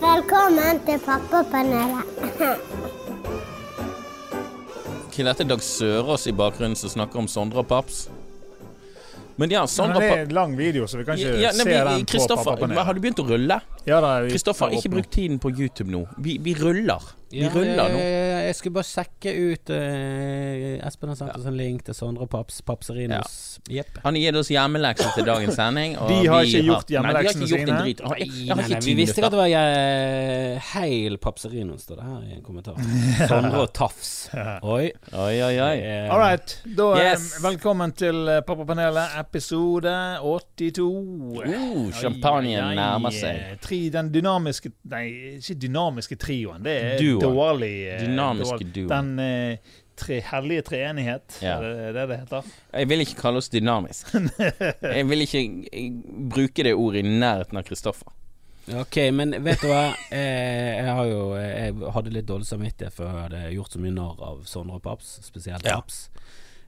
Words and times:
Velkommen 0.00 0.80
til 0.86 0.98
Pappapanelet. 1.04 2.04
Ikke 5.10 5.26
dette 5.26 5.46
Dag 5.50 5.62
Sørås 5.64 6.26
i 6.30 6.34
bakgrunnen 6.36 6.76
som 6.78 6.92
snakker 6.92 7.22
om 7.22 7.28
Sondre 7.30 7.62
og 7.62 7.68
Paps? 7.70 8.04
Men 9.40 9.50
ja, 9.54 9.62
Sondre 9.70 10.02
det 10.02 10.10
er 10.12 10.22
en 10.26 10.34
lang 10.36 10.56
video, 10.58 10.86
så 10.90 11.00
vi 11.00 11.06
kan 11.08 11.16
ikke 11.18 11.38
ja, 11.40 11.50
nei, 11.54 11.64
se 11.64 11.64
vi- 11.64 11.76
den 11.78 12.04
på 12.04 12.12
Kristoffer, 12.12 12.44
pappapanelet. 12.44 12.84
har 12.84 12.94
du 12.94 13.00
begynt 13.00 13.22
å 13.22 13.28
rulle? 13.30 13.60
Ja, 13.88 14.00
Kristoffer, 14.28 14.74
ikke 14.76 14.90
bruk 14.92 15.08
tiden 15.10 15.38
på 15.40 15.50
YouTube 15.50 15.90
nå. 15.90 16.04
Vi, 16.18 16.36
vi 16.44 16.54
ruller. 16.58 17.00
Vi 17.30 17.44
Ja, 17.44 17.48
ruller 17.54 17.76
nå. 17.92 17.98
Jeg, 18.02 18.26
Jeg 18.50 18.54
skulle 18.58 18.74
bare 18.74 18.88
sjekke 18.88 19.30
ut 19.38 19.70
uh, 19.70 20.86
Espen 20.88 21.12
har 21.12 21.16
sendt 21.20 21.36
oss 21.38 21.44
en 21.46 21.54
link 21.54 21.84
til 21.86 21.94
Sondre 21.94 22.26
Paps 22.26 22.56
Papserinos. 22.66 23.36
Jepp. 23.70 24.00
Han 24.02 24.16
gir 24.18 24.34
oss 24.40 24.48
hjemmelekser 24.50 25.12
til 25.14 25.28
dagens 25.28 25.54
sending. 25.54 25.94
og 26.00 26.08
De 26.10 26.16
har 26.26 26.42
vi 26.42 26.48
ikke 26.50 26.62
gjort 26.66 26.88
Nei, 26.90 26.96
hjemmeleksene 26.96 27.46
de 27.46 27.52
har 27.52 27.60
ikke 27.60 27.60
gjort 27.60 27.60
en 27.60 27.70
sine. 27.70 27.84
drit. 27.84 28.02
Jeg, 28.02 28.26
jeg, 28.48 28.56
Nei, 28.58 28.66
nei, 28.72 28.80
vi 28.88 28.94
visste 28.98 29.20
ikke 29.22 29.28
at 29.30 29.36
det 29.36 29.40
var 29.40 29.50
jeg, 29.52 30.64
Heil 30.72 31.18
Papserinos, 31.22 31.84
står 31.86 32.00
det 32.00 32.08
her 32.08 32.26
i 32.26 32.34
en 32.40 32.42
kommentar. 32.48 32.82
Sondre 33.30 33.62
og 33.62 33.70
Tafs. 33.78 34.10
Oi. 34.34 34.90
Oi, 35.14 35.36
oi, 35.46 35.54
oi. 35.68 35.76
Um, 35.86 36.10
All 36.16 36.24
right. 36.24 36.56
Da, 36.66 36.88
eh, 36.98 37.12
Yes. 37.12 37.28
velkommen 37.46 37.94
til 37.94 38.26
eh, 38.34 38.40
Pappapanelet, 38.48 39.14
episode 39.22 39.94
82. 40.26 40.90
Uh, 41.46 41.94
champagnen 42.02 42.74
nærmer 42.82 43.14
seg. 43.14 43.54
Tri, 43.70 43.78
den 43.94 44.10
dynamiske 44.14 44.72
Nei, 44.90 45.04
ikke 45.38 45.54
dynamiske 45.62 46.18
trioen. 46.20 46.62
Det 46.66 46.74
er 46.82 46.98
Duo. 46.98 47.20
dårlig. 47.22 47.72
eh, 47.94 48.00
Dynamiske 48.04 48.56
dårlig. 48.58 48.72
duoen. 48.74 48.88
Den 49.16 49.24
eh, 49.24 49.74
tre, 50.00 50.20
hellige 50.30 50.62
treenighet, 50.70 51.38
Ja. 51.44 51.58
er 51.58 51.62
det 51.62 51.94
det 51.94 52.06
det 52.10 52.18
heter? 52.24 52.42
Jeg 52.72 52.88
vil 52.88 53.00
ikke 53.04 53.18
kalle 53.20 53.42
oss 53.42 53.48
dynamisk. 53.52 54.14
Jeg 54.96 55.06
vil 55.10 55.20
ikke 55.26 55.44
eh, 55.72 55.90
bruke 56.34 56.64
det 56.66 56.74
ordet 56.74 57.04
i 57.04 57.08
nærheten 57.20 57.60
av 57.60 57.68
Kristoffer. 57.68 58.10
Ok, 58.80 58.96
men 59.16 59.32
vet 59.42 59.62
du 59.64 59.66
hva? 59.70 59.86
Eh, 60.14 60.76
jeg 60.78 60.92
har 60.94 61.06
jo 61.08 61.20
Jeg 61.34 61.72
hadde 61.94 62.12
litt 62.14 62.26
dårlig 62.28 62.46
samvittighet 62.46 62.92
for 62.94 63.08
jeg 63.08 63.24
hadde 63.24 63.40
gjort 63.56 63.72
så 63.74 63.80
mye 63.82 63.94
narr 63.96 64.20
av 64.22 64.44
Sondre 64.46 64.78
Paps, 64.84 65.16
spesielt 65.26 65.64
Ja. 65.66 65.80
Paps. 65.80 66.08
Eh, 66.14 66.20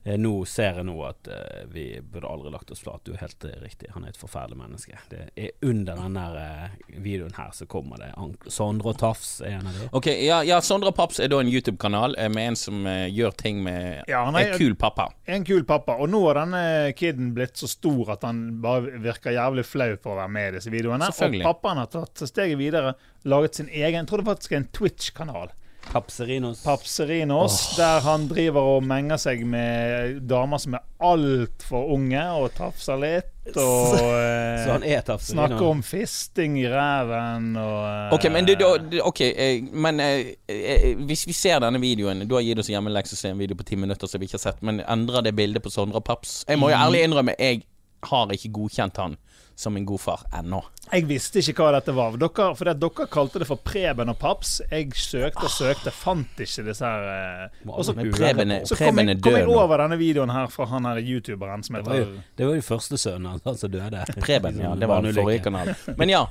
nå 0.03 0.31
ser 0.49 0.79
jeg 0.81 0.85
nå 0.87 0.95
at 1.07 1.27
eh, 1.31 1.63
vi 1.71 1.85
burde 2.01 2.27
aldri 2.27 2.51
lagt 2.51 2.71
oss 2.73 2.81
flat. 2.83 3.03
Du 3.07 3.13
er 3.13 3.21
helt 3.21 3.45
eh, 3.47 3.55
riktig. 3.63 3.87
Han 3.95 4.03
er 4.03 4.11
et 4.11 4.19
forferdelig 4.19 4.57
menneske. 4.59 4.97
Det 5.09 5.29
er 5.39 5.51
under 5.63 5.95
den 6.01 6.17
der 6.17 6.35
eh, 6.41 6.97
videoen 6.99 7.35
her 7.37 7.53
så 7.55 7.67
kommer 7.71 8.01
det 8.01 8.09
Sondre 8.51 8.91
og 8.91 8.99
Tafs 8.99 9.37
er 9.41 9.57
en 9.59 9.69
av 9.69 9.77
de. 9.79 9.87
Ok, 9.95 10.09
ja, 10.25 10.41
ja 10.43 10.59
Sondre 10.65 10.91
Paps 10.95 11.21
er 11.23 11.31
da 11.31 11.39
en 11.39 11.51
YouTube-kanal 11.51 12.17
eh, 12.19 12.27
med 12.33 12.51
en 12.51 12.59
som 12.59 12.83
eh, 12.89 13.05
gjør 13.15 13.37
ting 13.39 13.63
med 13.63 14.03
Ja, 14.11 14.25
han 14.27 14.35
er- 14.35 14.51
en 14.53 14.59
kul 14.59 14.75
pappa. 14.75 15.07
En 15.25 15.47
kul 15.47 15.63
pappa. 15.69 15.95
Og 16.03 16.11
nå 16.11 16.21
har 16.27 16.41
denne 16.43 16.65
kiden 16.99 17.31
blitt 17.37 17.55
så 17.63 17.71
stor 17.71 18.11
at 18.17 18.27
han 18.27 18.43
bare 18.63 18.99
virker 19.03 19.37
jævlig 19.37 19.63
flau 19.65 19.91
for 20.03 20.17
å 20.17 20.21
være 20.23 20.35
med 20.35 20.49
i 20.51 20.55
disse 20.59 20.73
videoene. 20.73 21.07
Og 21.13 21.39
pappaen 21.47 21.79
har 21.79 21.91
tatt 21.93 22.27
steget 22.27 22.59
videre, 22.59 22.97
laget 23.23 23.55
sin 23.61 23.71
egen 23.71 24.03
Jeg 24.03 24.09
tror 24.09 24.19
det 24.19 24.31
faktisk 24.33 24.51
er 24.51 24.63
en 24.65 24.71
Twitch-kanal. 24.75 25.53
Papserinos. 25.91 26.63
Papserinos, 26.63 27.75
der 27.77 27.99
han 28.05 28.27
driver 28.29 28.61
og 28.77 28.85
menger 28.87 29.19
seg 29.21 29.43
med 29.45 30.21
damer 30.29 30.61
som 30.61 30.77
er 30.77 30.83
altfor 31.03 31.91
unge, 31.93 32.23
og 32.39 32.53
tafser 32.57 32.97
litt, 33.01 33.51
og 33.59 33.97
eh, 34.23 34.63
så 34.63 34.71
han 34.77 34.85
er 34.87 35.03
Tafserino. 35.05 35.47
snakker 35.47 35.67
om 35.67 35.83
fisting 35.83 36.55
i 36.61 36.65
ræven 36.71 37.51
og 37.59 37.79
eh, 37.89 38.13
Ok, 38.15 38.29
men, 38.31 38.47
du, 38.47 38.55
du, 38.55 38.97
okay, 39.03 39.33
eh, 39.35 39.67
men 39.73 39.99
eh, 39.99 40.93
hvis 41.03 41.25
vi 41.27 41.35
ser 41.35 41.59
denne 41.59 41.81
videoen 41.83 42.23
Du 42.23 42.37
har 42.37 42.45
gitt 42.45 42.61
oss 42.63 42.71
hjemmelekse 42.71 43.17
å 43.17 43.19
se 43.19 43.33
en 43.33 43.41
video 43.41 43.59
på 43.59 43.67
ti 43.67 43.75
minutter 43.75 44.07
som 44.07 44.21
vi 44.23 44.29
ikke 44.29 44.39
har 44.39 44.45
sett, 44.47 44.63
men 44.63 44.79
endrer 44.87 45.27
det 45.27 45.35
bildet 45.35 45.65
på 45.65 45.73
Sondre 45.73 46.01
Paps? 46.01 46.41
Jeg 46.47 46.61
må 46.61 46.71
jo 46.71 46.79
ærlig 46.79 47.03
innrømme, 47.03 47.35
jeg 47.37 47.65
har 48.07 48.31
ikke 48.35 48.51
godkjent 48.55 48.97
han 48.99 49.19
som 49.55 49.77
en 49.77 49.85
god 49.85 50.01
far 50.01 50.23
ennå. 50.33 50.59
Jeg 50.91 51.05
visste 51.09 51.41
ikke 51.41 51.63
hva 51.63 51.71
dette 51.77 51.93
var. 51.95 52.15
Dere, 52.19 52.47
for 52.57 52.69
det, 52.69 52.75
dere 52.81 53.07
kalte 53.11 53.41
det 53.41 53.47
for 53.49 53.61
Preben 53.63 54.11
og 54.11 54.17
Paps. 54.21 54.55
Jeg 54.71 54.89
søkte 54.97 55.47
og 55.47 55.53
søkte, 55.53 55.93
fant 55.95 56.41
ikke 56.43 56.65
disse 56.67 56.89
her 56.89 57.07
eh, 57.13 57.61
og 57.69 57.85
så, 57.85 57.95
Preben 57.95 58.55
så 58.67 58.77
kom 58.79 59.01
jeg, 59.01 59.19
kom 59.23 59.37
jeg 59.37 59.47
over 59.49 59.85
denne 59.85 59.97
videoen 60.01 60.33
her 60.33 60.49
fra 60.53 60.67
han 60.73 60.89
her 60.89 61.01
youtuberen 61.03 61.63
som 61.65 61.79
heter 61.79 62.03
det 62.37 62.47
var 62.47 62.57
jo 62.57 62.65
første 62.65 62.97
sønnen 62.97 63.39
hans 63.45 63.61
som 63.61 63.71
døde. 63.71 64.03
Preben, 64.19 64.59
ja. 64.61 64.73
Det 64.83 64.89
var 64.89 65.05
den 65.05 65.15
forrige 65.15 65.45
kanal. 65.45 65.73
Men 65.97 66.11
ja, 66.11 66.25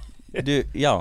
du, 0.45 0.55
ja. 0.75 1.01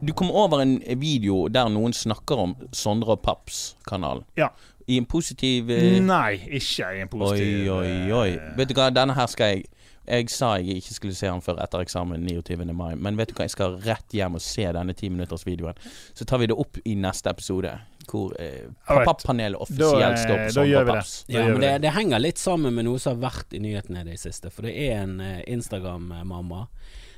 Du 0.00 0.12
kom 0.16 0.30
over 0.30 0.62
en 0.62 0.78
video 1.00 1.44
der 1.52 1.68
noen 1.68 1.92
snakker 1.92 2.46
om 2.46 2.54
Sondre 2.72 3.18
og 3.18 3.24
Paps-kanalen. 3.24 4.24
Ja. 4.40 4.48
I 4.90 4.96
en 4.98 5.06
positiv 5.06 5.68
eh, 5.70 5.98
Nei, 6.02 6.38
ikke 6.58 6.88
i 6.96 7.02
en 7.04 7.10
Oi, 7.10 7.18
positiv 7.18 7.68
oi, 7.74 7.90
oi. 8.16 8.30
Vet 8.56 8.70
du 8.70 8.78
hva, 8.78 8.88
denne 8.94 9.14
her 9.14 9.28
skal 9.30 9.52
jeg 9.54 9.68
Jeg 10.10 10.28
sa 10.34 10.56
jeg 10.58 10.80
ikke 10.82 10.94
skulle 10.96 11.14
se 11.14 11.28
den 11.30 11.40
før 11.44 11.60
etter 11.62 11.84
eksamen 11.84 12.24
29. 12.26 12.64
mai, 12.74 12.96
men 12.98 13.16
vet 13.20 13.30
du 13.30 13.36
hva, 13.38 13.46
jeg 13.46 13.54
skal 13.54 13.76
rett 13.84 14.16
hjem 14.16 14.34
og 14.38 14.42
se 14.42 14.66
denne 14.74 14.94
timinuttersvideoen. 14.98 15.78
Så 16.18 16.26
tar 16.26 16.42
vi 16.42 16.48
det 16.50 16.56
opp 16.58 16.80
i 16.84 16.96
neste 16.98 17.30
episode, 17.30 17.70
hvor 18.10 18.34
eh. 18.42 18.66
Pappapanelet 18.88 19.60
offisielt 19.62 20.18
eh, 20.18 20.24
står 20.24 20.42
på 20.48 20.54
da 20.58 20.64
gjør 20.66 20.88
vi 20.88 20.96
det. 20.96 21.04
Da 21.06 21.34
Ja, 21.36 21.44
gjør 21.44 21.52
men 21.54 21.60
det, 21.62 21.70
det. 21.76 21.82
det 21.86 21.94
henger 21.94 22.24
litt 22.24 22.42
sammen 22.42 22.74
med 22.74 22.88
noe 22.88 22.98
som 22.98 23.14
har 23.16 23.30
vært 23.30 23.54
i 23.54 23.62
nyhetene 23.62 24.02
i 24.02 24.08
det 24.10 24.18
siste. 24.18 24.50
For 24.50 24.66
det 24.66 24.74
er 24.88 25.04
en 25.04 25.20
eh, 25.22 25.44
Instagram-mamma 25.54 26.66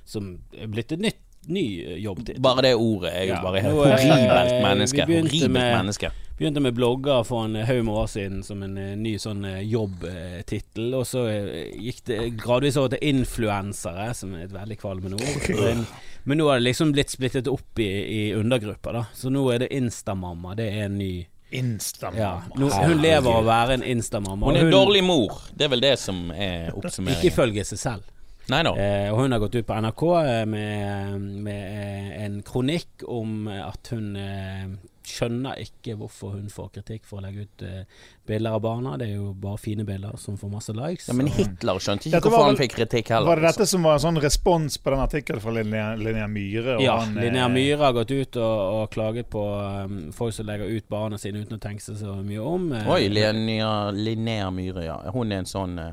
som 0.05 0.35
er 0.53 0.69
blitt 0.69 0.93
et 0.93 1.01
nytt 1.09 1.23
ny 1.51 1.65
eh. 1.97 2.37
Bare 2.39 2.63
det 2.63 2.75
ordet 2.79 3.13
er 3.15 3.25
jo 3.27 3.35
Ja, 3.35 3.41
bare 3.43 3.63
helt 3.65 3.75
eh, 3.75 3.79
horribelt 3.81 4.59
menneske. 4.63 5.07
Horribelt 5.09 5.51
med- 5.51 5.77
menneske. 5.77 6.11
Begynte 6.39 6.61
med 6.65 6.75
blogger 6.75 7.25
for 7.27 7.45
en 7.45 7.55
haug 7.55 7.85
med 7.85 7.95
år 7.95 8.07
siden 8.11 8.43
som 8.43 8.63
en 8.63 8.77
eh, 8.79 8.95
ny 8.99 9.17
sånn 9.21 9.45
eh, 9.47 9.61
jobbtittel. 9.69 10.95
Og 10.99 11.05
så 11.07 11.27
eh, 11.31 11.75
gikk 11.79 12.01
det 12.09 12.21
gradvis 12.41 12.77
over 12.81 12.95
til 12.97 13.05
influensere, 13.13 14.09
som 14.15 14.35
er 14.35 14.47
et 14.49 14.55
veldig 14.55 14.79
kvalmende 14.81 15.21
ord. 15.21 15.51
Men, 15.63 15.85
men 16.25 16.39
nå 16.39 16.47
har 16.49 16.61
det 16.61 16.69
liksom 16.69 16.93
blitt 16.95 17.11
splittet 17.11 17.49
opp 17.51 17.79
i, 17.83 17.89
i 17.91 18.21
undergrupper, 18.39 18.95
da. 18.95 19.05
Så 19.15 19.31
nå 19.35 19.43
er 19.51 19.65
det 19.65 19.73
Instamamma. 19.75 20.55
Det 20.59 20.69
er 20.71 20.85
en 20.87 20.99
ny 20.99 21.27
Instamamma. 21.53 22.47
ja, 22.57 22.87
Hun 22.87 23.03
lever 23.03 23.27
av 23.29 23.41
å 23.43 23.47
være 23.49 23.75
en 23.81 23.83
Instamamma. 23.83 24.47
Hun 24.47 24.57
er 24.57 24.69
en 24.69 24.73
dårlig 24.73 25.03
mor. 25.05 25.41
Det 25.53 25.67
er 25.67 25.73
vel 25.75 25.83
det 25.85 25.97
som 26.01 26.31
er 26.33 26.71
oppsummeringen. 26.79 27.19
Ikke 27.21 27.35
ifølge 27.35 27.65
seg 27.73 27.83
selv. 27.83 28.07
Nei 28.51 28.63
da. 28.67 28.73
Eh, 28.75 29.11
og 29.13 29.21
hun 29.23 29.33
har 29.37 29.39
gått 29.45 29.55
ut 29.55 29.67
på 29.69 29.77
NRK 29.85 30.03
eh, 30.27 30.47
med, 30.51 31.21
med 31.47 31.61
eh, 31.83 32.25
en 32.25 32.41
kronikk 32.43 33.05
om 33.07 33.47
eh, 33.49 33.61
at 33.69 33.93
hun 33.95 34.17
eh, 34.19 34.65
skjønner 35.07 35.59
ikke 35.63 35.95
hvorfor 35.99 36.37
hun 36.37 36.49
får 36.51 36.69
kritikk 36.77 37.07
for 37.07 37.19
å 37.19 37.23
legge 37.25 37.45
ut 37.47 37.63
eh, 37.67 37.85
bilder 38.27 38.57
av 38.57 38.61
barna. 38.65 38.97
Det 38.99 39.09
er 39.11 39.17
jo 39.21 39.33
bare 39.39 39.59
fine 39.63 39.87
bilder 39.87 40.19
som 40.19 40.37
får 40.39 40.51
masse 40.53 40.75
likes. 40.75 41.09
Ja, 41.11 41.17
men 41.19 41.31
Hitler 41.31 41.81
skjønte 41.83 42.11
ikke 42.11 42.21
hvorfor 42.27 42.49
han 42.51 42.59
fikk 42.61 42.77
kritikk 42.81 43.11
heller. 43.15 43.31
Var 43.31 43.43
det 43.43 43.49
dette 43.53 43.67
som 43.71 43.87
var 43.87 43.99
en 43.99 44.05
sånn 44.09 44.21
respons 44.23 44.79
på 44.83 44.95
den 44.95 45.03
artikkelen 45.07 45.43
fra 45.43 45.55
Linnea, 45.59 45.89
Linnea 46.03 46.29
Myhre? 46.31 46.77
og 46.79 46.85
ja, 46.87 46.99
han, 47.03 47.19
Linnea 47.23 47.49
Myhre 47.53 47.83
har 47.89 47.97
gått 47.99 48.15
ut 48.15 48.39
og, 48.43 48.63
og 48.83 48.87
klaget 48.95 49.31
på 49.33 49.43
um, 49.43 49.99
folk 50.15 50.35
som 50.35 50.51
legger 50.51 50.71
ut 50.71 50.89
barna 50.91 51.19
sine 51.19 51.43
uten 51.47 51.59
å 51.59 51.63
tenke 51.63 51.83
seg 51.87 51.99
så 52.03 52.19
mye 52.23 52.43
om. 52.43 52.71
eh. 52.79 52.91
Oi, 52.95 53.05
Linnea, 53.11 53.73
Linnea 53.95 54.51
Myhre, 54.55 54.87
ja. 54.91 54.99
Hun 55.15 55.31
er 55.35 55.43
en 55.45 55.51
sånn 55.51 55.79
uh, 55.83 55.93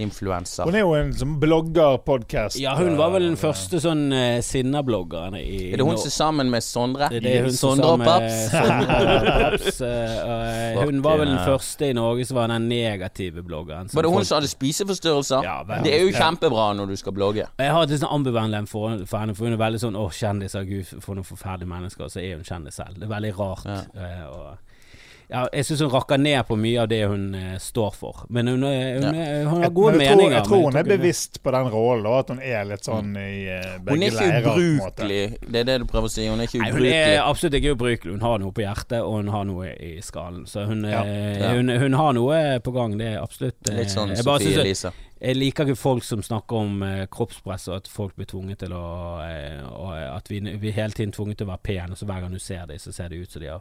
influenser. 0.00 0.64
Hun 0.68 0.74
er 0.74 0.84
jo 0.84 0.94
en 0.98 1.12
som 1.16 1.36
blogger-podkast. 1.42 2.58
Ja, 2.60 2.74
hun 2.78 2.96
var 2.98 3.12
vel 3.14 3.26
den 3.28 3.38
første 3.40 3.80
sånn 3.82 4.06
uh, 4.12 4.40
sinnabloggeren 4.44 5.36
i 5.38 5.70
Er 5.72 5.80
det 5.80 5.86
hun 5.86 5.98
som 6.00 6.10
er 6.10 6.14
sammen 6.14 6.50
med 6.52 6.64
Sondre? 6.64 7.10
Det 7.12 7.20
er 7.20 7.26
det 7.26 7.34
hun 7.46 7.54
som 7.56 7.74
Sondre 7.76 7.92
og 7.94 8.00
med 8.02 8.10
Paps? 8.10 8.38
Paps. 9.40 9.80
uh, 9.84 10.80
hun 10.84 11.02
var 11.04 11.20
vel 11.22 11.32
den 11.32 11.42
første 11.46 11.90
i 11.90 11.96
Norge 11.96 12.26
som 12.28 12.40
var 12.40 12.50
den 12.52 12.68
negative 12.70 13.44
bloggeren. 13.46 13.90
Var 13.92 14.02
det 14.06 14.12
hun 14.12 14.20
folk- 14.20 14.30
som 14.30 14.40
hadde 14.40 14.52
spiseforstyrrelser? 14.52 15.44
Ja, 15.46 15.60
vel. 15.68 15.84
det 15.84 15.94
er 15.96 16.04
jo 16.06 16.14
kjempebra 16.16 16.70
når 16.78 16.94
du 16.94 16.96
skal 17.00 17.16
blogge. 17.16 17.46
Jeg 17.60 17.76
har 17.76 17.86
et 17.86 17.96
sånn 18.00 18.14
ambivalent 18.20 18.70
forhold 18.70 19.06
for 19.10 19.22
henne, 19.22 19.36
for 19.36 19.48
hun 19.48 19.56
er 19.56 19.62
veldig 19.64 19.82
sånn 19.84 19.98
'Å, 19.98 20.08
kjendiser, 20.14 20.64
gud, 20.68 20.86
for 21.04 21.18
noen 21.18 21.28
forferdelige 21.28 21.70
mennesker', 21.70 22.04
og 22.08 22.10
så 22.14 22.22
er 22.24 22.36
hun 22.36 22.44
kjendis 22.44 22.80
selv. 22.80 22.98
Det 22.98 23.06
er 23.08 23.14
veldig 23.14 23.32
rart. 23.38 23.66
Ja. 23.66 23.80
Uh, 23.94 24.26
og 24.30 24.69
ja, 25.30 25.44
jeg 25.54 25.64
syns 25.68 25.80
hun 25.84 25.90
rakker 25.92 26.18
ned 26.18 26.40
på 26.48 26.56
mye 26.58 26.80
av 26.82 26.88
det 26.90 26.98
hun 27.06 27.34
eh, 27.38 27.52
står 27.62 27.92
for. 27.94 28.24
Men 28.34 28.48
hun, 28.50 28.64
er- 28.66 28.96
hun, 28.98 29.04
er- 29.14 29.44
hun 29.44 29.52
har 29.54 29.62
Jeg, 29.62 29.74
gode 29.74 29.92
men 29.92 30.00
jeg 30.00 30.08
tror, 30.10 30.16
meninger. 30.20 30.36
jeg 30.36 30.46
tror 30.48 30.62
hun 30.64 30.76
er 30.80 30.88
bevisst 30.90 31.38
på 31.42 31.50
den 31.54 31.68
rollen, 31.70 32.06
og 32.10 32.18
at 32.18 32.28
hun 32.34 32.40
er 32.42 32.64
litt 32.66 32.84
sånn 32.88 33.12
i 33.16 33.28
eh, 33.46 33.68
Hun 33.76 33.84
begge 33.86 34.00
er 34.00 34.10
ikke 34.10 34.24
leirer. 34.26 34.42
på 34.48 34.54
en 34.58 34.76
måte. 34.80 34.90
ubrukelig. 34.90 35.50
Det 35.52 35.60
er 35.60 35.64
det 35.70 35.78
du 35.80 35.86
prøver 35.92 36.10
å 36.10 36.14
si. 36.16 36.26
Hun 36.26 36.40
er 36.40 36.50
ikke 36.50 36.62
Nei, 36.64 36.70
hun 36.74 36.86
er 36.90 37.20
absolutt 37.22 37.54
ikke 37.60 37.74
ubrukelig. 37.76 38.12
Hun 38.16 38.26
har 38.26 38.38
noe 38.42 38.52
på 38.58 38.64
hjertet, 38.66 38.98
og 39.04 39.12
hun 39.20 39.28
har 39.36 39.44
noe 39.44 39.70
i 39.78 39.92
skallen. 40.02 40.46
Så 40.50 40.66
hun, 40.66 40.84
Ja. 40.84 41.04
eh, 41.04 41.38
Ja. 41.40 41.52
hun, 41.54 41.68
hun 41.68 41.92
har 41.94 42.12
noe 42.12 42.58
på 42.60 42.72
gang, 42.74 42.98
det 42.98 43.06
er 43.14 43.22
absolutt 43.22 43.70
eh, 43.70 43.76
Litt 43.76 43.90
sånn 43.94 44.14
jeg 44.16 44.24
bare 44.24 44.40
Sofie 44.42 44.60
Elise. 44.60 44.92
Jeg 45.20 45.36
liker 45.36 45.66
ikke 45.68 45.76
folk 45.76 46.02
som 46.02 46.22
snakker 46.22 46.56
om 46.56 46.82
eh, 46.82 47.06
kroppspress, 47.12 47.68
og 47.68 47.76
at 47.76 47.88
folk 47.88 48.16
blir 48.16 48.26
tvunget 48.26 48.58
til 48.64 48.72
å 48.72 49.20
eh, 49.20 49.60
og 49.68 49.92
At 50.16 50.28
vi, 50.30 50.40
vi 50.40 50.68
er 50.68 50.78
hele 50.80 50.92
tiden 50.96 51.12
tvunget 51.12 51.36
til 51.38 51.46
å 51.46 51.50
være 51.54 51.62
pene, 51.62 51.92
og 51.92 51.98
så 52.00 52.06
hver 52.08 52.20
gang 52.24 52.32
du 52.32 52.38
ser 52.40 52.64
dem, 52.66 52.78
så 52.80 52.90
ser 52.92 53.08
det 53.12 53.18
ut 53.20 53.30
som 53.30 53.42
de 53.42 53.48
har 53.52 53.60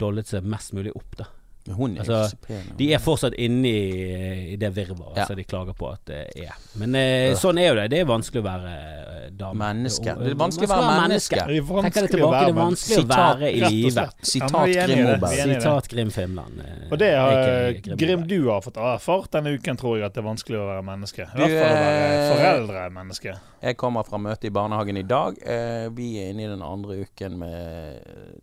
dollet 0.00 0.28
seg 0.28 0.46
mest 0.46 0.74
mulig 0.76 0.94
opp, 0.96 1.16
da. 1.18 1.30
Men 1.66 1.76
hun 1.76 1.96
er 1.96 2.00
Altså, 2.04 2.18
ikke 2.22 2.30
så 2.30 2.46
pen. 2.46 2.76
De 2.78 2.86
er 2.94 2.98
fortsatt 3.02 3.34
inne 3.38 3.68
i, 3.68 4.52
i 4.52 4.56
det 4.60 4.70
virvaret 4.76 5.16
Ja. 5.16 5.26
som 5.26 5.36
de 5.36 5.44
klager 5.44 5.74
på 5.74 5.88
at 5.92 6.04
det 6.06 6.20
er. 6.44 6.54
Men 6.78 6.94
eh, 6.94 7.34
sånn 7.38 7.58
er 7.58 7.68
jo 7.72 7.74
det. 7.80 7.86
Det 7.90 8.00
er 8.00 8.08
vanskelig 8.08 8.42
å 8.42 8.46
være 8.46 8.74
eh, 8.76 9.30
dame. 9.36 9.58
Menneske. 9.66 10.14
Det 10.20 10.30
er 10.30 10.38
vanskelig 10.38 10.68
å 10.68 10.72
være 10.74 11.00
menneske. 11.02 11.36
Det 11.36 11.56
er 11.58 11.82
Tenker 11.86 12.06
det 12.06 12.12
tilbake, 12.14 12.42
det 12.46 12.52
er 12.52 12.58
vanskelig 12.60 12.98
å 13.02 13.08
være 13.10 13.50
i 13.50 13.60
live. 13.64 14.06
Sitat 14.22 14.68
Ja, 14.72 14.86
Grim. 14.86 15.04
Moberg. 15.06 15.38
Er. 15.42 15.54
Sitat 15.56 15.88
Grim 15.92 16.12
eh, 16.16 16.86
Og 16.92 16.98
det 17.02 17.10
har 17.16 17.96
Grim 17.96 18.26
du 18.26 18.38
har 18.50 18.62
fått 18.64 18.76
erfart 18.76 19.32
denne 19.36 19.56
uken, 19.56 19.76
tror 19.80 19.98
jeg, 19.98 20.06
at 20.06 20.14
det 20.14 20.22
er 20.22 20.28
vanskelig 20.28 20.60
å 20.60 20.66
være 20.70 20.86
menneske. 20.86 21.26
I 21.26 21.42
hvert 21.42 21.56
fall 21.58 21.74
å 21.74 21.82
være 21.82 22.24
foreldre 22.32 22.86
menneske. 22.94 23.36
Jeg 23.66 23.76
kommer 23.80 24.06
fra 24.06 24.18
møte 24.22 24.46
i 24.46 24.54
barnehagen 24.54 24.96
i 25.00 25.06
dag. 25.06 25.38
Eh, 25.42 25.88
vi 25.96 26.12
er 26.22 26.30
inne 26.30 26.46
i 26.46 26.50
den 26.52 26.62
andre 26.62 27.00
uken 27.02 27.38
med 27.40 28.00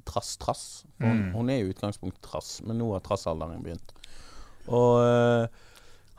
trass-trass. 0.10 0.84
Hun, 1.00 1.10
Mm. 1.14 1.32
hun 1.36 1.50
er 1.50 1.58
i 1.60 1.70
utgangspunktet 1.74 2.22
trass, 2.24 2.62
men 2.66 2.78
nå 2.80 2.92
har 2.94 3.02
trassalderen 3.14 3.62
begynt. 3.64 3.94
Og 4.68 5.00
eh, 5.06 5.62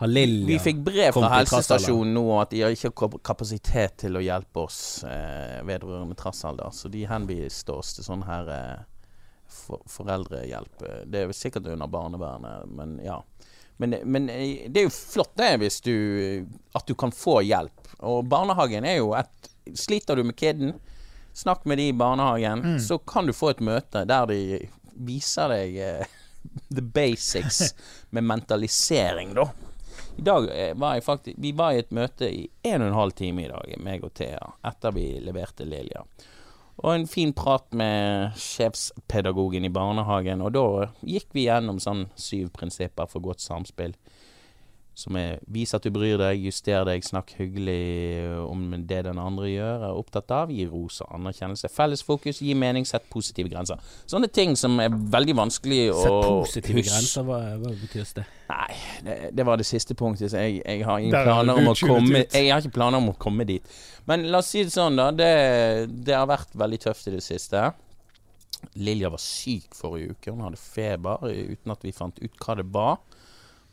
Har 0.00 0.11
Lilja 0.11 0.46
vi 0.49 0.56
fikk 0.58 0.81
brev 0.85 1.12
fra 1.14 1.29
helsestasjonen 1.38 2.14
nå 2.17 2.25
at 2.43 2.50
de 2.50 2.62
har 2.64 2.73
ikke 2.75 2.91
kap- 2.99 3.20
kapasitet 3.25 3.94
til 4.02 4.17
å 4.19 4.23
hjelpe 4.25 4.64
oss 4.67 4.81
eh, 5.06 5.61
vedrørende 5.69 6.17
trassalder, 6.19 6.73
så 6.75 6.91
de 6.91 7.05
henviste 7.06 7.73
oss 7.76 7.94
til 7.94 8.05
sånn 8.08 8.25
her 8.26 8.50
eh, 8.50 8.82
for, 9.55 9.81
foreldrehjelp. 9.87 10.82
Eh, 10.88 11.05
Det 11.06 11.23
er 11.29 11.32
sikkert 11.37 11.69
under 11.73 11.87
barnevernet, 11.93 12.67
men 12.75 12.96
ja. 13.05 13.20
Men, 13.79 13.94
men 14.06 14.29
eh, 14.31 14.67
det 14.70 14.82
er 14.82 14.88
jo 14.88 14.94
flott 14.94 15.32
det 15.38 15.52
hvis 15.62 15.81
du 15.87 15.94
at 16.75 16.87
du 16.91 16.94
kan 16.99 17.14
få 17.14 17.38
hjelp. 17.46 17.88
Og 18.05 18.26
barnehagen 18.31 18.85
er 18.87 18.99
jo 19.00 19.14
et 19.19 19.50
Sliter 19.79 20.19
du 20.20 20.26
med 20.29 20.37
kiden, 20.37 20.75
snakk 21.32 21.62
med 21.64 21.79
de 21.81 21.87
i 21.88 21.94
barnehagen, 21.96 22.75
så 22.85 22.99
kan 23.00 23.25
du 23.25 23.32
få 23.32 23.55
et 23.55 23.62
møte 23.64 24.02
der 24.05 24.26
de 24.29 24.58
viser 25.06 25.49
deg 25.55 25.79
eh, 25.81 26.19
the 26.69 26.82
basics 26.82 27.75
med 28.11 28.25
mentalisering, 28.25 29.35
da. 29.35 29.49
I 30.17 30.23
dag 30.23 30.49
eh, 30.50 30.75
var 30.76 30.94
jeg 30.94 31.05
faktisk 31.05 31.38
Vi 31.38 31.52
var 31.52 31.73
i 31.73 31.81
et 31.82 31.91
møte 31.91 32.29
i 32.31 32.46
en 32.62 32.82
og 32.82 32.88
en 32.88 33.00
halv 33.00 33.17
time 33.19 33.44
i 33.44 33.50
dag, 33.50 33.75
meg 33.82 34.05
og 34.06 34.14
Thea, 34.14 34.52
etter 34.67 34.94
vi 34.94 35.08
leverte 35.23 35.67
Lilja. 35.67 36.05
Og 36.82 36.91
en 36.91 37.06
fin 37.06 37.32
prat 37.35 37.67
med 37.75 38.35
sjefspedagogen 38.38 39.67
i 39.67 39.70
barnehagen, 39.70 40.43
og 40.43 40.55
da 40.56 40.67
gikk 41.06 41.31
vi 41.35 41.46
gjennom 41.46 41.79
sånn 41.82 42.08
syv 42.19 42.50
prinsipper 42.56 43.11
for 43.11 43.23
godt 43.23 43.43
samspill. 43.43 43.94
Som 44.94 45.17
er 45.19 45.41
vis 45.50 45.73
at 45.75 45.82
du 45.82 45.91
bryr 45.91 46.20
deg, 46.20 46.38
juster 46.46 46.85
deg, 46.87 47.02
snakk 47.02 47.32
hyggelig 47.35 48.29
om 48.46 48.61
det 48.87 49.00
den 49.08 49.19
andre 49.19 49.49
gjør, 49.50 49.87
er 49.88 49.96
opptatt 49.99 50.31
av, 50.31 50.52
gi 50.55 50.69
ros 50.70 51.00
og 51.02 51.08
anerkjennelse. 51.17 51.67
Felles 51.75 52.05
fokus, 52.06 52.38
gi 52.38 52.55
mening, 52.55 52.87
sett 52.87 53.08
positive 53.11 53.50
grenser. 53.50 53.81
Sånne 54.06 54.31
ting 54.31 54.55
som 54.58 54.79
er 54.85 54.94
veldig 54.94 55.35
vanskelig 55.41 55.81
å 55.91 55.99
Sett 55.99 56.19
positive 56.29 56.79
huske. 56.79 56.93
grenser, 56.93 57.26
hva, 57.26 57.41
hva 57.58 57.73
betyr 57.81 58.06
det? 58.20 58.25
Nei, 58.52 58.76
det, 59.08 59.17
det 59.35 59.46
var 59.49 59.58
det 59.58 59.67
siste 59.67 59.96
punktet. 59.99 60.31
Så 60.31 60.44
jeg, 60.44 60.61
jeg 60.62 60.87
har 60.87 61.02
ingen 61.02 61.17
planer 61.26 61.58
om 61.58 61.73
å 61.73 61.75
komme 61.81 62.23
ut. 62.23 62.38
Jeg 62.38 62.52
har 62.52 62.62
ikke 62.62 62.76
planer 62.79 63.02
om 63.02 63.11
å 63.11 63.17
komme 63.19 63.49
dit. 63.50 63.75
Men 64.06 64.29
la 64.31 64.44
oss 64.44 64.52
si 64.55 64.62
det 64.62 64.76
sånn, 64.76 64.94
da. 65.00 65.08
Det, 65.11 65.32
det 66.06 66.14
har 66.14 66.31
vært 66.31 66.55
veldig 66.55 66.81
tøft 66.87 67.11
i 67.11 67.17
det 67.17 67.25
siste. 67.26 67.64
Lilja 68.79 69.11
var 69.12 69.20
syk 69.20 69.75
forrige 69.76 70.14
uke. 70.14 70.31
Hun 70.32 70.46
hadde 70.46 70.61
feber 70.61 71.26
uten 71.26 71.75
at 71.75 71.82
vi 71.85 71.93
fant 71.93 72.23
ut 72.23 72.38
hva 72.46 72.56
det 72.62 72.69
var. 72.73 73.02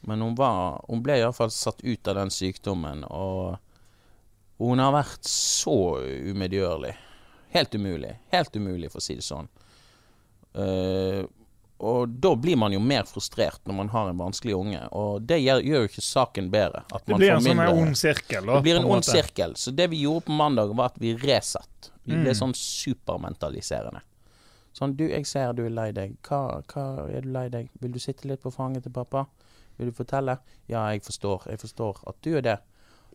Men 0.08 0.22
hun, 0.26 0.36
var, 0.36 0.80
hun 0.90 1.04
ble 1.06 1.20
iallfall 1.22 1.52
satt 1.54 1.82
ut 1.86 2.08
av 2.10 2.16
den 2.18 2.32
sykdommen, 2.34 3.04
og 3.06 3.58
hun 4.62 4.80
har 4.82 4.94
vært 4.96 5.26
så 5.30 5.76
umedgjørlig. 6.02 6.96
Helt 7.54 7.76
umulig. 7.76 8.16
Helt 8.32 8.56
umulig, 8.56 8.90
for 8.94 9.02
å 9.02 9.06
si 9.06 9.18
det 9.20 9.26
sånn. 9.26 9.50
Uh, 10.56 11.24
og 11.82 12.10
da 12.22 12.36
blir 12.38 12.58
man 12.62 12.74
jo 12.76 12.80
mer 12.84 13.08
frustrert 13.10 13.64
når 13.66 13.74
man 13.78 13.90
har 13.90 14.10
en 14.12 14.20
vanskelig 14.20 14.54
unge, 14.54 14.82
og 14.94 15.24
det 15.26 15.40
gjør, 15.42 15.64
gjør 15.66 15.86
jo 15.86 15.90
ikke 15.90 16.04
saken 16.06 16.50
bedre. 16.54 16.84
Det 16.92 17.14
man 17.14 17.22
blir 17.22 17.32
får 17.32 17.38
en 17.40 17.48
sånn 17.48 17.82
ond 17.82 17.98
sirkel. 17.98 18.46
Da, 18.46 18.54
det 18.54 18.66
blir 18.68 18.78
en 18.82 18.90
ond 18.98 19.08
sirkel. 19.08 19.56
Så 19.58 19.74
det 19.74 19.88
vi 19.94 20.04
gjorde 20.04 20.28
på 20.28 20.36
mandag, 20.38 20.76
var 20.78 20.92
at 20.94 21.00
vi 21.02 21.16
resatt. 21.18 21.92
Vi 22.04 22.14
ble 22.18 22.34
Mm. 22.34 22.38
sånn 22.38 22.54
supermentaliserende. 22.58 24.02
Sånn, 24.74 24.94
du, 24.96 25.08
jeg 25.10 25.26
ser 25.28 25.54
du 25.54 25.66
er 25.66 25.74
lei 25.74 25.90
deg. 25.92 26.14
Hva, 26.28 26.62
hva 26.72 26.86
er 27.10 27.26
du 27.26 27.32
lei 27.34 27.48
deg? 27.50 27.70
Vil 27.82 27.92
du 27.92 28.00
sitte 28.00 28.30
litt 28.30 28.42
på 28.42 28.54
fanget 28.54 28.84
til 28.86 28.94
pappa? 28.96 29.26
Vil 29.82 29.90
du 29.90 29.96
fortelle? 29.98 30.38
Ja, 30.70 30.86
jeg 30.94 31.02
forstår. 31.04 31.48
Jeg 31.50 31.60
forstår 31.64 32.04
at 32.08 32.20
du 32.22 32.36
er 32.38 32.46
det. 32.46 32.60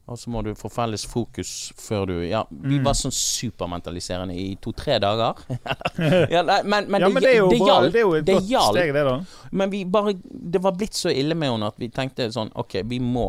Og 0.06 0.18
så 0.18 0.30
må 0.30 0.38
du 0.46 0.52
få 0.54 0.68
felles 0.70 1.02
fokus 1.10 1.72
før 1.82 2.04
du 2.06 2.12
Ja, 2.28 2.44
vi 2.50 2.76
Mm. 2.78 2.84
var 2.86 2.94
sånn 2.94 3.10
supermentaliserende 3.14 4.34
i 4.38 4.52
to-tre 4.62 4.98
dager. 5.02 5.34
ja, 6.30 6.42
men, 6.62 6.86
men, 6.90 7.00
ja, 7.02 7.08
men 7.10 7.22
det 7.24 7.32
er 7.32 7.38
jo 7.40 7.48
det 7.50 7.58
bra. 7.58 7.66
hjalp. 7.72 7.92
Det 7.92 8.00
er 8.00 8.04
jo 8.04 8.12
et 8.14 8.24
Det 8.28 8.36
godt 8.36 8.48
hjalp. 8.50 8.76
steg, 8.76 8.92
det, 8.94 9.04
da. 9.08 9.16
Men 9.50 9.70
vi 9.72 9.84
bare 9.84 10.12
Det 10.52 10.62
var 10.62 10.76
blitt 10.78 10.94
så 10.94 11.10
ille 11.10 11.34
med 11.34 11.50
henne 11.50 11.66
at 11.72 11.78
vi 11.82 11.88
tenkte 11.88 12.28
sånn 12.34 12.52
OK, 12.54 12.82
vi 12.84 13.00
må 13.02 13.28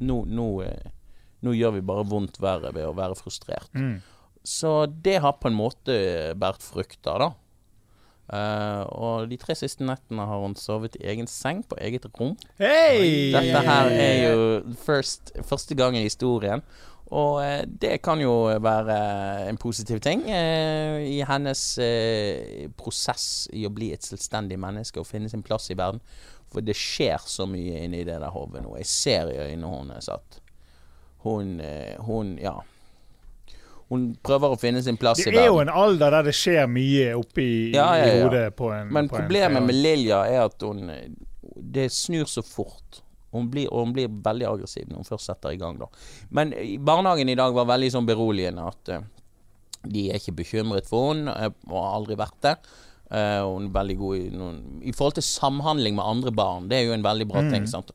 Nå, 0.00 0.20
nå, 0.26 0.48
eh, 0.66 0.90
nå 1.42 1.52
gjør 1.54 1.72
vi 1.76 1.80
bare 1.86 2.04
vondt 2.10 2.38
verre 2.42 2.72
ved 2.74 2.84
å 2.86 2.94
være 2.94 3.14
frustrert. 3.18 3.70
Mm. 3.74 4.00
Så 4.44 4.86
det 5.02 5.20
har 5.22 5.32
på 5.40 5.46
en 5.48 5.54
måte 5.56 5.94
båret 6.36 6.62
frukter, 6.62 7.18
da. 7.22 7.28
Eh, 8.32 8.82
og 8.96 9.28
de 9.28 9.36
tre 9.36 9.56
siste 9.58 9.84
nettene 9.84 10.24
har 10.24 10.40
hun 10.40 10.56
sovet 10.56 10.96
i 10.96 11.04
egen 11.12 11.28
seng 11.28 11.60
på 11.68 11.76
eget 11.84 12.06
rom. 12.14 12.32
Hey! 12.60 13.30
Dette 13.34 13.62
her 13.66 13.92
er 13.92 14.16
jo 14.24 14.74
first, 14.86 15.34
første 15.44 15.76
gang 15.76 15.98
i 15.98 16.06
historien. 16.06 16.64
Og 17.14 17.36
uh, 17.44 17.60
det 17.68 17.98
kan 18.02 18.18
jo 18.18 18.48
være 18.64 18.94
en 19.50 19.58
positiv 19.60 20.00
ting 20.02 20.24
uh, 20.24 20.96
i 21.04 21.20
hennes 21.28 21.64
prosess 22.80 23.26
i 23.52 23.66
å 23.68 23.72
bli 23.74 23.92
et 23.94 24.06
selvstendig 24.06 24.56
menneske 24.58 25.02
og 25.02 25.06
finne 25.06 25.28
sin 25.30 25.44
plass 25.44 25.68
i 25.70 25.76
verden. 25.78 26.00
For 26.50 26.64
det 26.64 26.74
skjer 26.78 27.22
så 27.28 27.46
mye 27.50 27.84
inni 27.84 28.06
det 28.08 28.16
der 28.22 28.32
hodet 28.32 28.64
nå. 28.64 28.72
Jeg 28.80 28.88
ser 28.88 29.30
i 29.30 29.40
øynene 29.50 29.70
hennes 29.76 30.08
at 30.10 30.40
hun, 31.24 31.58
hun 32.08 32.38
Ja. 32.40 32.60
Hun 33.94 34.06
prøver 34.26 34.54
å 34.54 34.58
finne 34.58 34.82
sin 34.82 34.98
plass 35.00 35.22
Det 35.22 35.36
er 35.38 35.46
jo 35.46 35.60
en 35.62 35.70
alder 35.70 36.18
der 36.18 36.28
det 36.28 36.34
skjer 36.36 36.66
mye 36.70 37.12
oppi 37.18 37.48
Ja, 37.74 37.92
ja, 38.00 38.10
i 38.10 38.22
hodet 38.24 38.48
på 38.58 38.72
en 38.74 38.90
Men 38.90 39.08
på 39.08 39.20
en 39.20 39.24
problemet 39.24 39.54
treåring. 39.54 39.68
med 39.70 39.80
Lilja 39.80 40.20
er 40.26 40.44
at 40.48 40.66
hun 40.66 40.90
Det 41.54 41.88
snur 41.94 42.26
så 42.30 42.42
fort. 42.42 43.02
Hun 43.34 43.48
blir, 43.50 43.68
og 43.70 43.86
hun 43.86 43.92
blir 43.94 44.10
veldig 44.10 44.46
aggressiv 44.46 44.88
når 44.88 45.02
hun 45.02 45.08
først 45.08 45.30
setter 45.30 45.54
i 45.54 45.60
gang. 45.60 45.78
da 45.78 45.86
Men 46.30 46.54
barnehagen 46.86 47.30
i 47.30 47.38
dag 47.38 47.54
var 47.54 47.70
veldig 47.70 47.92
sånn 47.94 48.06
beroligende 48.06 48.66
at 48.70 48.90
eh, 48.94 49.06
de 49.84 50.08
er 50.10 50.20
ikke 50.20 50.38
bekymret 50.40 50.88
for 50.88 51.12
henne, 51.12 51.34
eh, 51.34 51.52
og 51.68 51.78
har 51.78 51.96
aldri 51.98 52.18
vært 52.18 52.40
det. 52.46 52.56
Uh, 53.04 53.44
hun 53.44 53.66
er 53.68 53.74
veldig 53.74 53.94
god 54.00 54.16
i 54.16 54.28
noen 54.32 54.60
I 54.88 54.92
forhold 54.96 55.18
til 55.18 55.26
samhandling 55.26 55.92
med 55.94 56.06
andre 56.08 56.32
barn, 56.34 56.70
det 56.70 56.78
er 56.78 56.86
jo 56.88 56.94
en 56.96 57.04
veldig 57.04 57.26
bra 57.28 57.42
ting. 57.52 57.66
sant 57.68 57.92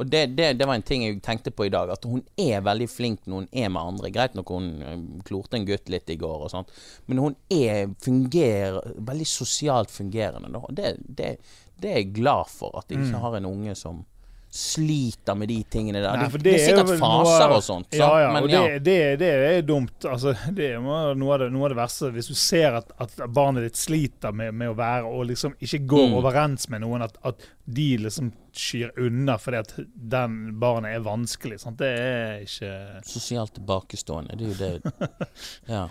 og 0.00 0.08
det, 0.08 0.22
det, 0.38 0.52
det 0.58 0.66
var 0.68 0.78
en 0.78 0.86
ting 0.86 1.04
jeg 1.04 1.18
tenkte 1.24 1.52
på 1.52 1.66
i 1.66 1.72
dag, 1.72 1.90
at 1.92 2.06
hun 2.08 2.22
er 2.40 2.64
veldig 2.64 2.88
flink 2.88 3.26
når 3.26 3.42
hun 3.42 3.48
er 3.52 3.72
med 3.72 3.82
andre. 3.82 4.12
Greit 4.14 4.36
nok 4.38 4.52
hun 4.54 4.70
eh, 4.80 5.02
klorte 5.28 5.58
en 5.58 5.66
gutt 5.68 5.92
litt 5.92 6.12
i 6.12 6.18
går 6.20 6.46
og 6.46 6.52
sånt, 6.52 6.72
men 7.10 7.20
hun 7.20 7.36
er 7.52 7.92
fungerer 8.02 8.80
veldig 8.96 9.28
sosialt 9.28 9.92
fungerende. 9.92 10.62
Det, 10.72 10.94
det, 11.04 11.34
det 11.82 11.92
er 11.92 12.00
jeg 12.00 12.14
glad 12.22 12.48
for, 12.52 12.78
at 12.80 12.90
jeg 12.92 13.04
ikke 13.04 13.22
har 13.26 13.36
en 13.38 13.50
unge 13.52 13.76
som 13.78 14.04
sliter 14.52 15.34
med 15.34 15.48
de 15.48 15.56
tingene 15.72 16.02
der. 16.04 16.16
Nei, 16.20 16.26
det, 16.28 16.40
det, 16.44 16.52
er 16.58 16.64
sikkert 16.66 16.90
faser 17.00 17.46
noe- 17.48 17.56
og 17.56 17.62
sånt, 17.64 17.94
Ja, 17.96 18.08
ja, 18.20 18.32
men 18.34 18.44
og 18.44 18.50
ja. 18.52 18.60
det, 18.68 18.82
det, 18.84 18.96
det 19.22 19.30
er 19.48 19.62
dumt. 19.64 20.04
Altså, 20.04 20.34
det 20.52 20.66
er 20.74 20.82
noe 20.84 21.32
av 21.32 21.40
det, 21.40 21.46
noe 21.54 21.64
av 21.64 21.72
det 21.72 21.78
verste. 21.78 22.10
Hvis 22.12 22.28
du 22.28 22.34
ser 22.36 22.76
at, 22.82 22.92
at 23.00 23.14
barnet 23.32 23.64
ditt 23.64 23.80
sliter 23.80 24.34
med, 24.36 24.52
med 24.60 24.74
å 24.74 24.76
være 24.76 25.08
og 25.08 25.24
liksom 25.32 25.56
ikke 25.58 25.80
går 25.94 26.06
Mm. 26.12 26.14
overens 26.18 26.68
med 26.68 26.82
noen, 26.84 27.02
at, 27.06 27.16
at 27.24 27.40
de 27.64 27.88
liksom 28.04 28.32
skyr 28.52 28.90
unna 29.00 29.38
fordi 29.40 29.60
at 29.62 29.72
den 30.12 30.38
barnet 30.60 30.96
er 30.98 31.04
vanskelig. 31.06 31.60
Sant? 31.62 31.78
Det 31.80 31.88
er 31.96 32.40
ikke 32.44 32.72
Sosialt 33.08 33.54
tilbakestående, 33.56 34.36
det 34.36 34.50
er 34.50 34.52
jo 34.52 34.60
det 34.60 35.08
Ja. 35.72 35.86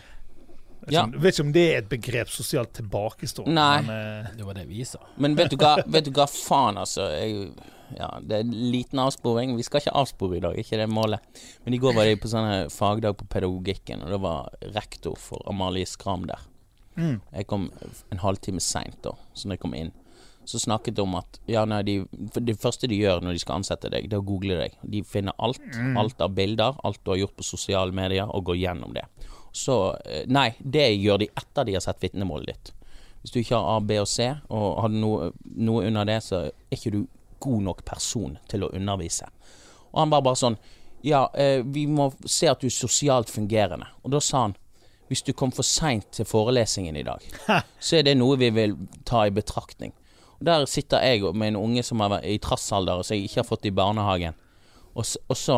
jeg 0.86 0.94
Ja. 1.00 1.06
vet 1.13 1.34
ikke 1.34 1.46
om 1.48 1.51
det 1.56 1.65
er 1.74 1.77
et 1.82 1.89
begrep, 1.89 2.30
sosialt 2.34 2.74
tilbakestående. 2.77 3.53
Nei. 3.58 3.82
Men, 3.88 4.25
eh, 4.25 4.32
Det 4.38 4.46
var 4.46 4.53
det 4.62 4.68
vi 4.70 4.84
sa. 4.86 5.00
Men 5.18 5.36
vet 5.36 5.50
du 5.53 5.58
hva, 5.58 5.75
vet 5.86 6.06
du 6.06 6.12
hva 6.12 6.27
faen, 6.30 6.77
altså. 6.82 7.10
Jeg, 7.18 7.51
ja, 7.98 8.10
det 8.22 8.38
er 8.38 8.46
en 8.46 8.54
liten 8.74 9.00
avsporing. 9.02 9.56
Vi 9.58 9.66
skal 9.68 9.82
ikke 9.82 9.96
avspore 10.02 10.38
i 10.38 10.44
dag, 10.44 10.58
ikke 10.60 10.80
det 10.80 10.88
målet. 10.92 11.42
Men 11.66 11.76
i 11.76 11.80
går 11.82 11.96
var 11.98 12.10
de 12.10 12.20
på 12.20 12.32
sånne 12.32 12.70
fagdag 12.74 13.18
på 13.20 13.28
pedagogikken, 13.32 14.06
og 14.06 14.14
det 14.14 14.22
var 14.24 14.72
rektor 14.76 15.18
for 15.20 15.44
Amalie 15.50 15.90
Skram 15.90 16.28
der. 16.30 16.48
mm. 16.96 17.18
Jeg 17.34 17.48
kom 17.48 17.72
en 18.12 18.24
halvtime 18.24 18.60
seint, 18.60 19.00
da, 19.04 19.16
så 19.34 19.48
når 19.48 19.58
jeg 19.58 19.64
kom 19.66 19.76
inn. 19.78 19.92
Så 20.46 20.60
snakket 20.60 20.96
de 20.98 21.04
om 21.04 21.14
at 21.20 21.38
ja, 21.46 21.62
nei, 21.70 21.84
de, 21.86 21.96
det 22.42 22.58
første 22.60 22.88
de 22.90 22.98
gjør 22.98 23.22
når 23.22 23.38
de 23.38 23.44
skal 23.44 23.60
ansette 23.62 23.92
deg, 23.94 24.10
det 24.10 24.18
er 24.18 24.24
å 24.24 24.26
google 24.26 24.58
deg. 24.58 24.78
De 24.82 25.04
finner 25.06 25.38
alt. 25.38 25.62
Alt 26.02 26.22
av 26.22 26.34
bilder, 26.34 26.80
alt 26.84 27.00
du 27.06 27.14
har 27.14 27.22
gjort 27.22 27.38
på 27.38 27.46
sosiale 27.46 27.94
medier, 27.96 28.26
og 28.26 28.50
går 28.50 28.58
gjennom 28.58 28.96
det. 28.98 29.06
Så 29.54 29.96
eh, 30.06 30.24
Nei, 30.32 30.52
det 30.60 30.88
gjør 30.96 31.22
de 31.22 31.30
etter 31.38 31.68
de 31.68 31.76
har 31.78 31.84
sett 31.86 32.02
vitnemålet 32.02 32.54
ditt. 32.54 32.74
Hvis 33.22 33.34
du 33.36 33.40
ikke 33.42 33.60
har 33.60 33.78
A, 33.78 33.82
B 33.86 34.00
og 34.02 34.10
C, 34.10 34.32
og 34.50 34.80
har 34.82 34.94
noe, 34.94 35.30
noe 35.46 35.86
under 35.86 36.08
det, 36.10 36.18
så 36.26 36.48
er 36.50 36.78
ikke 36.78 36.96
du 36.96 37.02
god 37.42 37.66
nok 37.68 37.86
person 37.88 38.38
til 38.52 38.66
å 38.66 38.72
undervise. 38.76 39.28
Og 39.92 40.04
han 40.04 40.14
var 40.14 40.24
bare 40.26 40.40
sånn 40.40 40.60
Ja, 41.02 41.32
eh, 41.34 41.64
vi 41.66 41.88
må 41.90 42.12
se 42.30 42.46
at 42.46 42.62
du 42.62 42.68
er 42.68 42.76
sosialt 42.76 43.32
fungerende. 43.34 43.88
Og 44.06 44.12
da 44.14 44.20
sa 44.22 44.44
han 44.46 44.54
hvis 45.12 45.26
du 45.28 45.34
kom 45.36 45.52
for 45.52 45.68
seint 45.68 46.06
til 46.16 46.24
forelesningen 46.24 46.96
i 46.96 47.04
dag, 47.04 47.24
så 47.84 47.98
er 47.98 48.06
det 48.08 48.14
noe 48.16 48.38
vi 48.40 48.48
vil 48.56 48.78
ta 49.04 49.26
i 49.28 49.34
betraktning. 49.34 49.92
Og 50.40 50.46
Der 50.48 50.64
sitter 50.66 51.04
jeg 51.04 51.34
med 51.36 51.52
en 51.52 51.60
unge 51.60 51.84
som 51.84 52.00
er 52.06 52.22
i 52.24 52.38
trassalder, 52.40 53.04
som 53.04 53.18
jeg 53.18 53.28
ikke 53.28 53.42
har 53.42 53.50
fått 53.50 53.68
i 53.68 53.74
barnehagen. 53.76 54.38
Og 54.96 55.06
så, 55.06 55.20
og 55.28 55.38
så 55.38 55.58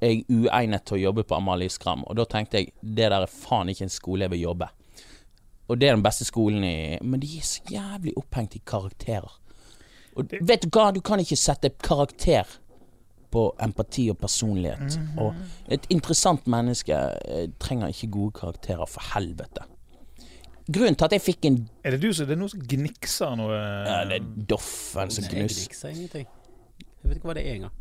er 0.00 0.12
jeg 0.12 0.22
uegnet 0.30 0.86
til 0.86 1.00
å 1.00 1.02
jobbe 1.08 1.24
på 1.26 1.34
Amalie 1.34 1.70
Skram, 1.70 2.04
og 2.06 2.16
da 2.18 2.26
tenkte 2.30 2.60
jeg 2.60 2.72
det 2.82 3.10
der 3.10 3.24
er 3.24 3.30
faen 3.30 3.70
ikke 3.70 3.88
en 3.88 3.92
skole 3.92 4.26
jeg 4.26 4.34
vil 4.36 4.46
jobbe. 4.46 4.70
Og 5.70 5.78
det 5.80 5.88
er 5.88 5.96
den 5.96 6.04
beste 6.04 6.26
skolen 6.28 6.64
i 6.66 6.98
Men 7.02 7.22
de 7.22 7.28
er 7.38 7.46
så 7.46 7.62
jævlig 7.70 8.14
opphengt 8.18 8.56
i 8.58 8.62
karakterer. 8.66 9.30
Og 10.16 10.34
vet 10.44 10.64
du 10.64 10.68
hva, 10.74 10.90
du 10.92 11.00
kan 11.04 11.20
ikke 11.22 11.38
sette 11.40 11.70
karakter 11.82 12.48
på 13.32 13.46
empati 13.64 14.10
og 14.12 14.18
personlighet. 14.20 14.98
Og 15.16 15.32
et 15.72 15.86
interessant 15.94 16.46
menneske 16.50 16.96
eh, 17.24 17.46
trenger 17.62 17.92
ikke 17.94 18.10
gode 18.12 18.34
karakterer, 18.42 18.84
for 18.86 19.14
helvete. 19.14 19.64
Grunnen 20.72 20.94
til 20.94 21.08
at 21.08 21.14
jeg 21.16 21.24
fikk 21.24 21.46
en 21.48 21.56
Er 21.82 21.96
det 21.96 22.02
du 22.04 22.12
som 22.14 22.28
Det 22.28 22.36
er 22.36 22.38
noe 22.38 22.52
som 22.52 22.60
gnikser 22.70 23.32
noe 23.34 23.56
ja, 23.56 23.96
Det 24.06 24.20
er 24.20 24.28
Doffen 24.52 25.10
som 25.10 25.24
Jeg 25.26 25.48
ingenting. 25.48 26.28
Jeg 27.02 27.08
vet 27.08 27.16
ikke 27.18 27.26
hva 27.26 27.34
det 27.34 27.42
er 27.48 27.56
engang. 27.56 27.72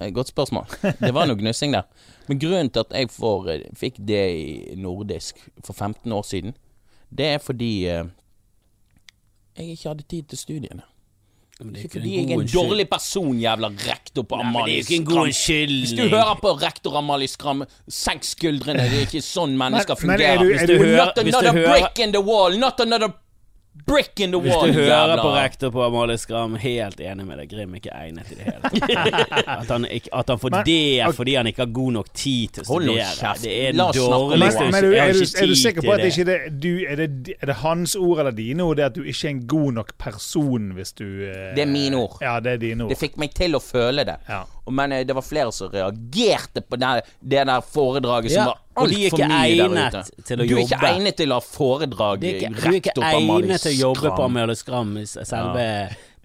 Eh, 0.00 0.10
Godt 0.14 0.32
spørsmål. 0.32 0.64
Det 1.00 1.12
var 1.14 1.28
noe 1.28 1.36
gnussing 1.38 1.74
der. 1.76 1.84
Men 2.28 2.40
grunnen 2.40 2.70
til 2.72 2.86
at 2.86 2.96
jeg 2.96 3.10
får, 3.12 3.50
eh, 3.52 3.66
fikk 3.76 4.00
det 4.08 4.22
i 4.38 4.78
nordisk 4.80 5.42
for 5.60 5.72
15 5.74 6.12
år 6.12 6.22
siden, 6.22 6.56
det 7.12 7.26
er 7.34 7.38
fordi 7.38 7.86
eh, 7.86 8.08
jeg 9.58 9.76
ikke 9.76 9.88
hadde 9.88 10.08
tid 10.08 10.22
til 10.32 10.38
studiene. 10.38 10.82
Men 11.60 11.72
det 11.72 11.80
er 11.80 11.84
Ikke 11.84 11.92
fordi 12.00 12.14
jeg 12.16 12.24
er 12.34 12.40
en 12.40 12.48
dårlig 12.50 12.88
person, 12.90 13.38
jævla 13.38 13.68
rektor 13.86 14.22
på 14.26 14.34
er 14.34 14.40
Amalie 14.42 14.82
Skram. 14.82 15.20
Hvis 15.28 15.92
du 15.94 16.08
hører 16.08 16.34
på 16.42 16.50
rektor 16.58 16.96
Amalie 16.98 17.28
Skram, 17.30 17.62
senk 17.88 18.24
skuldrene. 18.26 18.82
Det 18.90 18.98
er 18.98 19.06
ikke 19.06 19.22
sånn 19.22 19.54
mennesker 19.62 19.94
Men- 20.02 20.10
men 20.10 20.20
er 20.20 20.34
fungerer. 20.34 20.42
du- 20.42 20.50
Hvis 20.50 20.62
er 20.62 20.66
du 20.66 20.78
hører, 20.78 21.04
Not 21.06 21.18
another 21.18 21.52
brick 21.70 21.98
in 22.06 22.12
the 22.12 22.20
wall! 22.20 22.58
Not 22.58 22.80
another 22.80 23.12
brick 23.86 24.20
in 24.20 24.30
the 24.30 24.38
wall, 24.38 24.62
Hvis 24.64 24.74
du 24.76 24.80
hører 24.80 24.86
jævla 24.88 25.16
på 25.22 25.30
rektor 25.34 25.70
på 25.74 25.82
Amalie 25.84 26.16
Skram, 26.18 26.54
helt 26.56 27.00
enig 27.00 27.24
med 27.26 27.38
deg. 27.42 27.48
Grim 27.50 27.74
er 27.74 27.80
ikke 27.82 27.90
egnet 27.92 28.30
i 28.32 28.36
det 28.38 28.44
hele 28.46 28.60
tatt. 28.62 29.46
At 29.60 29.68
han, 29.74 29.84
ikke, 29.90 30.08
at 30.14 30.30
han 30.32 30.38
får 30.38 30.50
Men- 30.54 30.64
det 30.68 31.14
fordi 31.18 31.34
han 31.34 31.46
ikke 31.50 31.62
har 31.66 31.72
god 31.76 31.92
nok 31.98 32.08
tid 32.14 32.48
til 32.54 32.62
å 32.64 32.66
Hold 32.70 32.86
nå 32.86 32.94
studere. 32.94 33.18
kjeft. 33.18 33.42
Det 33.44 33.52
er 33.58 33.66
den 33.74 33.76
La 33.82 33.88
oss 33.90 33.98
snakke 33.98 34.14
om 34.14 34.30
Men, 34.30 34.40
det. 34.40 34.70
men 34.72 34.84
du, 34.84 34.94
er, 34.94 35.12
du, 35.12 35.26
er 35.42 35.46
du 35.52 35.54
sikker 35.64 35.82
på 35.88 35.92
at 35.92 36.00
det 36.00 36.06
det. 36.06 36.12
ikke 36.14 36.26
det, 36.30 36.38
du, 36.62 36.70
er, 36.88 36.96
det, 37.02 37.36
er 37.42 37.46
det 37.52 37.54
hans 37.64 37.96
ord 37.96 38.18
eller 38.24 38.30
dine 38.38 38.62
ord, 38.62 38.76
det 38.80 38.84
at 38.88 38.94
du 38.96 39.02
ikke 39.02 39.26
er 39.26 39.30
en 39.34 39.46
god 39.56 39.72
nok 39.82 39.92
person 39.98 40.72
hvis 40.78 40.92
du 40.96 41.04
eh, 41.28 41.52
Det 41.58 41.66
er 41.66 41.70
mine 41.74 41.96
ord. 42.00 42.16
Ja, 42.22 42.38
det 42.40 42.52
er 42.52 42.56
dine 42.68 42.84
ord. 42.86 42.94
Det 42.94 42.98
fikk 43.02 43.18
meg 43.20 43.34
til 43.36 43.58
å 43.58 43.60
føle 43.62 44.04
det. 44.08 44.16
Ja. 44.28 44.44
Men 44.70 44.92
eh, 44.92 45.02
det 45.04 45.14
var 45.14 45.22
flere 45.22 45.52
som 45.52 45.68
reagerte 45.72 46.62
på 46.64 46.78
det, 46.80 47.02
det 47.20 47.42
der 47.46 47.60
foredraget 47.60 48.30
Ja, 48.32 48.44
som 48.44 48.46
var 48.52 48.60
og 48.74 48.88
de 48.88 48.94
er 48.94 49.10
altfor 49.10 49.18
ikke 49.18 49.28
mye 49.28 49.50
der 49.56 49.64
egnet 49.64 49.94
ute. 49.94 50.24
til 50.24 50.40
å 50.40 50.46
du 50.48 50.54
er 50.56 50.62
ikke 50.64 50.88
egnet 50.88 51.16
til 51.20 51.30
å 51.30 51.38
ha 51.38 51.44
foredrag. 51.44 52.20
Det 52.20 52.32
Amalie 52.34 52.48
Skram. 52.48 52.64
du 52.64 52.68
er 52.70 52.80
ikke 52.80 52.94
på 52.94 53.08
egnet 53.10 53.60
til 53.62 53.72
å 53.72 53.78
jobbe 53.82 54.14
på. 54.16 54.24
Amalie 54.24 54.56
Skram, 54.58 54.94
selve 55.06 55.26
selve 55.28 55.66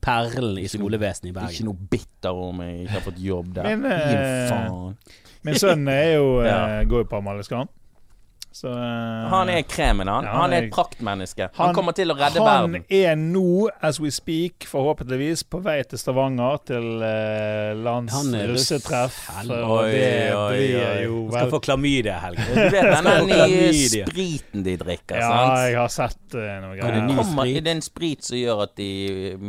perlen 0.01 0.57
i 0.57 0.67
skolevesenet 0.71 1.29
i 1.35 1.49
Ikke 1.53 1.65
noe 1.67 1.89
bitter 1.91 2.31
om 2.47 2.61
jeg 2.63 2.85
ikke 2.85 2.95
har 2.95 3.03
fått 3.09 3.19
jobb 3.19 3.53
der. 3.53 3.75
Min, 3.75 3.91
eh. 3.91 5.15
Min 5.43 5.55
sønn 5.59 5.87
er 5.91 6.13
jo, 6.15 6.41
Ja. 6.47 6.79
eh, 6.79 6.85
går 6.87 7.03
jo 7.03 7.09
på 7.11 7.19
Amalie 7.19 7.43
Skram. 7.43 7.67
Så 8.51 8.67
eh, 8.73 9.25
Han 9.29 9.49
er 9.53 9.61
kremen, 9.69 10.07
han. 10.09 10.25
Ja, 10.25 10.31
han 10.33 10.41
han 10.41 10.53
er 10.57 10.63
et 10.65 10.71
praktmenneske. 10.73 11.49
Han, 11.53 11.69
kommer 11.77 11.93
til 11.93 12.09
å 12.09 12.15
redde 12.17 12.41
han 12.41 12.71
verden. 12.73 12.85
er 12.89 13.15
nå, 13.15 13.69
as 13.85 13.99
we 14.01 14.09
speak, 14.11 14.65
forhåpentligvis 14.65 15.43
på 15.45 15.59
vei 15.63 15.75
til 15.85 15.99
Stavanger 16.01 16.57
til 16.65 16.87
uh, 17.03 17.77
lands 17.77 18.15
Han 18.17 18.33
russ- 18.33 18.71
russetreff. 18.71 19.19
Og 19.45 19.85
det 19.93 20.07
blir 20.33 20.33
oi. 20.39 21.03
jo 21.05 21.19
vel 21.29 21.35
skal 21.37 21.51
få 21.53 21.59
klamydia 21.67 22.15
i 22.17 22.23
helgen. 22.25 22.49
Du 22.49 22.73
vet 22.73 22.89
den 22.89 23.09
der 23.11 23.27
nye 23.27 23.69
spriten 23.85 24.65
de 24.65 24.73
drikker, 24.81 25.21
Ja, 25.21 25.29
sant? 25.29 25.59
jeg 25.69 25.77
har 25.77 25.93
sett 25.93 26.37
uh, 26.39 26.47
noe 26.65 26.79
Er 26.79 26.97
det 26.97 27.03
Kommer, 27.05 27.29
sprit? 27.29 27.57
er 27.61 27.67
det 27.69 27.75
en 27.77 27.85
sprit 27.85 28.25
som 28.31 28.37
gjør 28.41 28.63
at 28.65 28.73
de 28.81 28.89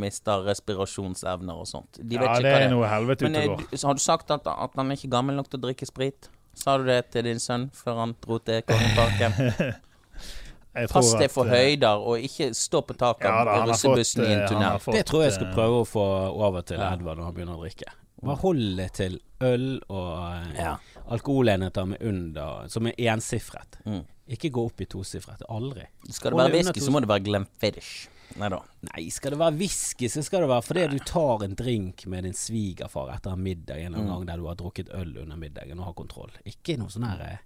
mister 0.05 0.45
respirasjonsevner 0.51 1.57
og 1.65 1.67
sånt? 1.73 1.97
De 2.03 2.19
vet 2.21 2.27
Ja, 2.29 2.35
ikke 2.37 2.43
det 2.45 2.53
hva 2.53 2.59
er 2.59 2.61
det 2.67 2.69
er. 2.69 2.75
noe 2.77 2.93
helvete 2.93 3.25
Men 3.27 3.37
ute 3.41 3.47
og 3.49 3.65
går. 3.65 3.81
har 3.89 3.95
du 3.97 4.05
sagt 4.05 4.31
at, 4.37 4.47
at 4.47 4.77
han 4.77 4.91
er 4.93 5.01
ikke 5.01 5.11
gammel 5.17 5.37
nok 5.41 5.49
til 5.51 5.59
å 5.61 5.65
drikke 5.67 5.89
sprit? 5.89 6.29
Sa 6.61 6.77
du 6.79 6.85
det 6.89 6.99
til 7.15 7.25
din 7.25 7.41
sønn 7.41 7.69
før 7.75 8.03
han 8.03 8.17
dro 8.21 8.39
til 8.45 8.61
Kongeparken? 8.69 9.33
Pass 10.93 11.09
deg 11.19 11.33
for 11.33 11.49
eh, 11.51 11.57
høyder, 11.73 11.99
og 12.07 12.23
ikke 12.23 12.53
stå 12.55 12.83
på 12.87 12.95
taket 12.95 13.27
Ja, 13.27 13.41
da, 13.49 13.57
av 13.59 13.71
russebussen 13.73 14.23
fått, 14.23 14.29
i 14.29 14.35
en 14.37 14.43
eh, 14.45 14.51
tunnel. 14.53 14.77
fått, 14.85 14.95
Det 15.01 15.07
tror 15.09 15.25
jeg 15.25 15.33
skal 15.35 15.49
eh, 15.49 15.55
prøve 15.57 15.81
å 15.83 15.89
få 15.89 16.05
over 16.47 16.63
til 16.69 16.79
Ja. 16.79 16.93
Edvard 16.95 17.19
når 17.19 17.27
han 17.31 17.35
begynner 17.35 17.57
å 17.59 17.65
drikke. 17.65 17.91
Bare 18.21 18.37
hold 18.45 18.63
det 18.79 18.87
til 19.01 19.17
øl 19.43 19.67
og 19.89 20.13
eh, 20.29 20.61
Ja. 20.61 20.77
alkoholenheter 21.11 21.89
med 21.91 22.03
under 22.07 22.69
som 22.71 22.87
er 22.87 22.95
ensifret. 23.17 23.81
Mm. 23.89 24.05
Ikke 24.31 24.53
gå 24.55 24.67
opp 24.71 24.81
i 24.81 24.87
tosifret. 24.87 25.43
Aldri. 25.51 25.89
Skal 26.13 26.37
det 26.37 26.39
være 26.45 26.55
whisky, 26.61 26.85
så 26.85 26.93
må 26.95 27.01
det 27.03 27.11
være 27.11 27.25
Glenfiddich. 27.27 27.93
Nei 28.39 28.49
da. 28.49 28.61
Nei, 28.87 29.09
skal 29.11 29.33
det 29.35 29.39
være 29.41 29.57
whisky, 29.59 30.07
så 30.09 30.23
skal 30.23 30.41
det 30.45 30.49
være 30.53 30.63
fordi 30.63 30.85
du 30.93 30.99
tar 31.05 31.43
en 31.45 31.55
drink 31.59 32.05
med 32.07 32.25
din 32.25 32.33
svigerfar 32.37 33.11
etter 33.17 33.33
en 33.35 33.43
middag 33.43 33.81
en 33.83 33.95
eller 33.95 34.05
Mm. 34.05 34.11
gang 34.13 34.27
der 34.27 34.37
du 34.37 34.47
har 34.47 34.55
drukket 34.55 34.89
øl 34.95 35.17
under 35.19 35.37
middagen 35.37 35.79
og 35.81 35.87
har 35.87 35.93
kontroll. 35.95 36.31
Ikke 36.47 36.77
noe 36.79 36.89
sånn 36.89 37.05
her 37.09 37.21
eh, 37.27 37.39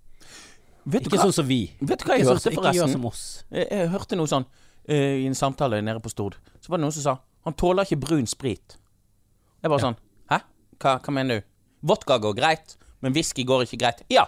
Ikke 0.86 1.08
hva, 1.16 1.22
sånn 1.24 1.32
som 1.32 1.46
vi. 1.48 1.72
vet 1.80 1.98
du 1.98 2.04
hva 2.04 2.18
jeg 2.18 2.26
Ikke, 2.26 2.28
sånn, 2.28 2.36
hørte, 2.36 2.42
som- 2.42 2.52
ikke 2.52 2.74
gjør 2.76 2.92
som 2.92 3.04
oss. 3.06 3.44
Jeg, 3.50 3.68
jeg 3.70 3.88
hørte 3.88 4.16
noe 4.16 4.26
sånn 4.26 4.44
uh, 4.88 4.92
i 4.94 5.26
en 5.26 5.34
samtale 5.34 5.80
nede 5.82 6.00
på 6.04 6.10
Stord. 6.12 6.36
Så 6.60 6.68
var 6.68 6.76
det 6.78 6.82
noen 6.84 6.92
som 6.92 7.02
sa 7.02 7.18
han 7.44 7.54
tåler 7.54 7.84
ikke 7.84 8.00
brun 8.00 8.26
sprit. 8.26 8.76
Jeg 9.62 9.70
bare 9.70 9.80
sånn 9.80 9.96
Hæ? 10.30 10.38
Hva, 10.78 10.98
hva 11.00 11.12
mener 11.12 11.40
du? 11.40 11.46
Vodka 11.82 12.18
går 12.18 12.34
greit, 12.36 12.76
men 13.00 13.12
whisky 13.12 13.44
går 13.44 13.64
ikke 13.64 13.78
greit. 13.80 14.02
Ja! 14.10 14.26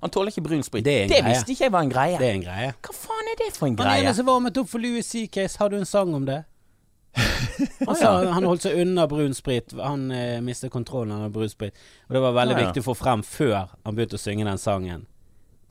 Han 0.00 0.10
tåler 0.10 0.32
ikke 0.32 0.42
brun 0.46 0.62
sprit. 0.64 0.84
Det 0.84 0.94
er 0.94 1.02
en 1.04 1.10
greie. 1.12 1.24
visste 1.34 1.52
ikke 1.52 1.64
jeg 1.66 1.72
var 1.74 1.84
en 1.86 1.90
greie. 1.92 2.18
Det 2.20 2.28
er 2.28 2.38
en 2.38 2.44
greie. 2.46 2.70
Hva 2.86 2.94
faen 2.96 3.28
er 3.32 3.36
det 3.42 3.50
for 3.56 3.66
en 3.68 3.76
greie? 3.76 3.90
Han 3.90 4.06
ene 4.06 4.14
som 4.16 4.26
varmet 4.30 4.56
opp 4.62 4.70
for 4.70 4.80
Louis 4.82 5.06
C.K.s, 5.06 5.56
har 5.60 5.68
du 5.72 5.76
en 5.76 5.86
sang 5.88 6.14
om 6.16 6.24
det? 6.28 6.38
Han 7.88 7.96
sa 7.98 8.10
han 8.30 8.44
holdt 8.46 8.62
seg 8.62 8.76
unna 8.84 9.04
brun 9.10 9.32
sprit. 9.34 9.72
Han 9.76 10.10
eh, 10.14 10.38
mistet 10.46 10.70
kontrollen 10.70 11.24
av 11.26 11.32
brun 11.34 11.50
sprit. 11.50 11.74
Og 12.06 12.14
det 12.14 12.20
var 12.22 12.32
veldig 12.36 12.54
Ja, 12.54 12.60
ja. 12.60 12.66
viktig 12.68 12.84
å 12.84 12.86
få 12.86 12.94
frem 12.94 13.24
før 13.26 13.72
han 13.84 13.96
begynte 13.96 14.14
å 14.14 14.22
synge 14.22 14.46
den 14.46 14.60
sangen. 14.62 15.06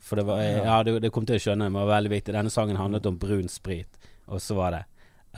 For 0.04 0.20
det 0.20 0.26
var 0.28 0.42
Ja, 0.42 0.82
det, 0.84 0.98
det 1.00 1.10
kom 1.14 1.24
til 1.26 1.40
å 1.40 1.42
skjønne, 1.42 1.70
men 1.70 1.80
det 1.80 1.86
var 1.86 1.94
veldig 1.96 2.12
viktig. 2.12 2.34
Denne 2.36 2.52
sangen 2.52 2.76
handlet 2.76 3.08
om 3.08 3.16
brun 3.20 3.48
sprit, 3.48 3.88
og 4.28 4.40
så 4.44 4.54
var 4.58 4.76
det 4.76 4.82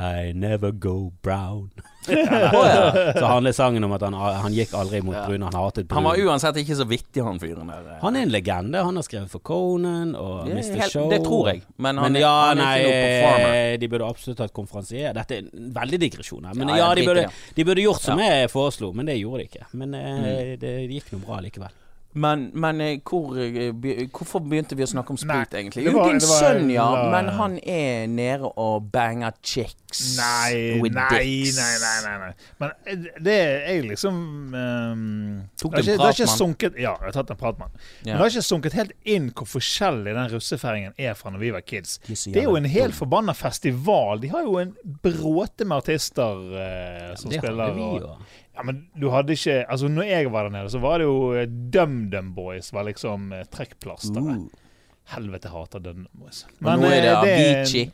I 0.01 0.33
never 0.35 0.71
go 0.73 1.13
brown. 1.23 1.71
Så 2.07 3.27
handler 3.27 3.53
sangen 3.53 3.85
om 3.85 3.93
at 3.93 4.03
han, 4.03 4.15
han 4.17 4.55
gikk 4.57 4.73
aldri 4.75 5.03
mot 5.05 5.15
Ja. 5.15 5.27
brun, 5.29 5.43
han 5.45 5.55
hatet 5.55 5.87
brun. 5.89 5.97
Han 6.01 6.05
var 6.09 6.17
uansett 6.25 6.57
ikke 6.63 6.77
så 6.79 6.87
vittig, 6.89 7.23
han 7.23 7.39
fyren 7.39 7.69
der. 7.71 7.99
Han 8.01 8.17
er 8.17 8.25
en 8.27 8.33
legende. 8.33 8.81
Han 8.83 8.97
har 8.99 9.05
skrevet 9.07 9.31
for 9.31 9.45
Conan 9.45 10.15
og 10.19 10.47
Det 10.49 10.55
er 10.57 10.57
Mr. 10.81 10.89
Show. 10.91 11.11
det 11.13 11.21
tror 11.27 11.51
jeg, 11.53 11.63
men 11.77 11.99
han 12.01 12.13
men, 12.13 12.23
ja, 12.23 12.33
han 12.49 12.59
er 12.65 12.81
ikke 12.81 12.89
noe 12.89 13.05
performer. 13.05 13.77
de 13.85 13.89
burde 13.93 14.09
absolutt 14.09 14.43
hatt 14.47 14.53
konferansier. 14.57 15.13
Dette 15.21 15.37
er 15.39 15.45
en 15.53 15.71
veldig 15.77 16.01
digresjon 16.07 16.45
her. 16.49 16.55
Men 16.59 16.69
Ja, 16.73 16.77
ja, 16.83 16.95
de, 16.95 17.07
burde, 17.07 17.27
de 17.55 17.65
burde 17.65 17.85
gjort 17.85 18.01
som 18.03 18.19
jeg 18.19 18.51
foreslo, 18.51 18.93
men 18.97 19.07
det 19.07 19.19
gjorde 19.21 19.45
de 19.45 19.49
ikke. 19.53 19.67
Men 19.73 19.95
eh, 19.95 20.11
Mm. 20.13 20.59
det, 20.61 20.73
gikk 20.91 21.13
noe 21.13 21.21
bra 21.27 21.39
likevel. 21.45 21.71
Men, 22.15 22.51
men 22.53 22.81
eh, 22.81 22.99
hvor, 23.09 23.39
eh, 23.41 23.73
hvorfor 24.13 24.43
begynte 24.45 24.77
vi 24.77 24.85
å 24.85 24.89
snakke 24.91 25.15
om 25.15 25.19
sprit, 25.21 25.55
Nei, 25.55 25.63
egentlig? 25.63 25.85
Jo, 25.87 26.03
din 26.05 26.21
sønn, 26.21 26.69
ja. 26.73 26.85
Men 27.13 27.31
han 27.39 27.55
er 27.65 28.05
nede 28.11 28.51
og 28.61 28.91
banger 28.93 29.33
chicks 29.41 30.03
Nei, 30.19 30.81
with 30.83 30.93
nei, 30.97 31.07
dicks. 31.17 31.57
nei, 31.57 31.71
nei, 31.81 31.95
nei, 32.05 32.13
nei. 32.21 32.51
Men 32.61 32.75
eh, 32.85 33.07
det 33.25 33.39
er 33.73 33.87
liksom 33.89 34.19
um, 34.53 35.41
Tok 35.61 35.79
har 35.79 35.89
en 35.89 36.03
prat 36.03 36.21
med 36.21 36.77
Ja, 36.77 36.93
jeg 37.01 37.09
har 37.09 37.17
tatt 37.17 37.33
en 37.33 37.41
prat 37.41 37.59
med 37.61 37.71
han. 37.71 37.81
Men 38.05 38.13
det 38.13 38.21
har 38.21 38.35
ikke 38.35 38.45
sunket 38.51 38.77
helt 38.77 38.95
inn 39.09 39.31
hvor 39.33 39.49
forskjellig 39.55 40.17
den 40.19 40.31
russefeiringen 40.35 40.97
er 41.01 41.17
fra 41.17 41.33
når 41.33 41.45
vi 41.47 41.55
var 41.57 41.65
kids. 41.65 41.97
De 42.05 42.17
Det 42.37 42.45
er 42.45 42.49
jo 42.51 42.57
en 42.61 42.69
helt 42.69 42.97
forbanna 42.97 43.33
festival. 43.37 44.21
De 44.21 44.29
har 44.33 44.45
jo 44.45 44.59
en 44.61 44.77
bråte 45.05 45.65
med 45.65 45.81
artister 45.81 46.45
uh, 46.53 47.13
som 47.17 47.33
det 47.33 47.41
spiller. 47.41 47.73
hadde 47.73 47.81
vi 47.81 48.05
jo. 48.05 48.15
Ja, 48.63 48.67
men 48.71 48.85
du 48.95 49.09
hadde 49.11 49.35
ikke 49.35 49.65
Altså, 49.67 49.89
når 49.91 50.07
jeg 50.07 50.33
var 50.33 50.47
der 50.47 50.55
nede, 50.55 50.71
så 50.71 50.79
var 50.79 51.03
det 51.03 51.09
jo 51.09 51.33
eh, 51.35 51.49
DumDum 51.75 52.29
Boys 52.37 52.71
var 52.73 52.87
liksom 52.87 53.33
eh, 53.35 53.43
trekkplasteret. 53.51 54.39
Uh. 54.39 54.77
Helvete, 55.17 55.51
jeg 55.51 55.57
hater 55.57 55.83
DumDum 55.83 56.23
Boys. 56.23 56.45
Og 56.63 56.79
nå 56.79 56.87
er 56.87 57.03
det 57.03 57.11
eh, 57.11 57.19
Avicii. 57.19 57.91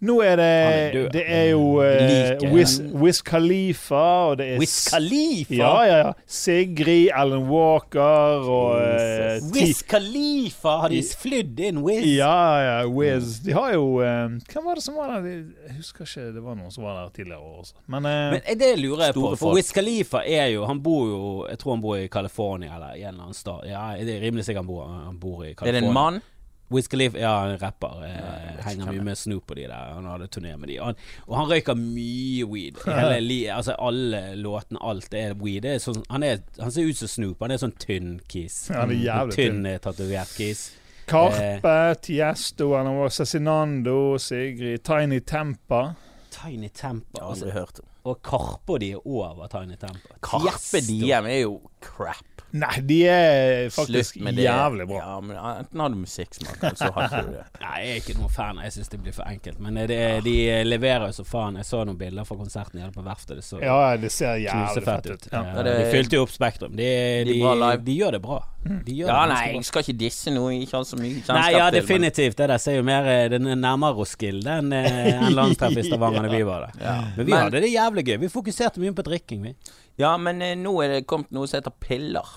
Nå 0.00 0.14
er 0.24 0.38
det 0.40 0.44
er 0.48 0.92
død. 0.94 1.08
Det 1.12 1.22
er 1.28 1.42
jo 1.50 1.64
uh, 1.76 2.52
Wiz. 2.54 2.78
Wiz 3.02 3.18
Khalifa, 3.26 4.04
og 4.30 4.38
det 4.40 4.46
er 4.54 4.62
Wiz 4.62 4.76
Khalifa! 4.88 5.54
Ja, 5.54 5.72
ja, 5.84 5.98
ja. 5.98 6.12
Sigrid, 6.24 7.10
Alan 7.12 7.44
Walker 7.50 8.48
og 8.48 8.78
uh, 8.80 9.50
Wiz 9.52 9.82
Khalifa! 9.84 10.78
Har 10.86 10.94
de 10.94 11.02
flydd 11.04 11.60
inn 11.68 11.82
Wiz? 11.84 12.06
Ja, 12.16 12.40
ja, 12.64 12.78
Wiz. 12.88 13.42
De 13.44 13.52
har 13.52 13.74
jo 13.76 14.00
um, 14.00 14.40
Hvem 14.40 14.70
var 14.70 14.80
det 14.80 14.86
som 14.86 14.96
var 14.96 15.12
der? 15.18 15.28
Jeg 15.68 15.76
husker 15.76 16.08
ikke. 16.08 16.26
Det 16.38 16.46
var 16.48 16.56
noen 16.56 16.72
som 16.72 16.88
var 16.88 16.96
der 17.02 17.12
tidligere 17.20 17.44
år 17.44 17.60
også. 17.66 17.76
Men, 17.84 18.08
uh, 18.08 18.32
Men 18.38 18.60
det 18.64 18.72
lurer 18.80 19.10
jeg 19.10 19.18
på, 19.20 19.28
for 19.28 19.44
folk. 19.44 19.60
Wiz 19.60 19.72
Khalifa 19.76 20.24
er 20.24 20.48
jo 20.54 20.64
Han 20.70 20.80
bor 20.82 21.06
jo 21.08 21.22
Jeg 21.50 21.60
tror 21.60 21.76
han 21.76 21.84
bor 21.84 22.00
i 22.00 22.08
California 22.08 22.74
eller 22.78 22.96
i 22.96 23.04
en 23.04 23.12
eller 23.12 23.28
annen 23.28 23.36
stad. 23.36 23.68
Ja, 23.68 23.90
det 24.00 24.16
er 24.16 24.24
rimelig 24.24 24.48
sikkert 24.48 24.64
han 24.64 24.72
bor, 24.72 24.88
han 24.88 25.20
bor 25.20 25.44
i 25.44 25.52
Er 25.52 25.74
det 25.76 25.84
en 25.84 25.92
mann? 25.92 26.22
Wiz 26.70 26.86
Khalifa, 26.88 27.18
ja, 27.18 27.32
en 27.50 27.56
rapper. 27.58 28.04
Eh, 28.06 28.60
henger 28.66 28.92
mye 28.92 29.02
med 29.10 29.18
Snoop 29.18 29.50
og 29.50 29.56
de 29.58 29.64
der. 29.66 29.94
Han 29.96 30.06
hadde 30.06 30.28
turné 30.30 30.52
med 30.56 30.70
de. 30.70 30.76
Han, 30.78 30.98
og 31.26 31.36
han 31.40 31.48
røyker 31.50 31.74
mye 31.78 32.46
weed. 32.46 32.78
Hele 32.86 33.16
li, 33.24 33.40
altså 33.50 33.74
Alle 33.78 34.20
låtene, 34.38 34.78
alt 34.86 35.14
er 35.18 35.34
weed. 35.40 35.64
Det 35.66 35.72
er 35.76 35.82
sånn, 35.82 36.04
han, 36.10 36.22
er, 36.26 36.44
han 36.60 36.70
ser 36.74 36.86
ut 36.86 37.00
som 37.00 37.10
Snoop. 37.10 37.42
Han 37.42 37.56
er 37.56 37.62
sånn 37.64 37.74
tynn 37.82 38.12
kis. 38.30 38.68
Ja, 38.70 38.84
han 38.84 38.94
er 38.94 39.02
jævlig 39.02 39.34
tynn, 39.40 39.64
Tynn 39.66 39.82
tatovert 39.88 40.36
kis. 40.38 40.68
Karpe, 41.10 41.76
Tiesto, 42.06 42.68
han 42.78 42.86
var 43.00 43.10
Cezinando, 43.10 43.98
Sigrid, 44.22 44.84
Tiny 44.86 45.18
Tempa. 45.26 45.96
Tiny 46.30 46.68
Tempa. 46.70 47.24
Altså, 47.32 47.48
Aldri 47.48 47.56
hørt. 47.58 47.80
og 48.06 48.20
Karpe 48.22 48.76
og 48.76 48.80
de 48.80 48.92
er 48.94 49.02
over 49.10 49.50
Tiny 49.50 49.74
Tempa. 49.80 50.14
Karpe 50.22 50.54
Tiesto. 50.54 50.86
Diem 51.02 51.26
er 51.26 51.40
jo 51.42 51.56
crap. 51.82 52.22
Nei, 52.52 52.80
de 52.82 52.96
er 53.06 53.68
faktisk 53.70 54.16
jævlig 54.16 54.86
bra. 54.90 54.98
Ja, 54.98 55.20
men 55.20 55.36
Enten 55.36 55.80
har 55.80 55.88
du 55.92 55.96
musikksmak, 56.00 56.56
eller 56.62 56.74
så 56.80 56.88
har 56.94 57.06
ikke 57.06 57.20
du 57.26 57.32
det. 57.36 57.44
Nei, 57.62 57.74
jeg 57.84 57.90
er 57.92 58.00
ikke 58.02 58.16
noen 58.18 58.32
fan. 58.34 58.58
Jeg 58.64 58.72
syns 58.74 58.88
det 58.90 59.00
blir 59.04 59.14
for 59.14 59.24
enkelt. 59.30 59.60
Men 59.62 59.74
det, 59.86 59.98
de 60.26 60.34
leverer 60.66 61.06
jo 61.10 61.12
så 61.20 61.24
faen. 61.28 61.56
Jeg 61.60 61.68
så 61.68 61.84
noen 61.86 61.98
bilder 62.00 62.24
fra 62.26 62.36
konserten 62.40 62.80
nede 62.80 62.90
på 62.96 63.04
verftet. 63.06 63.36
Det 63.40 63.44
så 63.46 63.60
Ja, 63.62 63.96
det 63.96 64.10
ser 64.12 64.34
jævlig 64.42 64.84
fett 64.84 65.06
ut. 65.10 65.28
Ja. 65.32 65.42
Ja, 65.44 65.56
Ja, 65.56 65.62
det- 65.62 65.76
de 65.78 65.90
fylte 65.92 66.16
jo 66.18 66.22
opp 66.26 66.30
Spektrum. 66.34 66.74
De, 66.76 66.88
de, 67.24 67.38
De 67.84 67.96
gjør 68.00 68.12
det 68.18 68.22
bra. 68.22 68.40
De 68.64 68.92
gjør 68.92 69.06
Ja, 69.08 69.20
det 69.26 69.34
nei, 69.34 69.52
jeg 69.54 69.64
skal 69.64 69.82
ikke 69.86 69.98
disse 69.98 70.30
noe 70.34 70.50
ikke 70.52 70.76
har 70.76 70.84
så 70.84 70.98
mye 71.00 71.14
kjennskap 71.22 71.36
Nei, 71.38 71.50
ja, 71.52 71.70
til. 71.70 71.80
men- 71.80 71.86
definitivt. 71.88 72.36
Det 72.36 72.48
der 72.48 72.58
ser 72.58 72.76
jo 72.76 72.82
mer 72.82 73.06
eh, 73.08 73.28
Den 73.28 73.46
er 73.46 73.56
nærmere 73.56 73.94
Roskilde 73.96 74.58
enn 74.58 74.72
en 74.72 75.22
enn 75.24 75.34
landstreff 75.34 75.76
i 75.78 75.82
Stavanger 75.86 76.26
da 76.26 76.28
vi 76.34 76.42
var 76.42 76.66
der. 76.66 76.82
Ja. 76.84 76.96
Men 77.16 77.26
vi 77.26 77.30
Men- 77.32 77.40
hadde 77.46 77.60
det 77.62 77.70
jævlig 77.72 78.04
gøy. 78.10 78.18
Vi 78.20 78.28
fokuserte 78.28 78.78
mye 78.82 78.92
på 78.92 79.02
drikking, 79.06 79.42
vi. 79.42 79.54
Ja, 80.00 80.14
men 80.16 80.40
eh, 80.40 80.56
nå 80.56 80.72
er 80.80 80.94
det 80.94 81.08
kommet 81.10 81.32
noe 81.34 81.48
som 81.50 81.58
heter 81.58 81.74
piller. 81.82 82.28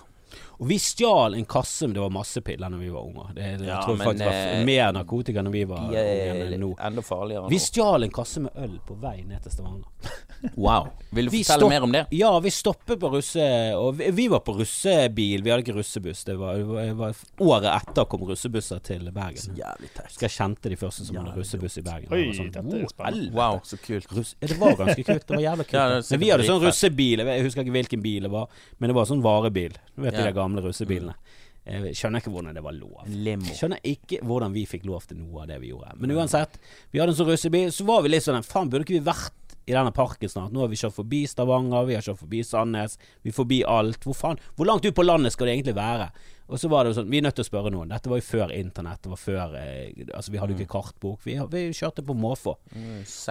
Og 0.60 0.68
vi 0.70 0.78
stjal 0.80 1.34
en 1.38 1.46
kasse 1.50 1.88
med 1.88 1.98
det 1.98 2.04
var 2.04 2.14
masse 2.14 2.42
piller 2.46 2.70
når 2.70 2.78
vi 2.84 2.90
var 2.94 3.08
unger. 3.08 3.32
Det, 3.34 3.42
det, 3.60 3.68
Ja, 3.68 3.76
jeg 3.76 3.86
tror 3.88 3.98
men, 3.98 4.08
faktisk 4.08 4.26
var 4.26 4.40
eh, 4.60 4.66
mer 4.66 4.92
narkotika 4.96 5.44
når 5.46 5.56
vi 5.56 5.64
var 5.70 5.88
De 5.90 6.04
unge 6.04 6.46
enn 6.46 6.62
nå. 6.62 6.70
enda 6.90 7.04
farligere 7.06 7.50
Vi 7.52 7.60
stjal 7.60 8.08
en 8.08 8.14
kasse 8.14 8.44
med 8.44 8.62
øl 8.66 8.78
på 8.88 8.98
vei 9.02 9.18
ned 9.28 9.44
til 9.46 9.58
Stavanger. 9.58 9.90
Wow. 10.60 10.90
Vil 11.16 11.30
du 11.30 11.32
Vi 11.32 11.40
fortelle 11.48 11.70
mer 11.72 11.86
om 11.86 11.92
det? 11.96 12.02
Ja, 12.12 12.40
vi 12.44 12.52
stoppet 12.52 13.00
på 13.00 13.08
russe... 13.14 13.44
Og 13.80 13.94
vi, 13.96 14.10
vi 14.12 14.26
var 14.28 14.42
på 14.44 14.58
russebil. 14.58 15.40
Vi 15.40 15.52
hadde 15.54 15.64
ikke 15.64 15.76
russebuss. 15.78 16.26
Det 16.28 16.36
var, 16.36 16.58
det 16.60 16.98
var, 17.00 17.16
Året 17.40 17.70
etter 17.72 18.10
kom 18.12 18.26
russebusser 18.28 18.82
til 18.84 19.08
Bergen. 19.16 19.40
Så 19.40 19.54
Jævlig 19.56 19.88
teit. 19.96 20.12
Skal 20.12 20.28
jeg 20.28 20.36
kjente 20.36 20.74
de 20.74 20.80
første 20.82 21.08
som 21.08 21.22
hadde 21.22 21.38
russebuss 21.38 21.80
i 21.80 21.86
Bergen. 21.86 22.12
Oi, 22.12 22.26
sånn, 22.36 22.52
dette 22.52 22.76
er 22.76 22.84
«Wow, 22.84 22.92
spennende». 22.92 23.32
Wow, 23.38 23.62
så 23.68 23.80
kult. 23.86 24.12
Russ, 24.12 24.34
ja, 24.42 24.50
det 24.52 24.60
var 24.60 24.76
ganske 24.82 25.08
kult. 25.08 25.24
Det 25.30 25.38
var 25.38 25.46
jævlig 25.46 25.68
kult. 25.72 25.80
Ja, 25.80 26.02
men 26.12 26.24
vi 26.26 26.32
hadde 26.34 26.50
sånn 26.50 26.62
russebil. 26.66 27.24
Jeg 27.24 27.48
husker 27.48 27.64
ikke 27.64 27.78
hvilken 27.78 28.04
bil 28.04 28.28
det 28.28 28.34
var, 28.36 28.62
men 28.84 28.92
det 28.92 29.00
var 29.00 29.08
sånn 29.10 29.24
varebil. 29.24 29.80
Du 29.96 30.04
vet 30.04 30.20
Ja. 30.20 30.28
Mm. 30.28 30.34
Gamle 30.44 30.64
russebilene. 30.66 31.16
Jeg 31.64 31.96
skjønner 31.96 32.20
ikke 32.20 32.32
hvordan 32.34 32.58
det 32.58 32.64
var 32.66 32.76
lov. 32.76 33.06
Jeg 33.08 33.62
skjønner 33.62 33.86
ikke 33.88 34.20
hvordan 34.28 34.52
vi 34.52 34.66
fikk 34.68 34.84
lov 34.90 35.06
til 35.08 35.22
noe 35.22 35.46
av 35.46 35.54
det 35.54 35.62
vi 35.64 35.70
gjorde. 35.72 35.96
Men 36.02 36.12
uansett, 36.18 36.58
vi 36.92 37.00
hadde 37.00 37.16
en 37.16 37.20
sånn 37.22 37.32
russebil, 37.32 37.72
så 37.72 37.88
var 37.88 38.04
vi 38.04 38.12
litt 38.12 38.26
sånn 38.26 38.44
Faen, 38.44 38.68
burde 38.72 38.84
ikke 38.84 38.98
vi 38.98 39.06
vært 39.06 39.56
i 39.64 39.72
denne 39.72 39.94
parken 39.96 40.28
snart? 40.28 40.52
Nå 40.52 40.60
har 40.66 40.72
vi 40.72 40.80
kjørt 40.80 40.98
forbi 40.98 41.24
Stavanger, 41.30 41.88
vi 41.88 41.96
har 41.96 42.04
kjørt 42.04 42.20
forbi 42.20 42.42
Sandnes, 42.44 42.98
vi 43.24 43.32
er 43.32 43.38
forbi 43.38 43.62
alt. 43.64 44.04
Hvor 44.04 44.18
faen 44.18 44.42
Hvor 44.58 44.68
langt 44.68 44.84
ut 44.84 44.96
på 44.96 45.06
landet 45.08 45.36
skal 45.36 45.48
det 45.48 45.56
egentlig 45.56 45.78
være? 45.78 46.10
Og 46.52 46.60
så 46.60 46.68
var 46.68 46.84
det 46.84 46.92
jo 46.92 46.98
sånn 47.00 47.10
Vi 47.10 47.22
er 47.22 47.24
nødt 47.24 47.38
til 47.40 47.46
å 47.46 47.48
spørre 47.48 47.72
noen. 47.72 47.94
Dette 47.94 48.12
var 48.12 48.20
jo 48.20 48.28
før 48.28 48.52
internett. 48.52 49.00
Det 49.06 49.14
var 49.14 49.22
før 49.22 49.56
eh, 49.62 50.04
Altså, 50.12 50.34
vi 50.34 50.42
hadde 50.42 50.54
jo 50.54 50.60
ikke 50.60 50.74
kartbok. 50.76 51.22
Vi, 51.24 51.38
vi 51.54 51.64
kjørte 51.72 52.04
på 52.06 52.18
måfå. 52.20 52.58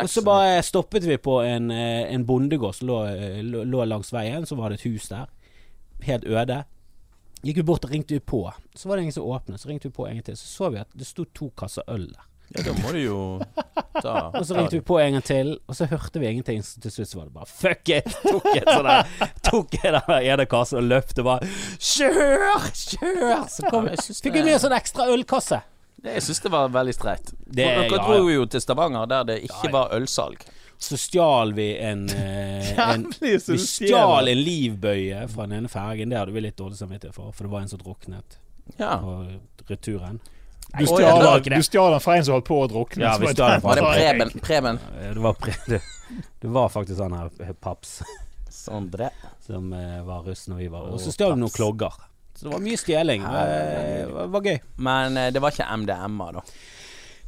Og 0.03 0.09
så 0.11 0.25
bare 0.25 0.63
stoppet 0.65 1.05
vi 1.05 1.21
på 1.21 1.37
en, 1.45 1.69
eh, 1.71 2.09
en 2.15 2.25
bondegård 2.27 2.79
som 2.81 2.89
lå, 2.89 2.99
eh, 3.13 3.43
lå, 3.45 3.67
lå 3.69 3.85
langs 3.93 4.13
veien. 4.17 4.49
Så 4.49 4.57
var 4.57 4.73
det 4.73 4.81
et 4.81 4.89
hus 4.89 5.13
der. 5.13 5.29
Helt 6.09 6.25
øde. 6.25 6.63
Gikk 7.43 7.57
vi 7.57 7.63
bort 7.67 7.85
og 7.85 7.91
ringte 7.91 8.15
vi 8.15 8.21
på. 8.21 8.45
Så 8.77 8.89
var 8.89 8.97
det 8.97 9.03
ingen 9.09 9.13
som 9.17 9.25
åpnet. 9.27 9.59
Så 9.61 9.69
ringte 9.69 9.89
vi 9.89 9.95
på 9.97 10.07
en 10.07 10.15
gang 10.15 10.25
til. 10.25 10.37
Så 10.39 10.47
så 10.47 10.69
vi 10.71 10.79
at 10.79 10.89
det 10.95 11.07
sto 11.09 11.25
to 11.35 11.51
kasser 11.59 11.83
øl 11.91 12.07
der. 12.13 12.29
Ja, 12.53 12.63
da 12.67 12.73
må 12.83 12.91
du 12.93 12.99
jo 13.01 13.19
ta 14.03 14.29
Og 14.37 14.45
så 14.45 14.53
ringte 14.59 14.77
vi 14.77 14.83
på 14.85 14.99
en 15.01 15.15
gang 15.17 15.25
til, 15.25 15.55
og 15.67 15.75
så 15.79 15.87
hørte 15.89 16.21
vi 16.21 16.27
ingenting. 16.29 16.61
Så 16.63 16.81
til 16.85 16.93
slutt 16.93 17.09
så 17.09 17.19
var 17.19 17.25
det 17.31 17.35
bare 17.35 17.49
fuck 17.49 17.89
it! 17.89 18.11
Tok 18.27 18.49
jeg 18.55 18.67
sånn 18.69 18.89
der 18.91 19.13
Tok 19.49 19.77
jeg 19.79 19.95
den 19.97 20.27
ene 20.35 20.47
kassen 20.51 20.79
og 20.83 20.89
løpte 20.91 21.25
bare 21.25 21.49
Kjør! 21.81 22.69
Kjør! 22.77 23.47
Så 23.51 23.67
kom, 23.73 23.89
Jeg 23.89 24.05
fikk 24.05 24.35
vi 24.37 24.43
med 24.45 24.55
en 24.59 24.63
sånn 24.67 24.77
ekstra 24.77 25.09
ølkasse. 25.15 25.63
Det- 26.03 26.17
Jeg 26.19 26.23
syns 26.29 26.41
det 26.45 26.51
var 26.53 26.69
veldig 26.75 26.95
streit. 26.97 27.33
Det- 27.47 27.57
Dere 27.63 27.89
ja, 27.89 28.03
dro 28.05 28.29
jo 28.31 28.45
til 28.51 28.61
Stavanger 28.65 29.07
der 29.11 29.25
det 29.33 29.37
ikke 29.49 29.65
Ja, 29.65 29.71
ja. 29.71 29.73
var 29.79 29.97
ølsalg. 29.99 30.45
Så 30.83 30.99
stjal 30.99 31.53
vi 31.55 31.69
en, 31.79 32.09
eh, 32.19 32.73
en 32.83 33.07
Vi 33.21 33.37
stjal 33.39 34.29
en 34.33 34.41
livbøye 34.43 35.25
fra 35.31 35.47
den 35.47 35.61
ene 35.61 35.71
fergen. 35.71 36.11
Det 36.11 36.19
hadde 36.19 36.35
vi 36.35 36.43
litt 36.43 36.59
dårlig 36.59 36.81
samvittighet 36.81 37.15
for, 37.15 37.31
for 37.37 37.47
det 37.47 37.53
var 37.55 37.65
en 37.65 37.71
som 37.71 37.83
druknet 37.83 38.39
Ja. 38.81 38.97
på 38.99 39.15
returen. 39.69 40.19
Du 40.79 40.87
stjal, 40.87 41.93
den 41.93 42.01
fra 42.01 42.17
en 42.17 42.25
som 42.25 42.35
holdt 42.39 42.49
på 42.49 42.59
å 42.65 42.69
drukne. 42.71 43.05
Ja, 43.05 43.17
vi 43.21 43.29
var 43.29 43.35
stjal 43.37 43.51
den 43.55 43.61
fra 43.61 43.69
Var 43.75 43.81
det 43.81 43.89
Preben? 44.01 44.31
Preben? 44.41 44.79
Ja, 44.99 45.13
Det 45.15 45.25
var, 45.27 45.35
pre 45.39 45.55
det, 45.69 45.81
det 46.41 46.53
var 46.59 46.69
faktisk 46.73 47.03
han 47.05 47.17
her 47.19 47.31
eh, 47.45 47.53
Paps 47.53 47.99
Sondre. 48.53 49.11
som 49.47 49.73
uh, 49.73 50.03
var 50.07 50.27
russ 50.27 50.47
når 50.49 50.57
vi 50.65 50.69
var 50.73 50.91
Og 50.93 51.01
så 51.01 51.13
stjal 51.15 51.35
vi 51.37 51.41
noen 51.45 51.53
klogger. 51.55 51.95
Så 52.35 52.47
det 52.49 52.53
var 52.55 52.63
mye 52.65 52.79
stjeling. 52.81 53.23
Eh, 53.23 54.07
Det 54.09 54.29
var, 54.33 54.47
gøy. 54.47 54.59
Men 54.83 55.17
eh, 55.21 55.31
det 55.33 55.43
var 55.45 55.53
ikke 55.55 55.69
MDMA, 55.77 56.31
da. 56.39 56.43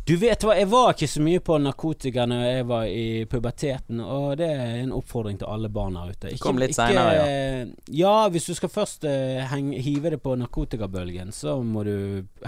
Du 0.04 0.16
vet 0.20 0.42
hva, 0.44 0.52
jeg 0.52 0.68
var 0.68 0.90
ikke 0.92 1.06
så 1.08 1.20
mye 1.24 1.40
på 1.40 1.56
narkotika 1.64 2.26
når 2.28 2.42
jeg 2.44 2.64
var 2.68 2.88
i 2.92 3.04
puberteten, 3.30 4.02
og 4.04 4.34
det 4.36 4.50
er 4.52 4.74
en 4.82 4.92
oppfordring 4.92 5.38
til 5.40 5.48
alle 5.48 5.70
barn 5.72 5.96
her 5.96 6.10
ute. 6.12 6.28
Ikke- 6.34 6.44
Kom 6.44 6.60
litt 6.60 6.76
seinere, 6.76 7.22
senere, 7.22 7.70
ja. 7.88 8.28
hvis 8.28 8.50
du 8.50 8.54
skal 8.58 8.68
først 8.68 9.06
uh, 9.08 9.40
heng, 9.48 9.72
hive 9.72 10.12
det 10.12 10.20
på 10.20 10.36
narkotikabølgen, 10.36 11.32
så 11.32 11.56
må 11.64 11.86
du 11.88 11.94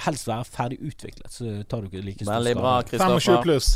helst 0.05 0.29
være 0.29 0.45
ferdig 0.45 0.83
utviklet, 0.85 1.33
så 1.33 1.63
tar 1.65 1.81
du 1.81 1.89
ikke 1.89 2.05
like 2.05 2.25
stor 2.27 2.35
Veldig 2.35 2.55
bra, 2.61 2.75
Kristoffer. 2.83 3.25
25 3.25 3.43
pluss. 3.49 3.73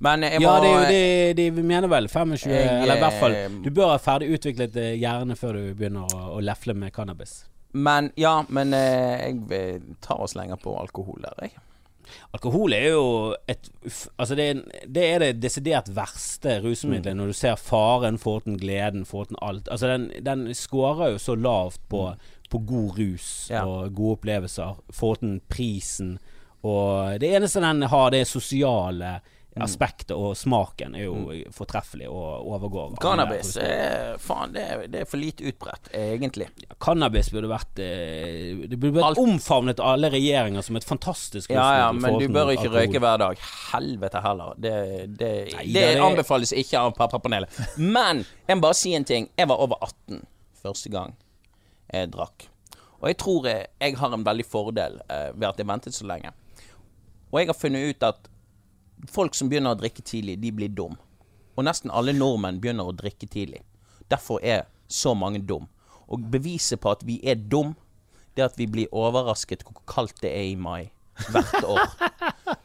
Men 0.00 0.22
jeg 0.26 0.40
må 0.40 0.48
Ja, 0.48 0.60
det 0.60 0.68
er 0.72 0.80
jo 0.80 1.34
det 1.36 1.54
de 1.54 1.62
mener 1.62 1.88
vel. 1.92 2.08
25, 2.08 2.50
Jeg, 2.50 2.82
eller 2.82 2.96
i 2.96 3.02
hvert 3.04 3.20
fall 3.20 3.34
eh, 3.36 3.48
Du 3.62 3.70
bør 3.70 3.92
ha 3.92 3.98
ferdig 4.00 4.30
utviklet 4.32 4.76
eh, 4.80 4.94
hjerne 4.96 5.36
før 5.36 5.58
du 5.58 5.74
begynner 5.76 6.08
å, 6.16 6.22
å 6.38 6.42
lefle 6.42 6.74
med 6.74 6.90
cannabis. 6.96 7.44
Men 7.76 8.08
ja, 8.18 8.40
men 8.48 8.72
eh, 8.74 9.28
jeg 9.28 9.42
tar 10.00 10.16
ta 10.16 10.22
oss 10.24 10.34
lenger 10.34 10.58
på 10.58 10.72
alkohol 10.80 11.20
der, 11.22 11.36
jeg. 11.46 11.60
Alkohol 12.32 12.72
er 12.72 12.88
jo 12.92 13.04
et 13.48 13.70
Altså 14.18 14.34
det 14.38 14.46
er, 14.50 14.60
det 14.86 15.04
er 15.06 15.18
det 15.24 15.30
desidert 15.42 15.88
verste 15.96 16.58
rusmiddelet 16.64 17.16
når 17.16 17.26
du 17.32 17.32
ser 17.32 17.56
faren, 17.60 18.18
foruten 18.18 18.58
gleden, 18.60 19.04
foruten 19.08 19.36
alt. 19.42 19.68
Altså 19.70 19.86
den, 19.90 20.10
den 20.26 20.54
scorer 20.54 21.12
jo 21.14 21.18
så 21.18 21.34
lavt 21.34 21.80
på, 21.88 22.14
på 22.50 22.58
god 22.58 22.98
rus 22.98 23.48
Ja. 23.50 23.64
og 23.66 23.94
gode 23.94 24.18
opplevelser, 24.18 24.78
foruten 24.92 25.40
prisen. 25.48 26.18
Og 26.62 27.20
det 27.20 27.30
eneste 27.36 27.60
den 27.64 27.82
har, 27.88 28.10
det 28.10 28.20
er 28.20 28.28
sosiale 28.28 29.20
aspektet, 29.58 30.12
og 30.14 30.36
smaken 30.38 30.94
er 30.94 31.02
jo 31.08 31.14
fortreffelig 31.50 32.06
og 32.08 32.46
overgår. 32.54 32.92
Cannabis 33.02 33.56
er 33.58 34.14
faen, 34.22 34.52
det 34.54 34.62
er, 34.62 34.84
det 34.92 35.00
er 35.02 35.08
for 35.10 35.18
lite 35.18 35.42
utbredt, 35.50 35.88
egentlig. 35.96 36.46
Cannabis 36.80 37.32
burde 37.34 37.50
vært 37.50 37.80
eh, 37.82 38.60
Det 38.70 38.78
burde 38.78 38.94
vært 39.00 39.08
Alt- 39.08 39.22
omfavnet 39.24 39.82
av 39.82 39.96
alle 39.96 40.10
regjeringer 40.14 40.62
som 40.62 40.78
et 40.78 40.86
fantastisk 40.86 41.50
Ja 41.50 41.66
ja, 41.80 41.88
men 41.92 42.18
du 42.22 42.28
bør 42.30 42.52
ikke 42.54 42.68
alkohol. 42.68 42.78
røyke 42.78 43.02
hver 43.02 43.18
dag. 43.24 43.42
Helvete 43.72 44.22
heller. 44.24 44.54
Det, 44.56 44.74
det, 45.18 45.32
Nei, 45.56 45.66
det, 45.74 45.84
anbefales 46.06 46.54
ikke 46.54 46.84
av 46.86 46.94
pappapanelet. 46.96 47.60
Men 47.76 48.22
jeg 48.46 48.56
må 48.60 48.68
bare 48.68 48.78
si 48.78 48.94
en 48.94 49.04
ting. 49.08 49.28
Jeg 49.36 49.50
var 49.50 49.58
over 49.66 49.82
18 49.82 50.22
første 50.62 50.94
gang 50.94 51.16
jeg 51.90 52.12
drakk. 52.14 52.46
Og 53.00 53.08
jeg 53.10 53.16
tror 53.18 53.46
jeg, 53.48 53.66
jeg 53.80 53.96
har 53.98 54.12
en 54.14 54.24
veldig 54.26 54.44
fordel 54.46 55.00
eh, 55.10 55.30
ved 55.34 55.48
at 55.50 55.58
jeg 55.58 55.66
ventet 55.66 55.96
så 55.96 56.06
lenge. 56.06 56.30
Og 57.32 57.40
jeg 57.42 57.50
har 57.50 57.56
funnet 57.58 57.90
ut 57.96 58.06
at 58.06 58.28
folk 59.08 59.34
som 59.34 59.48
begynner 59.48 59.74
å 59.74 59.80
drikke 59.80 60.02
tidlig, 60.02 60.38
de 60.42 60.52
blir 60.52 60.72
dum. 60.74 60.96
Og 61.56 61.66
nesten 61.66 61.92
alle 61.92 62.14
nordmenn 62.16 62.60
begynner 62.60 62.88
å 62.88 62.96
drikke 62.96 63.28
tidlig. 63.30 63.62
Derfor 64.10 64.42
er 64.42 64.66
så 64.90 65.14
mange 65.14 65.42
dum. 65.46 65.68
Og 66.10 66.24
beviset 66.32 66.80
på 66.82 66.90
at 66.92 67.04
vi 67.06 67.20
er 67.22 67.38
dum, 67.38 67.74
det 68.34 68.44
er 68.44 68.50
at 68.50 68.58
vi 68.58 68.66
blir 68.70 68.90
overrasket 68.94 69.64
hvor 69.66 69.82
kaldt 69.90 70.22
det 70.24 70.32
er 70.34 70.50
i 70.50 70.56
mai 70.58 70.90
hvert 71.30 71.64
år. 71.64 71.84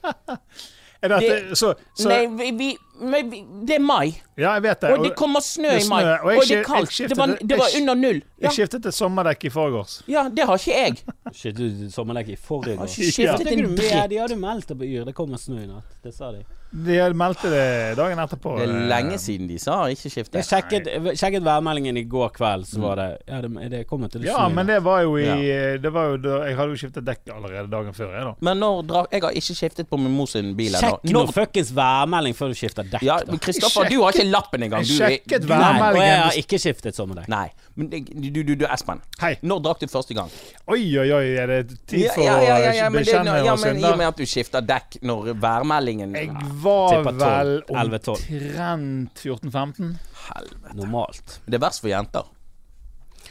Er 1.06 1.12
dette, 1.14 1.36
Det- 1.50 1.58
så, 1.60 1.74
så, 1.96 2.10
Nei, 2.10 2.20
vi, 2.40 2.50
vi, 2.60 2.68
men 3.02 3.30
vi, 3.32 3.40
det 3.68 3.76
er 3.76 3.84
mai, 3.84 4.14
ja, 4.40 4.54
jeg 4.56 4.64
vet 4.64 4.82
det. 4.86 4.92
og 4.96 5.04
det 5.06 5.12
kommer 5.20 5.44
snø 5.44 5.70
det 5.74 5.84
i 5.86 5.90
mai. 5.90 6.04
og 6.04 6.30
jeg 6.32 6.38
Og 6.40 6.48
det 6.50 6.58
er 6.58 6.64
kaldt. 6.64 6.92
Skiftet, 6.96 7.10
Det 7.10 7.18
var, 7.18 7.38
det 7.52 7.58
var 7.60 7.68
under 7.82 7.94
null. 8.00 8.22
Ja, 8.40 8.48
Jeg 8.48 8.52
skiftet 8.58 8.86
et 8.92 8.94
sommerdekk 8.98 9.46
i 9.46 9.50
forgårs. 9.54 10.02
ja 10.08 10.24
det 10.30 10.46
har 10.50 10.56
ikke 10.62 10.78
jeg. 10.80 10.98
Skiftet 11.34 11.58
du 11.84 11.90
sommerdekk 11.92 12.30
i 12.30 12.36
Ja. 12.36 12.86
skiftet 13.12 13.52
en 13.52 13.76
dritt. 13.76 14.10
De 14.10 14.18
hadde 14.24 14.36
meldt 14.40 14.68
det 14.68 14.78
på 14.80 14.86
Yr. 14.86 15.06
Det 15.06 15.16
kommer 15.16 15.38
snø 15.38 15.60
i 15.64 15.68
natt. 15.68 15.98
Det 16.04 16.14
sa 16.16 16.32
de. 16.32 16.44
De 16.76 17.14
meldte 17.16 17.50
det 17.50 17.96
dagen 17.96 18.20
etterpå. 18.20 18.58
Det 18.60 18.66
er 18.66 18.74
eh, 18.74 18.88
lenge 18.90 19.18
siden 19.22 19.48
de 19.48 19.56
sa 19.62 19.78
ikke 19.92 20.10
Jeg 20.12 20.48
sjekket, 20.48 20.90
sjekket 21.16 21.46
værmeldingen 21.46 21.98
i 21.98 22.04
går 22.10 22.34
kveld, 22.36 22.66
så 22.68 22.82
var 22.84 23.00
det 23.00 23.08
Ja, 23.30 23.40
det, 23.46 23.52
det 23.72 23.82
kommer 23.88 24.12
til 24.12 24.26
å 24.26 24.28
Ja, 24.28 24.48
men 24.52 24.68
det 24.68 24.82
var 24.84 25.06
jo 25.06 25.16
i 25.18 25.26
Ja. 25.26 25.78
Det 25.80 25.92
var 25.96 26.12
jo 26.12 26.18
da 26.26 26.42
Jeg 26.50 26.58
hadde 26.60 26.76
jo 26.76 26.82
skiftet 26.84 27.08
dekk 27.08 27.32
allerede 27.36 27.72
dagen 27.72 27.96
før, 27.96 28.12
jeg, 28.12 28.26
da. 28.28 28.34
Men 28.50 28.60
når 28.60 29.08
Jeg 29.12 29.24
har 29.24 29.40
ikke 29.42 29.58
skiftet 29.62 29.90
på 29.90 30.00
min 30.02 30.12
mor 30.16 30.28
sin 30.32 30.52
bil 30.58 30.76
ennå. 30.76 30.98
Sjekk 31.00 31.16
nå 31.16 31.26
fuckings 31.36 31.72
værmelding 31.76 32.36
før 32.36 32.52
du 32.52 32.60
skifter 32.60 32.88
dekk. 32.92 33.06
Ja, 33.08 33.20
men 33.30 33.40
Kristoffer, 33.40 33.88
du 33.90 34.02
har 34.02 34.16
ikke 34.16 34.28
lappen 34.28 34.68
engang. 34.68 34.84
Du 34.84 34.96
sjekket 34.98 35.48
værmeldingen. 35.48 36.02
og 36.02 36.04
jeg 36.04 36.20
har 36.26 36.40
ikke 36.44 36.60
skiftet 36.62 36.98
sommerdekk. 36.98 37.32
Nei. 37.32 37.48
Men 37.76 37.90
du, 37.92 38.30
du, 38.44 38.54
du, 38.56 38.66
Espen. 38.72 39.02
Hei. 39.20 39.34
Når 39.44 39.64
drakk 39.66 39.82
du 39.84 39.90
første 39.92 40.16
gang? 40.16 40.32
Oi, 40.72 40.80
oi, 41.00 41.08
oi, 41.12 41.26
er 41.40 41.52
det 41.52 41.80
tid 41.90 42.08
for 42.14 42.24
ja, 42.24 42.36
ja, 42.40 42.56
ja, 42.64 42.72
ja, 42.78 42.88
å 42.88 42.94
bekjenne 42.96 43.34
oss? 43.36 43.48
ja, 43.48 43.56
men 43.66 43.82
i 43.82 43.88
og 43.90 43.98
med 44.00 44.08
at 44.08 44.22
du 44.22 44.24
skifter 44.30 44.64
dekk 44.64 45.00
når 45.06 45.34
værmeldingen 45.44 46.16
Jeg 46.16 46.32
var 46.66 47.08
vel 47.20 47.54
omtrent 47.70 49.22
14-15. 49.22 49.92
Helvete. 50.26 50.76
Normalt. 50.80 51.40
Det 51.46 51.60
er 51.60 51.64
verst 51.64 51.84
for 51.84 51.92
jenter. 51.94 52.32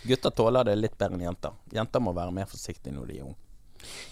Gutter 0.05 0.35
tåler 0.37 0.67
det 0.69 0.77
litt 0.79 0.97
bedre 1.01 1.17
enn 1.17 1.27
jenter. 1.29 1.55
Jenter 1.73 2.03
må 2.05 2.13
være 2.17 2.35
mer 2.37 2.49
forsiktige 2.51 2.95
når 2.95 3.11
de 3.11 3.19
er 3.19 3.27
unge. 3.31 3.39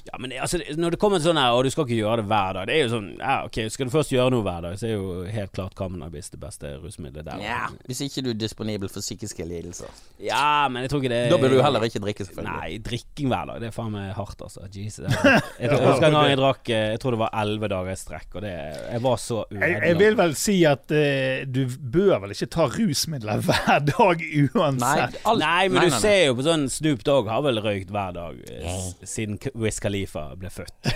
Ja, 0.08 0.18
men 0.18 0.32
altså, 0.42 0.58
når 0.76 0.96
det 0.96 0.98
kommer 1.02 1.20
til 1.22 1.28
sånn 1.30 1.38
her, 1.40 1.54
og 1.54 1.64
du 1.64 1.70
skal 1.70 1.86
ikke 1.86 1.98
gjøre 2.00 2.16
det 2.22 2.26
hver 2.30 2.56
dag 2.56 2.66
Det 2.66 2.74
er 2.74 2.80
jo 2.82 2.88
sånn, 2.96 3.08
ja 3.20 3.36
ok, 3.46 3.58
skal 3.70 3.86
du 3.88 3.92
først 3.94 4.12
gjøre 4.14 4.32
noe 4.34 4.42
hver 4.46 4.64
dag, 4.66 4.78
så 4.80 4.88
er 4.88 4.94
jo 4.96 5.12
helt 5.30 5.52
klart 5.54 5.76
cannabis 5.78 6.30
det 6.32 6.40
beste 6.42 6.72
rusmiddelet 6.82 7.28
der. 7.28 7.42
Ja, 7.44 7.60
hvis 7.88 8.00
ikke 8.06 8.24
du 8.26 8.30
er 8.32 8.38
disponibel 8.40 8.90
for 8.92 9.04
psykiske 9.04 9.46
lidelser. 9.46 9.90
Ja, 10.22 10.66
men 10.72 10.82
jeg 10.86 10.90
tror 10.92 11.02
ikke 11.04 11.12
det 11.14 11.22
Da 11.32 11.38
bør 11.42 11.54
du 11.54 11.60
heller 11.62 11.86
ikke 11.86 12.02
drikke, 12.02 12.26
selvfølgelig. 12.28 12.56
Nei, 12.58 12.78
drikking 12.84 13.30
hver 13.32 13.48
dag, 13.52 13.60
det 13.62 13.70
er 13.70 13.76
faen 13.76 13.92
meg 13.94 14.10
hardt, 14.18 14.42
altså. 14.42 14.66
Jesus. 14.72 15.06
Jeg, 15.62 15.68
husker 15.70 16.08
en 16.08 16.14
gang 16.16 16.28
jeg 16.32 16.38
drakk 16.40 16.68
eh, 16.72 16.86
Jeg 16.94 17.00
tror 17.02 17.14
det 17.14 17.18
var 17.20 17.30
elleve 17.42 17.68
dager 17.70 17.92
i 17.92 17.98
strekk, 18.00 18.28
og 18.38 18.42
det 18.44 18.50
Jeg 18.52 19.00
var 19.04 19.18
så 19.20 19.42
Jeg, 19.52 19.76
jeg 19.84 19.98
vil 20.00 20.16
vel 20.18 20.32
si 20.38 20.54
at 20.68 20.90
uh, 20.94 21.42
du 21.46 21.60
bør 21.92 22.22
vel 22.24 22.32
ikke 22.34 22.48
ta 22.54 22.66
rusmidler 22.72 23.42
hver 23.46 23.84
dag 23.86 24.22
Nei, 24.22 24.42
uansett. 24.54 25.18
alt- 25.28 25.42
Nei, 25.42 25.68
men 25.68 25.78
nei, 25.78 25.84
du 25.84 25.90
nei, 25.90 25.94
nei. 25.94 26.00
ser 26.02 26.18
jo 26.30 26.34
på 26.38 26.46
sånn 26.46 26.66
Snoop 26.72 27.04
Dogg 27.06 27.30
har 27.30 27.44
vel 27.46 27.60
røykt 27.64 27.92
hver 27.94 28.14
dag 28.16 28.40
eh, 28.48 28.88
siden 29.08 29.38
Wiz 29.62 29.78
Khalifa 29.82 30.24
ble 30.38 30.50
født. 30.52 30.90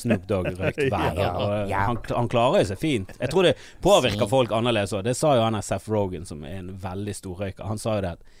Snoop 0.00 0.26
Dogg 0.30 0.50
røykt 0.58 0.80
hver 0.92 1.20
eh, 1.22 1.72
han, 1.74 2.00
han 2.10 2.30
klarer 2.32 2.64
jo 2.64 2.70
seg 2.72 2.80
fint. 2.80 3.14
Jeg 3.20 3.32
tror 3.32 3.48
det 3.48 3.54
påvirker 3.84 4.30
folk 4.30 4.52
annerledes 4.56 4.94
òg. 4.96 5.04
Det 5.06 5.16
sa 5.18 5.34
jo 5.38 5.44
han 5.46 5.58
her 5.58 5.66
Seth 5.66 5.90
Rogan, 5.92 6.26
som 6.28 6.44
er 6.48 6.60
en 6.62 6.72
veldig 6.82 7.16
stor 7.16 7.44
røyker. 7.44 7.66
Han 7.68 7.80
sa 7.80 7.98
jo 7.98 8.06
det 8.06 8.14
at 8.18 8.36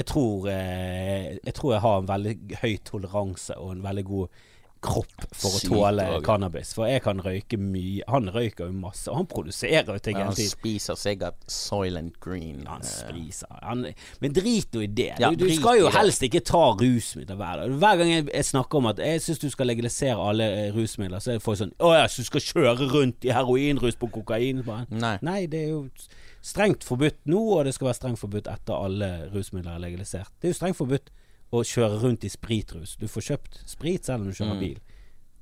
jeg 0.00 0.06
tror, 0.08 0.46
eh, 0.48 1.36
jeg 1.36 1.54
tror 1.56 1.74
jeg 1.74 1.84
har 1.84 1.98
en 2.00 2.08
veldig 2.08 2.34
høy 2.62 2.74
toleranse 2.88 3.56
og 3.60 3.74
en 3.74 3.84
veldig 3.84 4.04
god 4.08 4.42
kropp 4.84 5.26
for 5.36 5.56
å 5.56 5.60
tåle 5.64 6.04
cannabis. 6.24 6.72
For 6.76 6.88
jeg 6.88 7.02
kan 7.04 7.20
røyke 7.24 7.58
mye. 7.60 8.04
Han 8.10 8.30
røyker 8.32 8.70
jo 8.70 8.76
masse, 8.80 9.06
og 9.12 9.20
han 9.20 9.28
produserer 9.30 9.88
jo 9.88 9.98
ting 10.02 10.18
hele 10.18 10.32
tiden. 10.32 10.48
han 10.48 10.54
spiser 10.54 10.98
sikkert 11.00 11.44
Soylent 11.50 12.16
Green. 12.24 12.64
Han 12.68 12.84
eh, 12.84 12.94
spiser 12.94 13.60
han, 13.64 13.86
Men 14.24 14.36
drit 14.36 14.72
nå 14.74 14.84
i 14.86 14.88
det. 14.88 15.10
Ja, 15.20 15.32
du, 15.34 15.44
du 15.44 15.54
skal 15.56 15.82
jo 15.82 15.92
helst 15.94 16.24
ikke 16.26 16.42
ta 16.46 16.62
rusmidler 16.80 17.38
hver 17.40 17.62
dag. 17.62 17.76
Hver 17.84 18.00
gang 18.00 18.14
jeg, 18.14 18.26
jeg 18.32 18.48
snakker 18.52 18.80
om 18.80 18.90
at 18.92 19.04
jeg 19.04 19.22
syns 19.26 19.44
du 19.44 19.50
skal 19.52 19.70
legalisere 19.70 20.16
alle 20.30 20.48
eh, 20.64 20.72
rusmidler, 20.76 21.22
så 21.22 21.36
er 21.36 21.44
folk 21.44 21.60
sånn 21.60 21.76
Å 21.76 21.92
ja, 21.98 22.08
så 22.08 22.24
du 22.24 22.30
skal 22.30 22.46
kjøre 22.48 22.90
rundt 22.94 23.28
i 23.28 23.34
heroinrus 23.36 24.00
på 24.00 24.10
kokain? 24.16 24.64
Nei. 24.90 25.16
Nei, 25.26 25.40
det 25.50 25.64
er 25.66 25.72
jo 25.74 25.84
strengt 26.40 26.84
forbudt 26.88 27.20
nå, 27.28 27.40
og 27.58 27.66
det 27.68 27.74
skal 27.76 27.90
være 27.90 27.98
strengt 28.00 28.20
forbudt 28.22 28.48
etter 28.48 28.76
alle 28.88 29.10
rusmidler 29.34 29.76
er 29.76 29.82
legalisert. 29.84 30.32
Det 30.40 30.48
er 30.48 30.54
jo 30.54 30.60
strengt 30.62 30.78
forbudt 30.80 31.12
å 31.52 31.62
kjøre 31.66 32.00
rundt 32.02 32.24
i 32.24 32.28
spritrus. 32.30 32.96
Du 33.00 33.06
får 33.10 33.22
kjøpt 33.30 33.60
sprit 33.66 34.04
selv 34.06 34.22
om 34.22 34.28
du 34.30 34.32
kjører 34.36 34.54
Mm. 34.54 34.60
bil. 34.60 34.78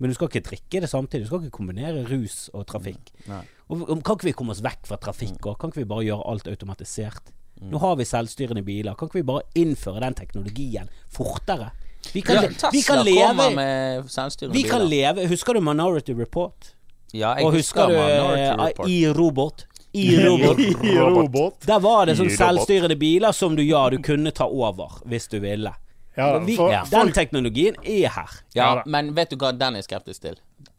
Men 0.01 0.11
du 0.11 0.15
skal 0.15 0.29
ikke 0.29 0.43
drikke 0.47 0.81
det 0.81 0.89
samtidig. 0.91 1.23
Du 1.23 1.27
skal 1.27 1.41
ikke 1.43 1.59
kombinere 1.59 2.05
rus 2.09 2.49
og 2.55 2.67
trafikk. 2.67 3.11
Nei. 3.27 3.43
Og, 3.69 3.83
og 3.91 4.03
Kan 4.05 4.17
ikke 4.17 4.25
vi 4.31 4.33
komme 4.33 4.51
oss 4.55 4.61
vekk 4.63 4.87
fra 4.87 4.97
trafikk? 4.97 5.41
òg? 5.43 5.59
kan 5.59 5.71
ikke 5.71 5.83
vi 5.83 5.85
bare 5.91 6.05
gjøre 6.07 6.27
alt 6.31 6.47
automatisert? 6.49 7.33
Nå 7.61 7.79
har 7.83 7.97
vi 7.97 8.05
selvstyrende 8.05 8.63
biler. 8.65 8.95
Kan 8.95 9.09
ikke 9.09 9.19
vi 9.19 9.23
bare 9.27 9.43
innføre 9.59 10.01
den 10.01 10.15
teknologien 10.15 10.89
fortere? 11.11 11.73
Vi 12.15 12.21
kan, 12.23 12.37
Ja, 12.37 12.49
Tesla 12.49 12.71
vi 12.71 12.83
kan 12.83 12.97
kommer 12.99 13.11
leve 13.11 13.55
med 13.57 14.05
selvstyrende 14.09 14.55
Vi 14.55 14.63
kan 14.63 14.81
biler. 14.87 15.15
leve 15.15 15.29
Husker 15.29 15.55
du 15.55 15.61
Minority 15.61 16.13
Report? 16.15 16.75
Ja, 17.13 17.35
jeg 17.35 17.45
Og 17.47 17.53
husker 17.53 17.87
du 17.89 17.93
Minority 17.99 18.41
eh, 18.41 18.57
Report. 18.57 18.89
i-robot? 18.89 19.67
I-robot. 19.95 20.59
I 20.85 20.99
robot. 21.01 21.67
Der 21.67 21.81
var 21.81 22.07
det 22.07 22.17
sånn 22.21 22.31
selvstyrende 22.31 22.97
biler 22.97 23.33
som 23.33 23.57
du 23.57 23.63
ja, 23.65 23.89
du 23.91 23.99
kunne 23.99 24.31
ta 24.31 24.45
over 24.47 25.01
hvis 25.09 25.27
du 25.29 25.41
ville. 25.41 25.73
Ja, 26.19 26.39
vi, 26.43 26.57
for, 26.59 26.73
Den 26.75 26.91
folk, 26.91 27.15
teknologien 27.15 27.77
er 27.85 28.09
her. 28.15 28.37
Ja, 28.53 28.59
Ja 28.59 28.69
da. 28.81 28.83
men 28.91 29.13
vet 29.17 29.31
du 29.31 29.37
hva 29.41 29.53
den 29.55 29.79
er 29.79 29.85
skeptisk 29.87 30.25
til? 30.25 30.39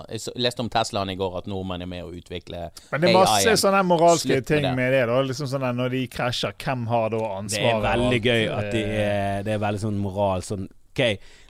Jeg 0.09 0.33
leste 0.39 0.63
om 0.63 0.69
Teslaen 0.71 1.09
i 1.11 1.15
går, 1.19 1.37
at 1.41 1.47
nordmenn 1.51 1.83
er 1.83 1.87
med 1.91 2.03
å 2.05 2.11
utvikle 2.15 2.69
men 2.91 3.01
det 3.03 3.09
er 3.09 3.15
masse 3.17 3.55
sånne 3.59 3.81
moralske 3.87 4.27
Slutt 4.29 4.35
med 4.37 4.47
ting 4.47 4.63
det. 4.63 4.73
med 4.75 4.93
det. 4.95 5.01
da 5.09 5.21
Liksom 5.27 5.47
sånn 5.51 5.65
Når 5.75 5.89
de 5.95 6.01
krasjer, 6.11 6.53
hvem 6.63 6.85
har 6.91 7.09
da 7.15 7.23
Det 7.51 7.63
er 7.63 7.81
veldig 7.83 8.19
gøy 8.23 8.43
at 8.55 8.69
de 8.75 8.83
er, 8.83 9.43
det 9.47 9.55
er 9.55 9.63
veldig 9.63 9.81
sånn 9.83 9.97
moral 9.99 10.43
sånn 10.45 10.67
Ok, 10.89 11.03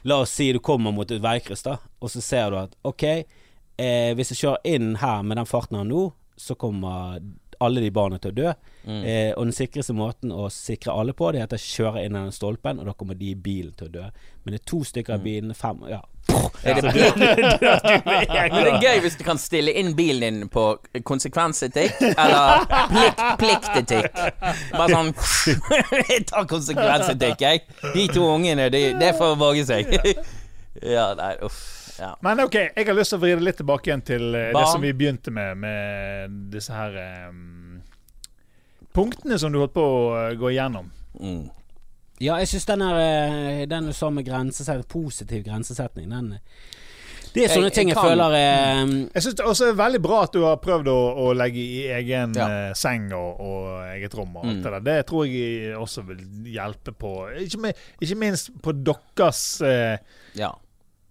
la 0.06 0.20
oss 0.22 0.34
si 0.38 0.52
du 0.54 0.60
kommer 0.62 0.92
mot 0.94 1.10
et 1.12 1.22
veikryss, 1.24 1.64
da, 1.66 1.78
og 2.02 2.10
så 2.14 2.22
ser 2.22 2.52
du 2.54 2.58
at 2.60 2.74
ok, 2.86 3.04
eh, 3.82 4.12
hvis 4.18 4.34
jeg 4.36 4.42
kjører 4.44 4.74
inn 4.76 4.92
her 5.02 5.24
med 5.26 5.40
den 5.40 5.48
farten 5.50 5.78
jeg 5.80 5.86
har 5.86 5.90
nå, 5.90 6.02
så 6.38 6.54
kommer 6.60 7.18
alle 7.60 7.82
de 7.84 7.90
barna 7.92 8.18
til 8.24 8.32
å 8.32 8.36
dø. 8.38 8.54
Mm. 8.88 9.02
Eh, 9.04 9.32
og 9.36 9.46
den 9.50 9.54
sikreste 9.56 9.94
måten 9.94 10.32
å 10.32 10.48
sikre 10.54 10.94
alle 10.96 11.14
på, 11.14 11.32
det 11.36 11.42
er 11.42 11.50
at 11.50 11.56
jeg 11.58 11.66
kjører 11.68 12.06
inn 12.06 12.16
i 12.16 12.22
den 12.24 12.32
stolpen, 12.36 12.80
og 12.80 12.88
da 12.88 12.94
kommer 12.98 13.16
de 13.20 13.34
i 13.34 13.36
bilen 13.36 13.74
til 13.78 13.90
å 13.90 13.92
dø. 13.98 14.06
Men 14.44 14.56
det 14.56 14.62
er 14.62 14.66
to 14.72 14.80
stykker 14.88 15.18
Mm. 15.18 15.20
i 15.20 15.24
bilen, 15.30 15.54
fem 15.56 15.84
Ja. 15.90 16.00
Er 16.64 16.78
det, 16.82 16.92
Men 18.54 18.64
det 18.64 18.72
er 18.72 18.84
gøy 18.84 19.00
hvis 19.02 19.16
du 19.18 19.24
kan 19.26 19.38
stille 19.42 19.72
inn 19.80 19.96
bilen 19.98 20.22
din 20.42 20.50
på 20.54 20.78
konsekvensetikk 21.04 22.02
eller 22.12 22.66
plikt, 22.92 23.24
pliktetikk. 23.42 24.20
Bare 24.76 24.90
sånn 24.94 25.14
Jeg 26.12 26.26
tar 26.30 26.46
konsekvensetikk, 26.52 27.42
jeg. 27.42 27.64
De 27.96 28.08
to 28.14 28.28
ungene, 28.36 28.70
det, 28.74 28.84
det 29.02 29.16
får 29.18 29.36
våge 29.42 29.66
seg. 29.70 29.90
Ja, 30.86 31.10
nei, 31.18 31.34
uff. 31.44 31.58
Ja. 32.00 32.14
Men 32.24 32.40
ok, 32.46 32.54
jeg 32.76 32.86
har 32.88 32.96
lyst 32.96 33.12
til 33.12 33.20
å 33.20 33.22
vri 33.22 33.34
det 33.36 33.44
litt 33.44 33.58
tilbake 33.60 33.90
igjen 33.92 34.02
til 34.08 34.30
eh, 34.36 34.48
det 34.50 34.54
Barn. 34.56 34.68
som 34.72 34.82
vi 34.82 34.94
begynte 34.94 35.32
med, 35.36 35.58
med 35.58 36.38
disse 36.54 36.72
her 36.74 36.96
eh, 36.96 37.32
punktene 38.96 39.40
som 39.40 39.52
du 39.54 39.60
holdt 39.62 39.76
på 39.76 39.84
å 39.84 40.04
eh, 40.30 40.36
gå 40.40 40.52
igjennom. 40.54 40.92
Mm. 41.20 41.48
Ja, 42.20 42.36
jeg 42.42 42.50
syns 42.52 42.66
den 42.68 42.82
er 42.84 42.98
eh, 43.00 43.62
Den 43.72 43.86
du 43.88 43.94
sa 43.96 44.10
med 44.12 44.26
grensesetting, 44.28 44.88
positiv 44.92 45.44
grensesetning, 45.46 46.10
den 46.12 46.34
Det 47.34 47.44
er 47.46 47.52
sånne 47.54 47.70
Jeg- 47.70 47.74
ting 47.78 47.88
jeg 47.90 47.96
jeg 47.96 48.00
kan- 48.00 48.10
føler 48.10 48.34
er 48.36 48.88
Jeg 49.14 49.24
syns 49.24 49.36
det 49.40 49.46
også 49.46 49.68
er 49.70 49.78
veldig 49.80 50.02
bra 50.02 50.24
at 50.24 50.34
du 50.34 50.42
har 50.44 50.58
prøvd 50.58 50.88
å, 50.92 50.98
å 51.28 51.34
legge 51.38 51.60
i 51.64 51.88
egen 52.00 52.34
Ja. 52.36 52.48
eh, 52.70 52.74
seng 52.74 53.12
og, 53.14 53.40
og 53.40 53.84
eget 53.96 54.16
rom 54.18 54.36
og 54.36 54.46
alt 54.46 54.58
Mm. 54.58 54.64
det 54.64 54.72
der. 54.72 54.80
Det 54.90 55.06
tror 55.08 55.26
jeg 55.28 55.76
også 55.78 56.06
vil 56.08 56.24
hjelpe 56.56 56.92
på 56.98 57.14
Ikke, 57.40 57.58
mi- 57.60 57.76
ikke 58.02 58.18
minst 58.18 58.52
på 58.62 58.74
deres 58.84 59.62
eh, 59.62 59.98
ja. 60.36 60.52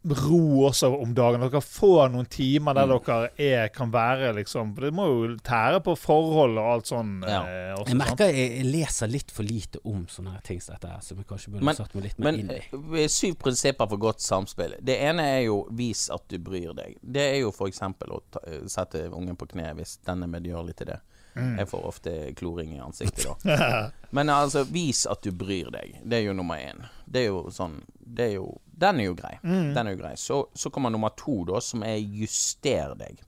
Ro 0.06 0.68
også 0.68 0.88
om 1.02 1.10
dagen. 1.14 1.40
Dere 1.42 1.60
får 1.60 2.10
noen 2.12 2.26
timer 2.30 2.74
der 2.74 2.86
Mm. 2.86 3.04
dere 3.04 3.30
er, 3.38 3.68
kan 3.68 3.90
være 3.90 4.32
liksom 4.36 4.74
For 4.74 4.82
det 4.82 4.94
må 4.94 5.06
jo 5.06 5.36
tære 5.36 5.82
på 5.82 5.96
forhold 5.98 6.56
og 6.58 6.68
alt 6.72 6.86
sånn. 6.86 7.22
Ja. 7.26 7.42
Eh, 7.42 7.74
også, 7.74 7.88
Jeg 7.88 7.96
merker 7.96 8.24
jeg, 8.32 8.50
jeg 8.62 8.64
leser 8.72 9.06
litt 9.10 9.30
for 9.30 9.42
lite 9.42 9.78
om 9.84 10.06
sånne 10.06 10.42
ting 10.42 10.60
som 10.60 10.74
dette 10.76 10.88
her, 10.88 11.00
som 11.00 11.16
jeg 11.18 11.26
kanskje 11.26 11.50
burde 11.52 11.64
Men- 11.64 11.74
satt 11.76 11.94
meg 11.94 12.04
litt 12.04 12.18
mer 12.18 12.32
Men 12.32 12.40
inn 12.40 12.50
i. 12.50 13.02
eh, 13.02 13.08
syv 13.08 13.34
prinsipper 13.38 13.88
for 13.88 13.96
godt 13.98 14.20
samspill. 14.20 14.74
Det 14.82 14.98
ene 15.00 15.20
er 15.20 15.44
jo 15.46 15.66
'vis 15.70 16.08
at 16.14 16.26
du 16.28 16.38
bryr 16.38 16.72
deg'. 16.74 16.96
Det 17.02 17.34
er 17.34 17.40
jo 17.40 17.50
f.eks. 17.50 17.80
å 17.80 18.20
ta, 18.30 18.40
eh, 18.46 18.60
sette 18.66 19.10
ungen 19.12 19.36
på 19.36 19.48
kne 19.48 19.74
hvis 19.74 19.98
den 20.04 20.22
er 20.22 20.26
medgjørlig 20.28 20.76
til 20.76 20.86
det. 20.86 21.00
Jeg 21.34 21.68
får 21.70 21.84
ofte 21.86 22.12
kloring 22.38 22.72
i 22.76 22.80
ansiktet 22.82 23.26
da. 23.26 23.90
Men 24.16 24.32
altså, 24.32 24.64
vis 24.64 25.04
at 25.06 25.22
du 25.22 25.30
bryr 25.36 25.70
deg. 25.74 26.00
Det 26.02 26.18
er 26.18 26.26
jo 26.28 26.34
nummer 26.36 26.58
én. 26.58 26.82
Det 27.04 27.26
er 27.26 27.30
jo 27.30 27.44
sånn 27.54 27.80
det 28.08 28.24
er 28.24 28.34
jo, 28.38 28.46
Den 28.64 29.00
er 29.00 29.10
jo 29.10 29.14
grei. 29.18 29.34
Den 29.42 29.86
er 29.86 29.92
jo 29.92 30.00
grei. 30.00 30.14
Så, 30.16 30.38
så 30.54 30.70
kommer 30.72 30.90
nummer 30.90 31.12
to, 31.18 31.42
da, 31.48 31.60
som 31.60 31.84
er 31.86 31.98
juster 32.00 32.94
deg. 32.98 33.20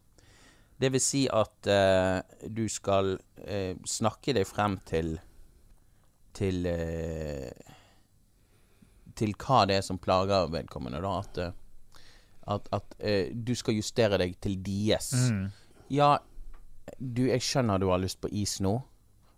Det 0.80 0.88
vil 0.94 1.02
si 1.04 1.26
at 1.28 1.68
uh, 1.68 2.46
du 2.48 2.64
skal 2.72 3.12
uh, 3.18 3.74
snakke 3.84 4.32
deg 4.36 4.48
frem 4.48 4.78
til 4.88 5.18
Til 6.36 6.64
uh, 6.70 7.50
Til 9.18 9.34
hva 9.36 9.64
det 9.68 9.80
er 9.80 9.84
som 9.84 9.98
plager 10.00 10.48
vedkommende. 10.48 11.02
Da. 11.04 11.18
At, 11.20 11.42
at, 12.54 12.72
at 12.72 12.94
du 13.34 13.52
skal 13.58 13.76
justere 13.76 14.16
deg 14.22 14.38
til 14.40 14.56
deres. 14.64 15.12
Mm. 15.28 15.50
Ja, 15.92 16.14
du, 16.98 17.26
jeg 17.28 17.42
skjønner 17.44 17.80
du 17.80 17.88
har 17.90 18.00
lyst 18.02 18.20
på 18.20 18.30
is 18.32 18.58
nå. 18.64 18.78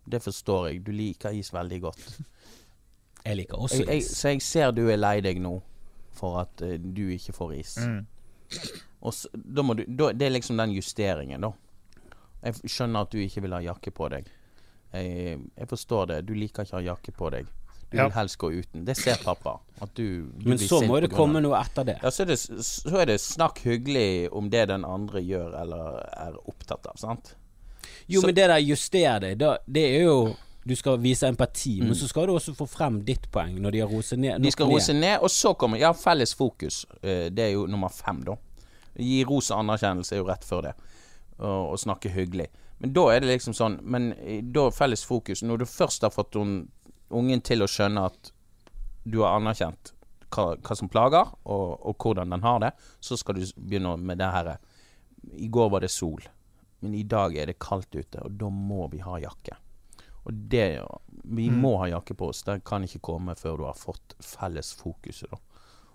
Det 0.05 0.22
forstår 0.22 0.68
jeg. 0.68 0.83
Du 0.87 0.92
liker 0.92 1.35
is 1.37 1.52
veldig 1.55 1.81
godt. 1.88 2.07
Jeg 3.22 3.37
liker 3.38 3.55
også 3.55 3.76
Jeg, 3.85 3.87
jeg, 3.87 3.98
is. 4.02 4.07
så 4.18 4.28
jeg 4.33 4.42
ser 4.42 4.72
du 4.74 4.81
er 4.90 4.96
lei 4.98 5.20
deg 5.22 5.37
nå 5.38 5.52
for 6.11 6.40
at 6.40 6.62
uh, 6.66 6.72
du 6.74 7.05
ikke 7.14 7.31
får 7.37 7.52
is. 7.55 7.76
Mm. 7.78 8.00
Og 9.07 9.14
så, 9.14 9.31
da 9.33 9.62
må 9.62 9.76
du, 9.78 9.85
da, 9.87 10.09
det 10.11 10.26
er 10.26 10.33
liksom 10.35 10.59
den 10.59 10.74
justeringen, 10.74 11.46
da. 11.46 11.52
Jeg 12.42 12.72
skjønner 12.74 13.07
at 13.07 13.14
du 13.14 13.20
ikke 13.22 13.44
vil 13.44 13.55
ha 13.55 13.61
jakke 13.62 13.92
på 13.94 14.09
deg. 14.11 14.26
Jeg, 14.90 15.38
jeg 15.55 15.70
forstår 15.70 16.11
det. 16.11 16.18
Du 16.26 16.35
liker 16.35 16.66
ikke 16.66 16.74
å 16.74 16.81
ha 16.81 16.85
jakke 16.88 17.14
på 17.14 17.31
deg. 17.37 17.55
Du 17.92 17.98
vil 18.02 18.12
helst 18.16 18.38
gå 18.38 18.50
uten. 18.52 18.85
Det 18.85 18.96
ser 18.96 19.20
pappa. 19.24 19.59
Du, 19.94 20.31
du 20.38 20.48
Men 20.48 20.59
så 20.59 20.81
må 20.87 21.00
det 21.02 21.11
komme 21.12 21.40
noe 21.42 21.59
etter 21.61 21.85
det. 21.85 21.98
Ja, 22.02 22.11
så 22.11 22.22
er, 22.22 22.26
det, 22.33 22.38
så 22.38 22.96
er 23.02 23.07
det 23.11 23.18
snakk 23.20 23.59
hyggelig 23.66 24.28
om 24.33 24.48
det 24.50 24.68
den 24.70 24.85
andre 24.85 25.20
gjør 25.20 25.57
eller 25.61 25.98
er 26.28 26.37
opptatt 26.48 26.87
av, 26.87 26.96
sant? 26.96 27.35
Jo, 28.07 28.20
Så- 28.20 28.26
men 28.26 28.35
det 28.35 28.46
der 28.48 28.59
juster 28.62 29.20
deg, 29.20 29.38
det 29.66 29.83
er 29.83 30.02
jo 30.05 30.37
Du 30.64 30.76
skal 30.76 30.96
vise 31.02 31.26
empati, 31.26 31.81
men 31.83 31.94
så 31.98 32.07
skal 32.07 32.26
du 32.28 32.33
også 32.37 32.52
få 32.55 32.68
frem 32.70 33.00
ditt 33.05 33.24
poeng 33.33 33.57
når 33.59 33.70
de 33.72 33.78
har 33.81 33.88
roset 33.90 34.18
ned. 34.18 34.37
Mm. 34.38 34.42
De 34.44 34.50
skal 34.55 34.66
rose 34.70 34.92
ned, 34.94 35.18
og 35.20 35.28
så 35.31 35.57
kommer 35.59 35.76
Ja, 35.81 35.90
felles 35.92 36.35
fokus. 36.35 36.87
Eh, 37.02 37.28
Det 37.31 37.38
er 37.48 37.52
jo 37.57 37.66
nummer 37.66 37.88
fem, 37.88 38.22
da. 38.24 38.37
Gi 38.96 39.24
ros 39.24 39.50
og 39.50 39.59
anerkjennelse 39.64 40.12
er 40.12 40.18
jo 40.22 40.28
rett 40.28 40.44
før 40.44 40.62
det. 40.62 40.74
Og, 41.40 41.72
og 41.72 41.78
snakke 41.78 42.09
hyggelig. 42.14 42.46
Men 42.78 42.92
da 42.92 43.09
er 43.11 43.20
det 43.20 43.28
liksom 43.40 43.55
sånn 43.55 43.81
Men 43.83 44.14
da 44.52 44.68
felles 44.70 45.05
fokus 45.05 45.42
Når 45.42 45.59
du 45.59 45.64
først 45.64 46.02
har 46.02 46.11
fått 46.11 46.37
un- 46.37 46.68
ungen 47.12 47.42
til 47.44 47.64
å 47.64 47.70
skjønne 47.70 48.07
at 48.11 48.33
du 49.05 49.22
har 49.22 49.38
anerkjent 49.38 49.92
hva, 50.33 50.53
hva 50.57 50.77
som 50.79 50.90
plager, 50.92 51.33
og, 51.44 51.75
og 51.85 51.96
hvordan 52.01 52.33
den 52.33 52.44
har 52.44 52.61
det, 52.62 52.72
så 53.01 53.18
skal 53.20 53.38
du 53.38 53.44
begynne 53.57 53.96
med 54.01 54.20
det 54.22 54.31
her 54.33 54.55
I 55.37 55.48
går 55.53 55.70
var 55.75 55.85
det 55.85 55.92
sol, 55.92 56.22
men 56.81 56.94
i 56.98 57.05
dag 57.05 57.37
er 57.37 57.51
det 57.51 57.61
kaldt 57.62 57.94
ute, 57.94 58.22
og 58.22 58.38
da 58.40 58.48
må 58.51 58.88
vi 58.92 59.03
ha 59.05 59.20
jakke. 59.22 59.59
Og 60.22 60.35
det 60.51 60.83
Vi 61.22 61.48
må 61.51 61.77
ha 61.81 61.88
jakke 61.90 62.14
på 62.18 62.29
oss. 62.31 62.42
Den 62.46 62.61
kan 62.66 62.85
ikke 62.87 63.01
komme 63.03 63.35
før 63.38 63.59
du 63.59 63.64
har 63.66 63.79
fått 63.79 64.14
felles 64.22 64.72
fokuset, 64.79 65.31
da. 65.31 65.38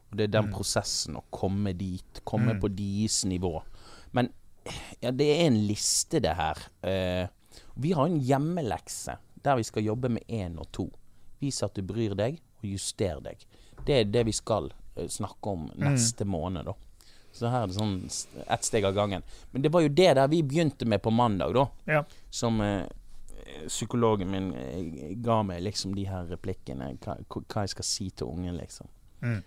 Og 0.07 0.15
det 0.15 0.27
er 0.27 0.35
den 0.37 0.51
prosessen 0.53 1.17
å 1.19 1.25
komme 1.35 1.73
dit. 1.75 2.21
Komme 2.23 2.55
på 2.61 2.69
deres 2.71 3.25
nivå. 3.27 3.57
Men 4.15 4.29
ja, 5.03 5.11
det 5.11 5.27
er 5.33 5.41
en 5.49 5.59
liste, 5.67 6.21
det 6.23 6.31
her. 6.37 6.61
Eh, 6.79 7.27
vi 7.75 7.91
har 7.95 8.07
en 8.07 8.21
hjemmelekse 8.23 9.17
der 9.43 9.59
vi 9.59 9.67
skal 9.67 9.85
jobbe 9.85 10.11
med 10.15 10.23
én 10.31 10.55
og 10.59 10.71
to. 10.71 10.87
Vis 11.39 11.61
at 11.65 11.77
du 11.77 11.85
bryr 11.85 12.15
deg, 12.17 12.39
og 12.61 12.67
juster 12.67 13.21
deg. 13.23 13.45
Det 13.85 14.01
er 14.01 14.11
det 14.11 14.25
vi 14.27 14.35
skal 14.35 14.71
eh, 14.95 15.07
snakke 15.11 15.53
om 15.53 15.67
neste 15.77 16.25
måned, 16.25 16.69
da. 16.69 16.75
Så 17.37 17.51
her 17.53 17.65
er 17.65 17.69
det 17.69 17.77
sånn 17.77 17.97
ett 18.47 18.65
steg 18.65 18.87
av 18.87 18.95
gangen. 18.97 19.25
Men 19.51 19.61
det 19.61 19.69
var 19.73 19.83
jo 19.85 19.91
det 19.93 20.13
der 20.17 20.29
vi 20.31 20.41
begynte 20.43 20.87
med 20.89 21.03
på 21.05 21.13
mandag, 21.13 21.53
da. 21.53 21.67
Ja. 21.85 22.03
Som 22.33 22.61
eh, 22.65 22.87
psykologen 23.67 24.31
min 24.31 24.53
eh, 24.57 25.13
ga 25.21 25.43
meg 25.45 25.61
liksom 25.67 25.93
de 25.95 26.07
her 26.09 26.25
replikkene. 26.31 26.95
Hva, 27.03 27.19
hva 27.37 27.65
jeg 27.65 27.75
skal 27.75 27.87
si 27.87 28.09
til 28.09 28.31
ungen, 28.31 28.57
liksom. 28.57 28.89
Mm. 29.21 29.43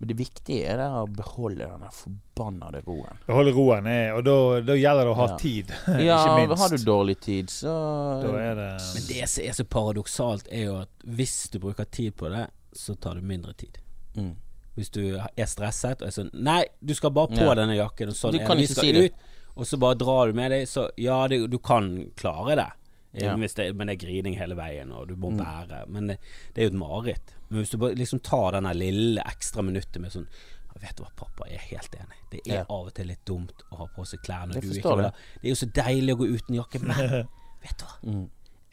Men 0.00 0.08
det 0.08 0.16
viktige 0.18 0.64
er 0.66 0.76
det 0.80 0.86
å 0.90 1.04
beholde 1.06 1.68
den 1.70 1.84
forbannede 1.94 2.80
roen. 2.86 3.18
Beholde 3.28 3.52
roen, 3.54 3.86
er, 3.86 4.12
og 4.16 4.24
da, 4.26 4.34
da 4.66 4.74
gjelder 4.76 5.04
det 5.06 5.12
å 5.12 5.18
ha 5.20 5.28
Ja. 5.30 5.36
tid. 5.38 5.70
Ja, 6.08 6.16
ikke 6.18 6.36
minst. 6.48 6.62
har 6.62 6.68
du 6.76 6.84
dårlig 6.84 7.20
tid, 7.20 7.46
så 7.52 7.74
Da 8.24 8.32
er 8.42 8.54
det 8.58 8.70
Men 8.94 9.06
det 9.08 9.28
som 9.30 9.44
er 9.44 9.52
så 9.52 9.64
paradoksalt, 9.64 10.48
er 10.50 10.64
jo 10.64 10.76
at 10.82 10.88
hvis 11.06 11.36
du 11.52 11.58
bruker 11.62 11.84
tid 11.84 12.16
på 12.16 12.28
det, 12.32 12.48
så 12.74 12.96
tar 12.98 13.14
det 13.14 13.22
mindre 13.24 13.54
tid. 13.54 13.78
mm. 14.16 14.34
Hvis 14.74 14.90
du 14.90 15.16
er 15.16 15.46
stresset 15.46 16.00
og 16.02 16.08
er 16.08 16.10
sånn 16.10 16.30
Nei, 16.34 16.64
du 16.82 16.92
skal 16.98 17.10
bare 17.14 17.28
på 17.30 17.38
Ja. 17.46 17.54
denne 17.54 17.76
jakken, 17.78 18.08
og 18.10 18.14
sånn 18.18 18.32
Du 18.32 18.38
kan 18.42 18.58
er, 18.58 18.62
ikke 18.66 18.80
si 18.80 18.90
det. 18.92 19.04
ut, 19.04 19.12
og 19.56 19.64
så 19.70 19.78
bare 19.78 19.94
drar 19.94 20.26
du 20.26 20.32
med 20.34 20.50
deg, 20.50 20.66
så 20.66 20.88
ja, 20.98 21.28
det, 21.28 21.48
du 21.48 21.58
kan 21.58 22.10
klare 22.16 22.56
det. 22.56 22.72
Ja. 23.22 23.36
Hvis 23.36 23.54
det. 23.54 23.68
Men 23.76 23.86
det 23.86 23.94
er 24.02 24.06
grining 24.08 24.34
hele 24.36 24.56
veien, 24.56 24.90
og 24.90 25.06
du 25.06 25.14
må 25.14 25.30
Mm. 25.30 25.38
bære. 25.38 25.84
Men 25.88 26.06
det, 26.08 26.18
det 26.54 26.64
er 26.64 26.68
jo 26.70 26.74
et 26.74 26.80
mareritt. 26.80 27.34
Men 27.54 27.62
hvis 27.62 27.70
du 27.70 27.78
bare 27.78 27.94
liksom 27.98 28.18
tar 28.26 28.56
denne 28.56 28.72
lille 28.74 29.22
ekstra 29.30 29.62
minuttet 29.62 30.00
med 30.02 30.10
sånn 30.14 30.26
Vet 30.82 30.96
du 30.98 31.04
hva, 31.04 31.10
pappa, 31.14 31.46
jeg 31.46 31.54
er 31.60 31.66
helt 31.70 31.92
enig. 31.94 32.16
Det 32.32 32.40
er 32.50 32.56
Ja. 32.56 32.62
av 32.66 32.88
og 32.88 32.94
til 32.96 33.06
litt 33.06 33.20
dumt 33.24 33.60
å 33.70 33.76
ha 33.78 33.84
på 33.94 34.02
seg 34.10 34.18
klær 34.26 34.48
når 34.50 34.56
Jeg 34.58 34.62
du 34.64 34.72
ikke 34.80 34.96
det. 34.98 35.10
Det 35.40 35.46
er 35.46 35.52
jo 35.52 35.58
så 35.60 35.68
deilig 35.78 36.16
å 36.16 36.18
gå 36.18 36.26
uten 36.34 36.56
jakke, 36.58 36.80
men 36.82 36.98
vet 37.62 37.78
du 37.78 37.84
hva? 37.86 37.92
Mm. 38.02 38.24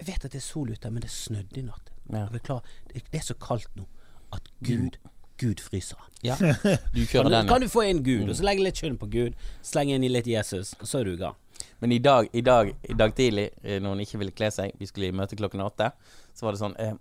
Jeg 0.01 0.07
vet 0.07 0.25
at 0.25 0.31
det 0.33 0.39
er 0.41 0.45
sol 0.47 0.71
ute, 0.73 0.89
men 0.91 1.05
det 1.05 1.11
snødde 1.13 1.61
i 1.61 1.63
natt. 1.67 1.91
Ja. 2.09 2.23
Beklager. 2.33 2.65
Det, 2.89 3.03
det 3.13 3.21
er 3.21 3.27
så 3.29 3.35
kaldt 3.37 3.69
nå 3.77 3.85
at 4.33 4.49
Gud 4.65 4.97
Gud 5.41 5.61
fryser. 5.61 6.01
Ja, 6.25 6.35
du 6.97 7.05
kjører 7.05 7.29
den. 7.37 7.47
kan 7.53 7.61
du 7.61 7.69
få 7.69 7.85
inn 7.89 8.01
Gud, 8.05 8.27
og 8.29 8.35
så 8.37 8.43
legge 8.49 8.65
litt 8.65 8.81
skyld 8.81 8.97
på 9.01 9.07
Gud, 9.13 9.37
slenge 9.65 9.93
inn 9.95 10.03
i 10.03 10.09
litt 10.11 10.27
Jesus, 10.29 10.73
og 10.81 10.89
så 10.89 10.99
er 10.99 11.05
du 11.07 11.15
gang. 11.21 11.37
Men 11.81 11.93
i 11.93 12.01
dag, 12.01 12.27
i 12.33 12.41
dag, 12.45 12.73
i 12.89 12.97
dag 12.97 13.13
tidlig, 13.17 13.47
eh, 13.63 13.77
når 13.81 13.89
hun 13.95 14.03
ikke 14.03 14.19
ville 14.21 14.35
kle 14.37 14.49
seg, 14.53 14.73
vi 14.81 14.89
skulle 14.89 15.13
i 15.13 15.15
møte 15.17 15.37
klokken 15.37 15.61
åtte, 15.65 15.91
så 16.33 16.45
var 16.49 16.53
det 16.57 16.61
sånn 16.65 16.75
eh, 16.81 16.93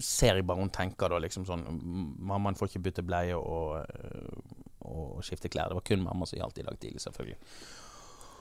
Ser 0.00 0.38
jeg 0.38 0.46
bare 0.48 0.62
hun 0.62 0.70
tenker 0.72 1.12
da 1.12 1.18
liksom 1.20 1.44
sånn 1.44 1.60
mm, 1.68 2.04
Mammaen 2.30 2.56
får 2.56 2.70
ikke 2.70 2.80
bytte 2.86 3.02
bleie 3.04 3.36
og, 3.36 3.82
eh, 3.84 4.64
og 4.88 5.18
skifte 5.26 5.50
klær. 5.52 5.68
Det 5.68 5.76
var 5.76 5.84
kun 5.84 6.04
mamma 6.06 6.26
som 6.26 6.38
gjaldt 6.40 6.62
i 6.62 6.64
dag 6.64 6.78
tidlig, 6.80 7.02
selvfølgelig. 7.04 7.38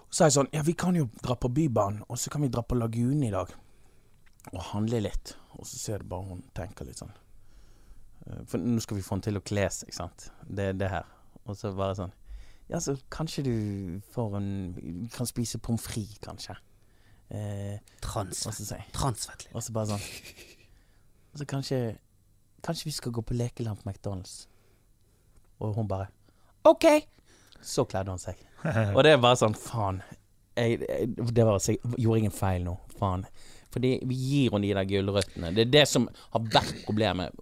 Så 0.10 0.24
er 0.24 0.30
jeg 0.30 0.38
sånn 0.38 0.52
Ja, 0.56 0.63
vi 0.63 0.76
kan 0.80 0.96
jo 0.96 1.10
dra 1.20 1.36
på 1.36 1.52
Bybanen, 1.52 2.06
og 2.08 2.20
så 2.22 2.32
kan 2.32 2.46
vi 2.46 2.52
dra 2.54 2.63
på 2.63 2.78
Lagunen 2.80 3.26
i 3.28 3.34
dag. 3.34 3.52
Og 4.54 4.62
handle 4.72 5.02
litt. 5.04 5.36
Og 5.60 5.68
så 5.68 5.76
ser 5.82 6.00
du 6.04 6.08
bare 6.13 6.30
hun 6.30 6.46
tenker 6.56 6.88
litt 6.88 7.02
sånn. 7.02 7.12
Eh, 8.28 8.46
For 8.48 8.63
nå 8.63 8.80
skal 8.84 9.00
vi 9.02 9.04
få 9.04 9.18
henne 9.18 9.28
til 9.28 9.42
å 9.42 9.44
kle 9.44 9.68
seg, 9.74 9.92
sant. 9.96 10.30
Det 10.48 10.72
er 10.72 10.80
det 10.80 10.92
her. 10.94 11.12
Og 11.46 11.60
så 11.60 11.74
bare 11.76 11.98
sånn 12.00 12.16
Ja, 12.68 12.80
så 12.84 12.98
kanskje 13.12 13.44
du 13.46 13.54
får 14.12 14.34
en 14.36 15.08
Kan 15.13 15.28
spise 15.30 15.60
pommes 15.63 15.84
frites, 15.88 16.20
kanskje. 16.24 16.56
Eh, 17.32 17.80
Transfett. 18.96 19.48
Og 19.54 19.63
så 19.63 19.76
bare 19.76 19.98
sånn 19.98 20.56
Så 21.38 21.45
kanskje 21.45 21.80
Kanskje 22.65 22.88
vi 22.89 22.91
skal 22.95 23.13
gå 23.13 23.21
på 23.21 23.36
lekeland 23.38 23.78
på 23.80 23.89
McDonald's. 23.89 24.47
Og 25.62 25.76
hun 25.78 25.88
bare 25.88 26.08
OK! 26.65 26.86
Så 27.62 27.86
kledde 27.89 28.12
hun 28.12 28.21
seg. 28.21 28.39
Og 28.95 29.04
det 29.06 29.13
er 29.13 29.21
bare 29.21 29.38
sånn 29.39 29.56
Faen. 29.58 30.02
Jeg, 30.58 30.82
jeg, 30.82 31.12
det 31.38 31.45
var, 31.45 31.62
jeg 31.62 31.78
gjorde 32.02 32.23
ingen 32.23 32.34
feil 32.34 32.65
nå. 32.65 32.73
Faen. 32.97 33.28
Fordi 33.73 33.93
vi 34.10 34.17
gir 34.17 34.56
henne 34.56 34.65
de 34.65 34.73
der 34.73 34.89
gulrøttene. 34.89 35.54
Det 35.54 35.67
er 35.67 35.71
det 35.73 35.86
som 35.89 36.08
har 36.34 36.50
vært 36.54 36.82
problemet. 36.88 37.36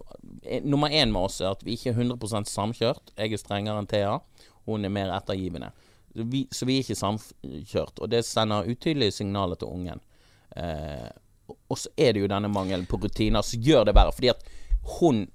Eh, 0.44 0.64
Nummer 0.68 0.92
én 0.92 1.14
med 1.14 1.30
oss 1.30 1.40
er 1.42 1.54
at 1.54 1.64
vi 1.64 1.78
ikke 1.78 1.94
er 1.94 2.00
100 2.04 2.52
samkjørt. 2.52 3.14
Jeg 3.16 3.34
er 3.34 3.42
strengere 3.42 3.80
enn 3.82 3.90
Thea. 3.90 4.18
Hun 4.68 4.86
er 4.86 4.94
mer 4.94 5.14
ettergivende. 5.16 5.72
Så 6.16 6.28
vi, 6.32 6.42
så 6.52 6.68
vi 6.68 6.78
er 6.78 6.86
ikke 6.86 7.00
samkjørt. 7.00 8.02
Og 8.04 8.12
det 8.12 8.26
sender 8.28 8.68
utydelige 8.68 9.16
signaler 9.22 9.60
til 9.60 9.72
ungen. 9.72 10.04
Eh, 10.56 11.08
og 11.48 11.78
så 11.78 11.90
er 11.98 12.14
det 12.14 12.22
jo 12.22 12.28
denne 12.32 12.50
mangelen 12.50 12.86
på 12.90 12.98
rutiner 13.02 13.42
som 13.46 13.62
gjør 13.62 13.86
det 13.86 13.96
verre. 13.96 14.12
Fordi 14.16 14.30
at 14.36 14.44
hun 15.00 15.28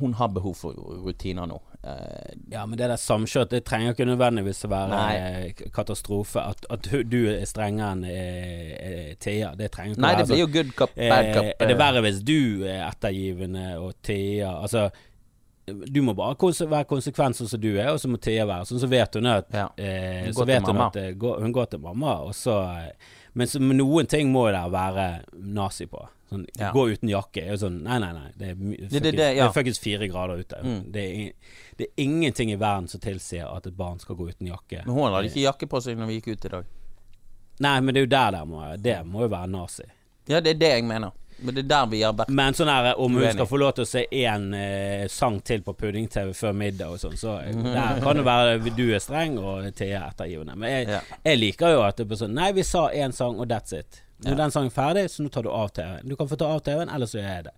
Hun 0.00 0.14
har 0.16 0.28
behov 0.32 0.54
for 0.56 0.72
rutiner 1.04 1.44
nå. 1.46 1.58
Eh, 1.84 2.32
Ja, 2.48 2.62
men 2.66 2.78
det 2.78 2.86
der 2.88 2.96
samkjørt, 2.96 3.50
det 3.50 3.64
trenger 3.68 3.92
ikke 3.92 4.06
nødvendigvis 4.08 4.64
å 4.64 4.70
være 4.72 4.88
Nei. 4.88 5.16
eh, 5.16 5.52
katastrofe. 5.70 6.40
At, 6.40 6.64
at 6.72 6.88
du 7.10 7.18
er 7.28 7.44
strengere 7.44 7.90
enn 7.92 8.04
eh, 8.08 8.70
eh, 8.72 9.14
Thea, 9.20 9.50
det 9.54 9.68
trenger 9.74 9.92
ikke 9.92 10.00
nei, 10.00 10.14
å 10.14 10.16
det 10.16 10.26
blir 10.30 10.38
sånn. 10.38 10.40
jo 10.40 10.46
good 10.54 10.72
cup, 10.78 10.94
bad 10.96 11.26
Eh, 11.26 11.34
cup. 11.34 11.44
er 11.60 11.66
det 11.68 11.76
eh. 11.76 11.82
verre 11.82 12.00
hvis 12.06 12.22
du 12.24 12.64
er 12.64 12.86
ettergivende 12.88 13.66
og 13.84 13.92
Thea 14.02 14.48
Altså, 14.62 14.86
du 15.68 16.00
må 16.02 16.14
bare 16.16 16.34
konse 16.40 16.64
være 16.72 16.88
konsekvent 16.88 17.36
sånn 17.36 17.48
som 17.52 17.60
du 17.60 17.68
er, 17.76 17.92
og 17.92 18.00
så 18.00 18.08
må 18.08 18.16
Thea 18.18 18.46
være 18.48 18.64
sånn. 18.72 18.80
Så 18.80 18.88
vet 18.88 19.14
hun 19.20 19.26
at 19.26 19.52
Ja. 19.52 19.68
eh, 19.76 20.24
Hun 20.24 20.32
Så 20.32 20.40
går 20.40 20.46
til 20.46 20.54
vet 20.54 20.66
hun 20.72 20.80
at 20.88 21.18
går, 21.18 21.40
hun 21.44 21.52
går 21.52 21.66
til 21.70 21.80
mamma, 21.84 22.16
og 22.24 22.32
så 22.34 22.56
eh, 22.80 22.92
Men 23.34 23.46
så, 23.48 23.58
noen 23.60 24.06
ting 24.06 24.32
må 24.32 24.46
jo 24.48 24.52
der 24.52 24.68
være 24.72 25.06
nazi 25.32 25.86
på. 25.86 26.02
Sånn, 26.32 26.46
Ja. 26.58 26.70
Gå 26.72 26.86
uten 26.92 27.08
jakke 27.08 27.42
er 27.42 27.50
jo 27.52 27.56
sånn 27.66 27.82
Nei, 27.82 27.98
nei, 27.98 28.12
nei. 28.12 28.30
Det 28.36 28.48
er, 28.50 28.54
det- 28.54 28.88
fuckings- 28.88 29.16
det- 29.16 29.36
ja. 29.36 29.48
det 29.52 29.78
fire 29.78 30.08
grader 30.08 30.38
ute. 30.40 30.56
Mm. 30.64 30.92
Det, 30.92 31.02
er, 31.02 31.32
det 31.76 31.86
er 31.88 32.02
ingenting 32.04 32.52
i 32.52 32.56
verden 32.56 32.88
som 32.88 33.00
tilsier 33.00 33.46
at 33.54 33.66
et 33.66 33.76
barn 33.76 33.98
skal 33.98 34.16
gå 34.16 34.28
uten 34.30 34.46
jakke. 34.48 34.82
Men 34.86 34.94
hun 34.94 35.12
hadde 35.12 35.28
ikke 35.28 35.44
jakke 35.44 35.68
på 35.68 35.82
seg 35.82 35.96
når 35.98 36.06
vi 36.06 36.20
gikk 36.20 36.32
ut 36.36 36.44
i 36.44 36.48
dag. 36.48 36.64
Nei, 37.60 37.80
men 37.80 37.94
det 37.94 38.00
er 38.00 38.06
jo 38.06 38.10
der 38.16 38.30
det 38.32 38.48
må, 38.48 38.62
det 38.82 39.06
må 39.06 39.20
jo 39.26 39.28
være 39.28 39.48
nazi. 39.50 39.84
Ja, 40.28 40.40
det 40.40 40.50
er 40.56 40.58
det 40.58 40.70
jeg 40.70 40.84
mener. 40.84 41.12
Men 41.42 41.54
det 41.54 41.64
er 41.64 41.68
der 41.68 41.86
vi 41.90 42.02
har 42.02 42.12
vært 42.14 42.28
Men 42.30 42.54
sånn 42.54 42.68
her, 42.70 42.94
om 42.98 43.14
hun 43.18 43.32
skal 43.32 43.46
få 43.50 43.58
lov 43.58 43.72
til 43.74 43.84
å 43.84 43.88
se 43.88 44.04
én 44.12 44.54
eh, 44.54 45.06
sang 45.08 45.40
til 45.40 45.60
på 45.66 45.74
pudding-TV 45.74 46.32
før 46.38 46.52
middag 46.54 46.90
og 46.94 46.98
sånn, 47.02 47.16
så 47.18 47.38
Mhm. 47.42 47.66
eh, 47.66 47.72
der 47.74 48.00
kan 48.04 48.16
det 48.16 48.24
være 48.24 48.76
du 48.76 48.84
er 48.94 48.98
streng 49.00 49.38
og 49.38 49.74
Thea 49.74 50.00
er 50.06 50.10
ettergivende. 50.12 50.56
Men 50.56 50.70
jeg, 50.70 50.88
Ja. 50.88 51.00
jeg 51.24 51.38
liker 51.38 51.72
jo 51.74 51.82
at 51.82 51.96
det 51.96 52.08
blir 52.08 52.16
sånn 52.16 52.34
Nei, 52.34 52.52
vi 52.52 52.62
sa 52.62 52.88
én 52.90 53.12
sang, 53.12 53.38
og 53.40 53.48
that's 53.48 53.72
it. 53.72 54.02
Nå 54.24 54.28
er 54.32 54.36
Ja. 54.36 54.36
den 54.44 54.50
sangen 54.50 54.70
ferdig, 54.70 55.04
så 55.10 55.20
nå 55.22 55.30
tar 55.30 55.42
du 55.42 55.50
av 55.50 55.68
TV-en. 55.72 56.08
Du 56.08 56.14
kan 56.16 56.28
få 56.28 56.36
ta 56.38 56.46
av 56.46 56.60
TV-en, 56.62 56.88
eller 56.88 57.06
så 57.06 57.18
gjør 57.18 57.34
jeg 57.36 57.44
det. 57.44 57.52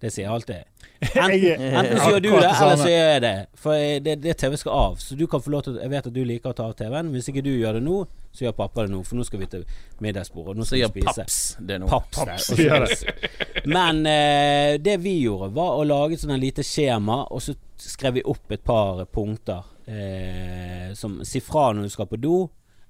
Det 0.00 0.10
sier 0.12 0.24
jeg 0.24 0.32
alltid. 0.34 0.64
Enten, 1.14 1.60
enten 1.62 1.98
så 1.98 2.10
gjør 2.10 2.22
du 2.22 2.30
det, 2.30 2.40
det 2.40 2.60
eller 2.60 2.76
så 2.76 2.88
gjør 2.90 3.12
jeg 3.12 3.20
det. 3.22 3.46
For 3.54 3.72
eh, 3.74 3.98
det, 4.00 4.20
det 4.20 4.36
TV 4.38 4.56
skal 4.56 4.72
av. 4.72 4.96
Så 4.98 5.16
du 5.16 5.26
kan 5.28 5.40
få 5.40 5.50
lov 5.50 5.62
til 5.62 5.78
Jeg 5.78 5.90
vet 5.90 6.06
at 6.06 6.12
du 6.12 6.24
liker 6.24 6.50
å 6.50 6.54
ta 6.56 6.64
av 6.64 6.74
TV-en. 6.74 7.12
Hvis 7.12 7.28
ikke 7.30 7.42
du 7.44 7.50
gjør 7.54 7.74
det 7.74 7.82
nå, 7.84 8.06
så 8.32 8.46
gjør 8.46 8.54
pappa 8.56 8.86
det 8.86 8.92
nå. 8.94 9.02
For 9.04 9.18
nå 9.20 9.24
skal 9.28 9.42
vi 9.42 9.46
til 9.52 9.64
middagsbordet, 10.00 10.56
Nå 10.56 10.64
skal 10.64 10.70
Så 10.70 10.78
vi 10.78 10.82
gjør 10.82 10.92
spise. 10.94 11.24
paps 11.26 11.38
det 11.68 11.78
nå. 11.82 11.88
Paps, 11.90 12.18
Paps 12.18 12.46
der, 12.48 12.62
gjør 12.64 12.86
det. 12.86 13.30
men 13.76 14.00
eh, 14.08 14.78
det 14.82 14.96
vi 15.04 15.18
gjorde, 15.22 15.52
var 15.54 15.76
å 15.78 15.84
lage 15.84 16.16
et 16.18 16.40
lite 16.40 16.64
skjema, 16.66 17.22
og 17.30 17.42
så 17.44 17.54
skrev 17.76 18.14
vi 18.18 18.24
opp 18.32 18.52
et 18.56 18.64
par 18.64 19.04
punkter. 19.12 19.68
Eh, 19.86 20.92
som 20.94 21.20
si 21.26 21.40
fra 21.44 21.72
når 21.74 21.88
du 21.88 21.92
skal 21.92 22.08
på 22.10 22.16
do. 22.22 22.36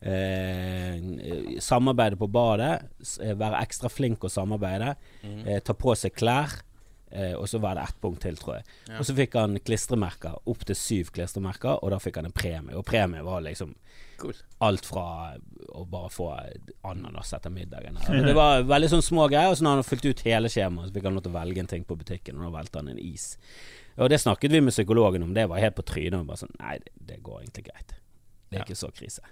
Eh, 0.02 0.98
samarbeide 1.62 2.16
på 2.18 2.26
badet. 2.30 2.82
eh, 3.22 3.34
Være 3.38 3.60
ekstra 3.62 3.88
flink 3.90 4.24
å 4.24 4.30
samarbeide. 4.30 4.94
Eh, 5.46 5.60
ta 5.64 5.72
på 5.74 5.94
seg 5.96 6.14
klær. 6.14 6.50
Eh, 7.12 7.34
og 7.36 7.44
så 7.48 7.58
var 7.60 7.74
det 7.76 7.82
ett 7.84 7.98
punkt 8.00 8.22
til, 8.24 8.36
tror 8.40 8.54
jeg. 8.56 8.64
Og 8.98 9.04
så 9.04 9.12
fikk 9.14 9.34
han 9.36 9.58
klistremerker. 9.60 10.38
Opptil 10.48 10.76
syv 10.78 11.10
klistremerker, 11.12 11.78
og 11.84 11.90
da 11.92 11.98
fikk 12.00 12.16
han 12.16 12.28
en 12.30 12.32
premie. 12.32 12.74
Og 12.78 12.86
premie 12.88 13.20
var 13.26 13.42
liksom 13.44 13.74
Cool. 14.22 14.32
alt 14.64 14.86
fra 14.86 15.34
å 15.74 15.84
bare 15.90 16.08
få 16.14 16.28
ananas 16.88 17.32
etter 17.36 17.50
middagen. 17.52 17.98
Men 18.08 18.26
det 18.30 18.34
var 18.38 18.62
veldig 18.64 18.88
sånn 18.94 19.02
små 19.04 19.26
greier. 19.28 19.50
Og 19.52 19.58
så 19.58 19.66
når 19.66 19.74
han 19.76 19.82
hadde 19.82 19.90
fylt 19.90 20.08
ut 20.08 20.24
hele 20.28 20.48
skjemaet, 20.52 20.88
så 20.88 20.96
fikk 20.96 21.08
han 21.10 21.18
lov 21.18 21.26
til 21.26 21.34
å 21.34 21.38
velge 21.40 21.64
en 21.64 21.70
ting 21.74 21.84
på 21.88 21.98
butikken, 22.00 22.38
og 22.40 22.48
da 22.48 22.54
velte 22.58 22.80
han 22.80 22.88
en 22.94 23.02
is. 23.02 23.32
Og 24.00 24.08
det 24.08 24.22
snakket 24.22 24.54
vi 24.54 24.62
med 24.64 24.72
psykologen 24.72 25.26
om, 25.26 25.34
det 25.36 25.44
var 25.52 25.60
helt 25.60 25.76
på 25.76 25.84
trynet. 25.84 26.20
Og 26.22 26.30
bare 26.32 26.40
sånn 26.46 26.54
Nei, 26.62 26.78
det, 26.84 26.94
det 27.12 27.20
går 27.26 27.42
egentlig 27.44 27.66
greit. 27.68 27.92
Det 28.48 28.56
er 28.58 28.62
Ja. 28.62 28.64
ikke 28.68 28.76
så 28.78 28.88
krise. 28.92 29.22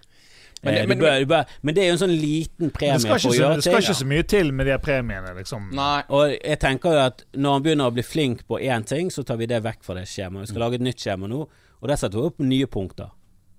Men 0.63 0.75
det- 0.75 0.81
Eh, 0.83 0.87
men- 0.89 0.99
du 0.99 1.05
bør, 1.05 1.19
du 1.21 1.27
bør, 1.27 1.45
men 1.63 1.75
det 1.75 1.83
er 1.83 1.87
jo 1.87 1.93
en 1.93 1.99
sånn 2.09 2.21
liten 2.21 2.71
premie 2.71 2.99
Det 2.99 3.09
for 3.09 3.15
å 3.17 3.19
så, 3.19 3.31
ting. 3.33 3.55
det 3.57 3.63
skal 3.65 3.81
ikke 3.81 3.95
så 4.03 4.07
mye 4.07 4.23
til 4.29 4.53
med 4.53 4.67
de 4.67 4.79
premiene, 4.79 5.35
liksom. 5.37 5.71
Nei. 5.73 6.03
Og 6.11 6.37
jeg 6.45 6.59
tenker 6.61 6.91
jo 6.93 6.99
at 6.99 7.25
når 7.35 7.53
han 7.53 7.63
begynner 7.63 7.91
å 7.91 7.95
bli 7.95 8.03
flink 8.03 8.47
på 8.47 8.61
én 8.61 8.85
ting, 8.85 9.09
så 9.09 9.25
tar 9.25 9.37
vi 9.39 9.47
det 9.47 9.63
vekk 9.63 9.83
fra 9.83 9.95
det 9.95 10.05
skjemaet. 10.07 10.41
Vi 10.41 10.47
skal 10.53 10.61
lage 10.61 10.75
et 10.75 10.81
nytt 10.83 10.97
skjema 11.01 11.27
nå, 11.29 11.41
og 11.81 11.89
der 11.89 11.97
setter 11.97 12.19
vi 12.21 12.27
opp 12.27 12.39
nye 12.41 12.67
punkter. 12.67 13.11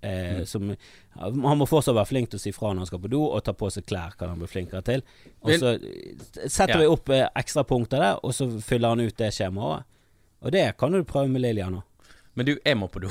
Eh, 0.03 0.43
som, 0.45 0.75
han 1.19 1.57
må 1.57 1.67
fortsatt 1.67 1.93
være 1.93 2.07
flink 2.07 2.29
til 2.31 2.37
å 2.37 2.41
si 2.41 2.51
fra 2.51 2.69
når 2.73 2.77
han 2.77 2.85
skal 2.87 2.99
på 2.99 3.09
do, 3.09 3.23
og 3.23 3.43
ta 3.43 3.51
på 3.53 3.71
seg 3.71 3.85
klær 3.85 4.15
kan 4.17 4.29
han 4.29 4.37
bli 4.39 4.47
flinkere 4.47 4.83
til. 4.83 5.01
Og 5.43 5.51
så 5.59 5.79
setter 6.49 6.73
Ja. 6.73 6.77
vi 6.79 6.85
opp 6.87 7.09
eh, 7.09 7.27
ekstra 7.35 7.63
punkter 7.63 7.97
der, 7.99 8.19
og 8.23 8.31
så 8.33 8.47
fyller 8.61 8.89
han 8.89 8.99
ut 8.99 9.15
det 9.17 9.31
skjemaet. 9.33 9.83
Og 10.43 10.51
det 10.51 10.75
kan 10.77 10.91
du 10.91 11.03
prøve 11.03 11.29
med 11.29 11.41
Lillian 11.41 11.71
nå. 11.73 11.83
Men 12.35 12.45
du, 12.45 12.57
jeg 12.65 12.77
må 12.77 12.87
på 12.89 13.01
do. 13.01 13.09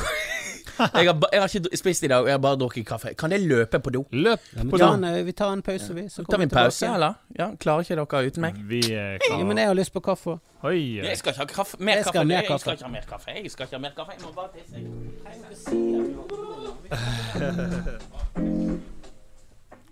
Jeg 0.81 1.07
har, 1.07 1.15
jeg 1.33 1.41
har 1.41 1.49
ikke 1.61 1.77
spist 1.77 2.03
i 2.03 2.07
dag, 2.09 2.25
jeg 2.27 2.33
har 2.33 2.39
bare 2.39 2.57
drukket 2.61 2.87
kaffe. 2.87 3.09
Kan 3.19 3.31
jeg 3.33 3.41
løpe 3.47 3.79
på 3.81 3.91
do? 3.95 4.05
Løp 4.13 4.41
Ja, 4.57 4.63
men 4.63 4.71
på 4.73 4.77
do. 4.81 4.93
en, 4.95 5.05
eh, 5.05 5.25
vi 5.27 5.33
tar 5.33 5.53
en 5.53 5.63
pause, 5.63 5.95
vi. 5.95 6.09
Så 6.09 6.25
Tar 6.31 6.37
vi 6.39 6.43
en 6.49 6.51
pause, 6.51 6.87
eller? 6.95 7.13
Ja, 7.39 7.51
Klarer 7.61 7.81
ikke 7.85 7.97
dere 8.01 8.27
uten 8.31 8.41
meg? 8.47 8.55
Vi 8.69 8.81
er 8.93 9.19
Ja, 9.31 9.45
men 9.45 9.59
jeg 9.59 9.67
har 9.67 9.75
lyst 9.75 9.93
på 9.93 10.01
kaffe. 10.01 10.39
Oi. 10.63 10.97
Jeg 11.03 11.17
skal 11.19 11.31
ikke 11.33 11.39
ha 11.41 11.45
kaffe. 11.47 11.77
Mer 11.81 11.95
Jeg 11.97 12.05
skal 12.05 12.13
kaffe. 12.29 12.33
Jeg 12.33 12.61
skal 12.61 12.73
ikke 12.73 12.85
ha 12.85 12.91
mer 12.91 13.01
kaffe. 13.09 13.31
Jeg 13.43 13.51
skal 13.51 13.65
ikke 13.65 13.77
ha 13.77 13.81
mer 13.81 13.91
kaffe. 13.97 14.13
Jeg 14.17 14.23
må 14.25 14.33
bare 14.35 14.49
tisse. 14.57 14.75
Jeg 14.77 14.85
å 15.41 15.45
si 15.57 15.95
at 15.97 16.05
du- 16.29 16.41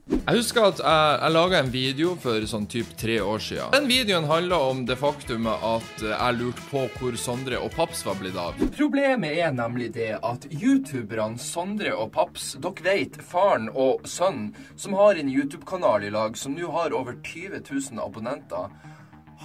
Jeg 0.08 0.38
husker 0.38 0.70
at 0.70 0.78
jeg, 0.80 1.16
jeg 1.20 1.32
laga 1.34 1.58
en 1.60 1.70
video 1.72 2.14
for 2.20 2.44
sånn 2.48 2.66
typ 2.70 2.94
tre 3.00 3.18
år 3.20 3.42
siden. 3.44 3.72
Den 3.74 3.88
videoen 3.90 4.28
handla 4.28 4.58
om 4.70 4.82
det 4.88 4.96
faktumet 5.00 5.64
at 5.68 6.04
jeg 6.04 6.36
lurte 6.38 6.64
på 6.70 6.84
hvor 6.96 7.18
Sondre 7.20 7.60
og 7.60 7.74
Paps 7.76 8.04
var 8.06 8.16
blitt 8.20 8.38
av. 8.40 8.56
Problemet 8.76 9.36
er 9.36 9.52
nemlig 9.56 9.90
det 9.98 10.14
at 10.16 10.48
youtuberne 10.48 11.40
Sondre 11.40 11.92
og 11.92 12.12
Paps, 12.16 12.54
dere 12.56 12.86
vet, 12.88 13.18
faren 13.20 13.68
og 13.74 14.08
sønnen, 14.08 14.54
som 14.80 14.96
har 14.96 15.20
en 15.20 15.32
YouTube-kanal 15.32 16.08
i 16.08 16.12
lag 16.14 16.40
som 16.40 16.56
nå 16.56 16.72
har 16.72 16.96
over 16.96 17.20
20 17.20 17.60
000 17.68 18.00
abonnenter, 18.04 18.72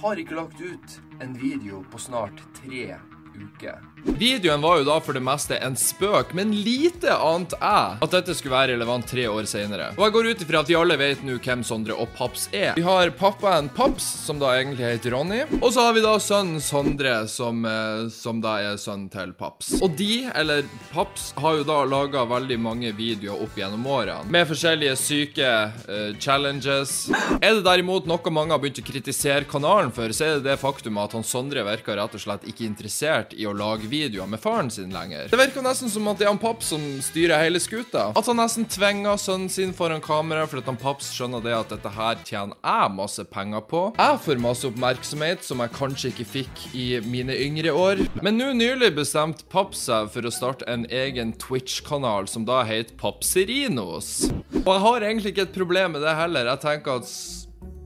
har 0.00 0.20
ikke 0.20 0.40
lagt 0.40 0.60
ut 0.64 1.00
en 1.20 1.36
video 1.38 1.84
på 1.92 2.00
snart 2.08 2.40
tre 2.56 2.94
uker. 3.36 3.93
Videoen 4.04 4.60
var 4.60 4.78
jo 4.78 4.84
da 4.84 4.98
for 5.00 5.16
det 5.16 5.22
meste 5.24 5.56
en 5.64 5.76
spøk, 5.78 6.34
men 6.36 6.52
lite 6.52 7.12
ante 7.16 7.56
jeg 7.56 7.98
at 8.04 8.12
dette 8.12 8.34
skulle 8.36 8.52
være 8.52 8.74
relevant 8.74 9.06
tre 9.08 9.24
år 9.30 9.48
senere. 9.48 9.88
Og 9.96 10.04
jeg 10.04 10.14
går 10.14 10.28
ut 10.28 10.42
ifra 10.44 10.60
at 10.60 10.70
vi 10.70 10.76
alle 10.76 10.98
vet 11.00 11.22
nå 11.24 11.38
hvem 11.40 11.64
Sondre 11.64 11.96
og 11.96 12.12
Paps 12.16 12.46
er. 12.52 12.74
Vi 12.76 12.84
har 12.84 13.14
pappaen 13.16 13.70
Paps, 13.72 14.04
som 14.26 14.38
da 14.42 14.52
egentlig 14.58 14.84
heter 14.84 15.14
Ronny, 15.16 15.40
og 15.60 15.70
så 15.72 15.86
har 15.86 15.96
vi 15.96 16.04
da 16.04 16.12
sønnen 16.20 16.60
Sondre, 16.62 17.14
som, 17.32 17.64
eh, 17.64 18.04
som 18.12 18.42
da 18.44 18.58
er 18.60 18.76
sønnen 18.80 19.08
til 19.12 19.32
Paps. 19.38 19.72
Og 19.80 19.96
de, 19.96 20.28
eller 20.34 20.68
Paps, 20.92 21.30
har 21.40 21.58
jo 21.60 21.66
da 21.66 21.80
laga 21.88 22.26
veldig 22.28 22.60
mange 22.60 22.92
videoer 22.96 23.40
opp 23.46 23.56
gjennom 23.58 23.88
årene, 23.88 24.28
med 24.28 24.48
forskjellige 24.50 24.98
syke 25.00 25.48
uh, 25.48 26.12
challenges. 26.20 27.08
Er 27.40 27.56
det 27.56 27.64
derimot 27.66 28.08
noe 28.10 28.34
mange 28.34 28.52
har 28.52 28.60
begynt 28.62 28.82
å 28.82 28.86
kritisere 28.86 29.48
kanalen 29.48 29.92
for, 29.94 30.12
så 30.12 30.28
er 30.28 30.38
det 30.38 30.50
det 30.50 30.60
faktum 30.60 31.00
at 31.00 31.16
han 31.16 31.24
Sondre 31.24 31.64
virker 31.66 31.96
rett 31.98 32.14
og 32.14 32.20
slett 32.20 32.44
ikke 32.48 32.68
interessert 32.68 33.32
i 33.34 33.48
å 33.48 33.56
lage 33.56 33.88
videoer 33.88 33.93
med 34.26 34.40
faren 34.40 34.70
sin 34.70 34.90
lenger. 34.90 35.28
Det 35.30 35.38
virker 35.38 35.62
nesten 35.64 35.90
som 35.90 36.08
at 36.10 36.18
det 36.18 36.26
er 36.26 36.32
han 36.32 36.40
Paps 36.42 36.72
som 36.72 36.82
styrer 37.02 37.42
hele 37.42 37.60
skuta. 37.62 38.10
At 38.16 38.26
han 38.26 38.38
nesten 38.40 38.66
tvinger 38.70 39.18
sønnen 39.20 39.50
sin 39.52 39.74
foran 39.76 40.02
kamera 40.02 40.46
fordi 40.50 40.66
han 40.66 40.78
Paps 40.80 41.12
skjønner 41.14 41.44
det 41.44 41.54
at 41.56 41.70
dette 41.72 41.92
her 41.94 42.18
tjener 42.26 42.56
jeg 42.58 42.94
masse 42.96 43.24
penger 43.30 43.64
på. 43.70 43.84
Jeg 43.98 44.20
får 44.26 44.42
masse 44.42 44.68
oppmerksomhet 44.68 45.46
som 45.46 45.62
jeg 45.62 45.74
kanskje 45.78 46.12
ikke 46.12 46.28
fikk 46.34 46.64
i 46.74 46.88
mine 47.06 47.36
yngre 47.46 47.74
år. 47.74 48.04
Men 48.24 48.38
nå 48.40 48.52
nylig 48.58 48.92
bestemte 48.98 49.46
Paps 49.52 49.86
seg 49.88 50.10
for 50.14 50.26
å 50.26 50.34
starte 50.34 50.66
en 50.70 50.86
egen 50.90 51.34
Twitch-kanal 51.40 52.28
som 52.30 52.46
da 52.48 52.62
heter 52.66 52.96
Papserinos. 53.00 54.30
Og 54.64 54.70
jeg 54.72 54.84
har 54.88 55.08
egentlig 55.08 55.34
ikke 55.34 55.48
et 55.48 55.56
problem 55.56 55.96
med 55.96 56.04
det 56.06 56.18
heller. 56.18 56.50
Jeg 56.54 56.64
tenker 56.64 57.02
at 57.02 57.10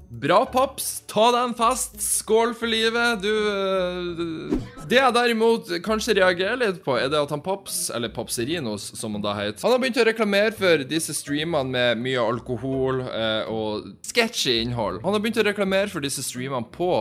Bra, 0.09 0.39
Paps. 0.49 1.03
Ta 1.05 1.27
deg 1.35 1.51
en 1.51 1.55
fest. 1.57 1.99
Skål 2.01 2.55
for 2.57 2.71
livet. 2.71 3.21
Du 3.21 3.29
øh, 3.29 4.55
Det 4.89 4.97
jeg 4.97 5.15
derimot 5.15 5.69
kanskje 5.85 6.17
reagerer 6.17 6.57
litt 6.63 6.81
på, 6.85 6.97
er 6.97 7.11
det 7.13 7.21
at 7.21 7.35
han 7.35 7.45
Paps, 7.45 7.91
eller 7.93 8.09
Papserinos, 8.15 8.89
som 8.97 9.19
han 9.19 9.25
da 9.25 9.35
heter 9.37 9.61
Han 9.67 9.77
har 9.77 9.83
begynt 9.83 10.01
å 10.01 10.07
reklamere 10.09 10.55
for 10.57 10.85
disse 10.89 11.13
streamene 11.17 11.69
med 11.69 12.01
mye 12.07 12.25
alkohol 12.25 13.03
eh, 13.05 13.53
og 13.53 13.93
sketchy 14.09 14.63
innhold. 14.63 15.03
Han 15.05 15.13
har 15.13 15.21
begynt 15.21 15.43
å 15.43 15.49
reklamere 15.51 15.93
for 15.93 16.05
disse 16.05 16.25
streamene 16.25 16.65
på 16.73 16.93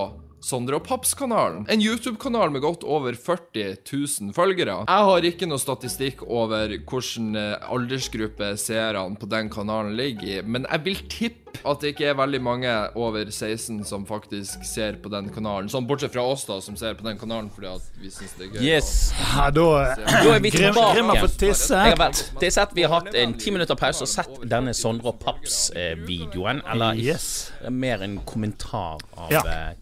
Sondre 0.42 0.78
og 0.78 0.84
Paps-kanalen. 0.86 1.66
En 1.70 1.82
YouTube-kanal 1.82 2.52
med 2.54 2.62
godt 2.62 2.84
over 2.86 3.14
40 3.18 3.78
000 3.92 4.34
følgere. 4.38 4.84
Jeg 4.88 5.08
har 5.10 5.26
ikke 5.32 5.48
noe 5.50 5.58
statistikk 5.60 6.22
over 6.28 6.68
hvilken 6.78 7.36
eh, 7.36 7.58
aldersgruppe 7.74 8.54
seerne 8.62 9.18
på 9.18 9.26
den 9.32 9.50
kanalen 9.50 9.96
ligger 9.98 10.28
i, 10.38 10.42
men 10.46 10.68
jeg 10.70 10.84
vil 10.86 11.02
tippe 11.10 11.44
at 11.66 11.82
det 11.82 11.96
ikke 11.96 12.06
er 12.12 12.14
veldig 12.20 12.40
mange 12.46 12.70
over 13.02 13.26
16 13.34 13.80
som 13.90 14.04
faktisk 14.06 14.62
ser 14.68 15.00
på 15.02 15.10
den 15.10 15.32
kanalen. 15.34 15.66
Sånn 15.74 15.88
bortsett 15.90 16.14
fra 16.14 16.22
oss, 16.30 16.44
da, 16.46 16.60
som 16.62 16.76
ser 16.78 16.94
på 17.00 17.08
den 17.08 17.18
kanalen 17.18 17.50
fordi 17.50 17.72
at 17.72 17.88
vi 17.98 18.12
syns 18.14 18.36
det 18.38 18.46
er 18.46 18.52
gøy. 18.60 18.62
Yes. 18.68 18.92
Ja, 19.18 19.48
da 19.50 19.66
Da 19.98 20.36
er 20.36 20.44
vi 20.44 20.52
tilbake. 20.54 20.94
Grimma 21.00 21.16
for 21.18 21.34
tisse. 21.42 21.74
Jeg 21.88 21.98
har 21.98 22.14
Det 22.40 22.46
er 22.52 22.54
sett 22.54 22.76
Vi 22.78 22.86
har 22.86 22.94
hatt 23.00 23.16
en 23.18 23.34
ti 23.42 23.50
minutter 23.56 23.76
pause 23.80 24.06
og 24.06 24.12
sett 24.12 24.38
denne 24.46 24.76
Sondre 24.78 25.10
og 25.16 25.20
Paps-videoen. 25.24 26.62
Eller 26.72 26.94
Yes. 27.02 27.52
mer 27.70 28.04
en 28.04 28.20
kommentar 28.20 29.00
av 29.18 29.32
Ja. 29.32 29.42
eh, 29.42 29.74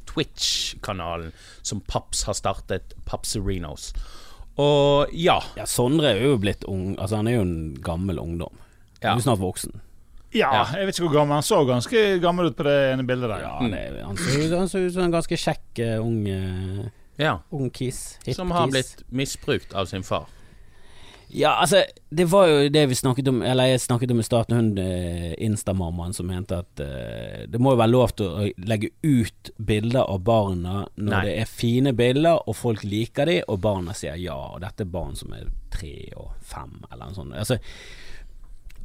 Twitch-kanalen 0.45 1.31
som 1.61 1.81
Paps 1.81 2.23
har 2.23 2.33
startet, 2.33 2.93
Papserinos. 3.05 3.93
Og 4.55 5.07
ja. 5.11 5.41
Ja, 5.57 5.65
Sondre 5.65 6.13
er 6.13 6.21
jo 6.23 6.37
blitt 6.39 6.63
ung 6.63 6.93
Altså, 6.95 7.17
han 7.19 7.27
er 7.27 7.33
jo 7.35 7.41
en 7.43 7.75
gammel 7.83 8.19
ungdom. 8.19 8.53
Ja. 9.01 9.09
Han 9.09 9.17
er 9.17 9.19
jo 9.19 9.25
snart 9.25 9.41
voksen. 9.41 9.81
Ja, 10.35 10.65
jeg 10.75 10.87
vet 10.87 10.97
ikke 10.97 11.07
hvor 11.07 11.17
gammel 11.19 11.37
han 11.37 11.45
så 11.47 11.61
ganske 11.67 11.99
gammel 12.23 12.51
ut 12.51 12.57
på 12.57 12.65
det 12.67 12.75
ene 12.93 13.05
bildet 13.07 13.29
der. 13.31 13.43
Ja, 13.43 13.53
han, 13.59 13.73
er, 13.73 14.01
han 14.03 14.17
så 14.19 14.35
ut 14.35 14.55
han 14.55 14.71
ser 14.71 14.87
ut 14.87 14.95
som 14.95 15.05
en 15.05 15.13
ganske 15.15 15.37
kjekk 15.39 15.79
eh, 15.83 15.99
ung, 16.03 16.25
eh, 16.27 16.89
ja. 17.21 17.37
ung 17.55 17.69
kiss. 17.71 18.17
Som 18.35 18.51
har 18.51 18.67
kiss. 18.67 18.73
blitt 18.75 19.05
misbrukt 19.15 19.75
av 19.75 19.87
sin 19.91 20.03
far. 20.03 20.27
Ja, 21.29 21.55
altså, 21.59 21.81
det 22.09 22.27
var 22.31 22.47
jo 22.47 22.69
det 22.69 22.83
vi 22.89 22.95
snakket 22.95 23.27
om 23.27 23.41
Eller 23.43 23.71
jeg 23.71 23.81
snakket 23.83 24.11
om 24.13 24.19
i 24.21 24.25
starten, 24.25 24.55
hun 24.55 24.77
eh, 24.79 25.33
Instamammaen 25.43 26.13
som 26.15 26.29
mente 26.29 26.59
at 26.61 26.83
eh, 26.83 27.43
det 27.49 27.59
må 27.59 27.73
jo 27.73 27.79
være 27.81 27.91
lov 27.91 28.13
til 28.15 28.29
å 28.29 28.47
legge 28.69 28.91
ut 29.03 29.51
bilder 29.57 30.05
av 30.05 30.21
barna 30.27 30.85
når 30.95 31.11
Nei. 31.11 31.23
det 31.27 31.35
er 31.41 31.51
fine 31.51 31.95
bilder, 31.97 32.39
og 32.45 32.55
folk 32.55 32.85
liker 32.85 33.29
de, 33.29 33.39
og 33.49 33.59
barna 33.65 33.95
sier 33.97 34.19
ja. 34.21 34.37
Og 34.55 34.61
dette 34.63 34.85
er 34.85 34.93
barn 34.93 35.17
som 35.19 35.33
er 35.35 35.49
tre 35.73 35.95
og 36.15 36.31
fem, 36.45 36.77
eller 36.91 37.09
noe 37.09 37.17
sånt. 37.17 37.35
Altså, 37.35 37.59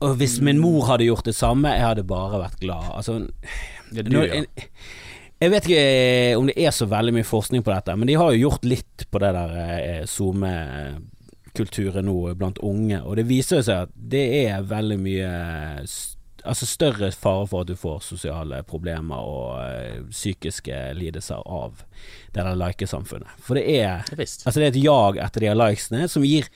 og 0.00 0.16
hvis 0.16 0.38
min 0.44 0.60
mor 0.62 0.88
hadde 0.88 1.06
gjort 1.06 1.28
det 1.28 1.36
samme, 1.36 1.74
jeg 1.76 1.84
hadde 1.84 2.08
bare 2.08 2.40
vært 2.46 2.60
glad. 2.62 2.88
Altså, 2.96 3.20
Ja, 3.90 4.04
du, 4.06 4.10
når, 4.14 4.26
ja. 4.26 4.40
jeg, 4.40 4.68
jeg 5.40 5.50
vet 5.54 5.66
ikke 5.66 5.84
eh, 5.84 6.38
om 6.38 6.48
det 6.48 6.54
er 6.60 6.74
så 6.74 6.86
veldig 6.88 7.14
mye 7.16 7.26
forskning 7.26 7.64
på 7.66 7.72
dette, 7.72 7.96
men 7.98 8.08
de 8.08 8.16
har 8.20 8.32
jo 8.32 8.46
gjort 8.48 8.66
litt 8.68 9.06
på 9.10 9.22
det 9.22 9.32
der 9.36 9.54
eh, 9.60 10.04
SoMe-kulturen 11.50 12.06
nå 12.06 12.34
blant 12.34 12.58
unge, 12.58 13.00
og 13.02 13.16
det 13.16 13.28
viser 13.28 13.62
seg 13.62 13.88
at 13.88 13.92
det 13.94 14.46
er 14.46 14.62
veldig 14.62 14.98
mye 15.00 15.30
Altså 16.40 16.64
større 16.64 17.10
fare 17.12 17.46
for 17.46 17.60
at 17.60 17.68
du 17.68 17.76
får 17.76 17.98
sosiale 18.00 18.62
problemer 18.64 19.20
og 19.20 19.58
eh, 19.60 19.98
psykiske 20.08 20.94
lidelser 20.96 21.42
av 21.44 21.82
det 22.32 22.40
der 22.40 22.56
likesamfunnet. 22.56 23.28
For 23.44 23.58
det 23.60 23.66
er. 23.68 24.06
Altså 24.08 24.54
det 24.56 24.64
er 24.64 24.70
et 24.70 24.78
jag 24.80 25.18
etter 25.20 25.44
de 25.44 25.50
likesene 25.52 26.08
som 26.08 26.24
gir 26.24 26.48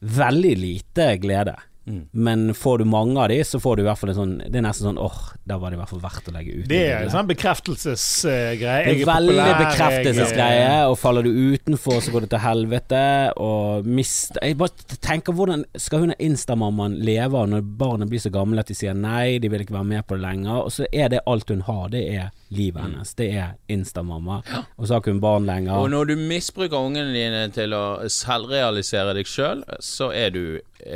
veldig 0.00 0.54
lite 0.56 1.10
glede. 1.20 1.52
Mm. 1.86 2.08
Men 2.10 2.54
får 2.54 2.78
du 2.78 2.84
mange 2.90 3.20
av 3.22 3.28
de, 3.30 3.38
så 3.46 3.60
får 3.62 3.76
du 3.76 3.84
i 3.84 3.86
hvert 3.86 4.00
fall 4.00 4.10
en 4.10 4.16
sånn 4.16 4.32
Det 4.50 4.58
er 4.58 4.64
nesten 4.64 4.88
sånn 4.88 4.98
åh, 4.98 5.18
da 5.46 5.54
var 5.62 5.70
det 5.70 5.76
i 5.76 5.80
hvert 5.80 5.92
fall 5.92 6.02
verdt 6.02 6.30
å 6.30 6.34
legge 6.34 6.56
ut. 6.56 6.64
Det 6.70 6.80
er 6.88 7.04
en 7.04 7.12
sånn 7.12 7.28
bekreftelsesgreie. 7.30 8.88
Det 8.88 9.04
er 9.04 9.06
veldig 9.06 9.46
bekreftelsesgreie, 9.60 10.72
og 10.90 10.96
faller 10.98 11.26
du 11.26 11.30
utenfor, 11.54 12.00
så 12.02 12.14
går 12.14 12.26
det 12.26 12.32
til 12.34 12.42
helvete, 12.42 13.02
og 13.42 13.86
mist 13.86 14.40
Jeg 14.42 14.58
bare 14.58 14.98
tenker 14.98 15.36
hvordan 15.36 15.62
skal 15.78 16.02
hun 16.02 16.14
og 16.16 16.24
Instamammaen 16.26 16.98
leve 17.06 17.44
når 17.46 17.62
barna 17.78 18.06
blir 18.08 18.22
så 18.22 18.32
gamle 18.34 18.62
at 18.62 18.70
de 18.70 18.76
sier 18.76 18.96
nei, 18.96 19.38
de 19.42 19.50
vil 19.52 19.62
ikke 19.62 19.76
være 19.76 19.90
med 19.92 20.06
på 20.06 20.18
det 20.18 20.24
lenger, 20.24 20.64
og 20.66 20.74
så 20.74 20.88
er 20.90 21.12
det 21.12 21.22
alt 21.30 21.50
hun 21.52 21.62
har, 21.68 21.88
det 21.92 22.02
er 22.16 22.30
livet 22.54 22.82
hennes. 22.82 23.14
Det 23.18 23.30
er 23.34 23.54
Instamamma, 23.72 24.40
og 24.76 24.86
så 24.86 24.96
har 24.96 25.02
ikke 25.02 25.14
hun 25.14 25.22
barn 25.22 25.46
lenger. 25.46 25.76
Og 25.78 25.90
når 25.92 26.10
du 26.10 26.16
misbruker 26.18 26.78
ungene 26.78 27.14
dine 27.14 27.46
til 27.54 27.74
å 27.76 27.84
selvrealisere 28.10 29.14
deg 29.16 29.30
sjøl, 29.30 29.62
så 29.82 30.10
er 30.14 30.34
du 30.34 30.42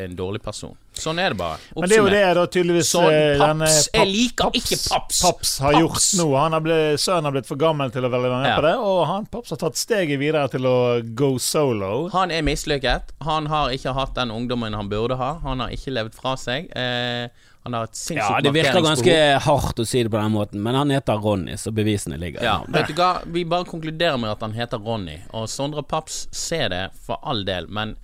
en 0.05 0.15
dårlig 0.17 0.43
person. 0.43 0.77
Sånn 1.01 1.19
er 1.23 1.31
det 1.33 1.39
bare. 1.39 1.59
Men 1.77 1.89
det 1.89 1.97
er 1.97 2.03
jo 2.03 2.11
det 2.13 2.23
da 2.37 2.45
tydeligvis 2.47 2.89
Sånn, 2.93 3.07
eh, 3.13 3.39
Paps. 3.39 3.45
denne 3.47 3.69
Jeg 3.95 4.09
liker 4.11 4.51
ikke 4.59 4.79
Paps. 4.91 5.21
Paps 5.23 5.59
har 5.59 5.73
Paps. 5.73 5.81
gjort 5.83 6.09
nå. 6.21 6.27
Han 6.39 6.53
har 6.53 6.61
blitt, 6.61 7.01
sønnen 7.01 7.25
har 7.25 7.33
blitt 7.33 7.47
for 7.47 7.57
gammel 7.57 7.91
til 7.95 8.03
å 8.05 8.11
være 8.11 8.31
med 8.31 8.47
Ja. 8.51 8.57
på 8.57 8.63
det, 8.63 8.75
og 8.79 9.07
han 9.07 9.27
Paps 9.27 9.51
har 9.51 9.57
tatt 9.57 9.77
steget 9.77 10.19
videre 10.19 10.49
til 10.51 10.63
å 10.63 11.15
go 11.15 11.39
solo. 11.39 12.09
Han 12.11 12.31
er 12.31 12.43
mislykket. 12.43 13.03
Han 13.23 13.47
har 13.47 13.71
ikke 13.71 13.95
hatt 13.95 14.15
den 14.15 14.31
ungdommen 14.31 14.75
han 14.75 14.89
burde 14.89 15.17
ha. 15.17 15.39
Han 15.43 15.61
har 15.61 15.69
ikke 15.71 15.93
levd 15.95 16.15
fra 16.15 16.35
seg. 16.37 16.69
Eh, 16.77 17.29
han 17.63 17.75
har 17.75 17.85
et 17.85 17.93
sinnssykt 17.93 18.31
ja, 18.31 18.41
det 18.41 18.53
virker 18.55 18.81
ganske 18.81 19.39
hardt 19.45 19.77
å 19.77 19.87
si 19.87 20.03
det 20.03 20.11
på 20.11 20.17
den 20.21 20.33
måten, 20.33 20.63
men 20.63 20.75
han 20.75 20.89
heter 20.89 21.21
Ronny, 21.21 21.53
så 21.61 21.71
bevisene 21.71 22.17
ligger 22.19 22.43
Ja, 22.43 22.63
vet 22.67 22.87
du 22.89 22.95
hva? 22.95 23.21
Vi 23.27 23.45
bare 23.45 23.65
konkluderer 23.69 24.19
med 24.19 24.31
at 24.31 24.41
han 24.41 24.53
heter 24.53 24.79
Ronny. 24.83 25.19
Og 25.35 25.47
Sondre 25.47 25.83
Paps 25.87 26.27
ser 26.33 26.71
det 26.71 26.91
for 27.07 27.19
all 27.23 27.45
del, 27.45 27.67
men 27.69 27.97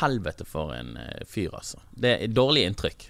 helvete 0.00 0.44
for 0.48 0.72
en 0.76 0.96
eh, 0.96 1.24
fyr, 1.28 1.50
altså. 1.58 1.78
Det 1.94 2.18
er 2.22 2.28
dårlig 2.32 2.66
inntrykk. 2.70 3.08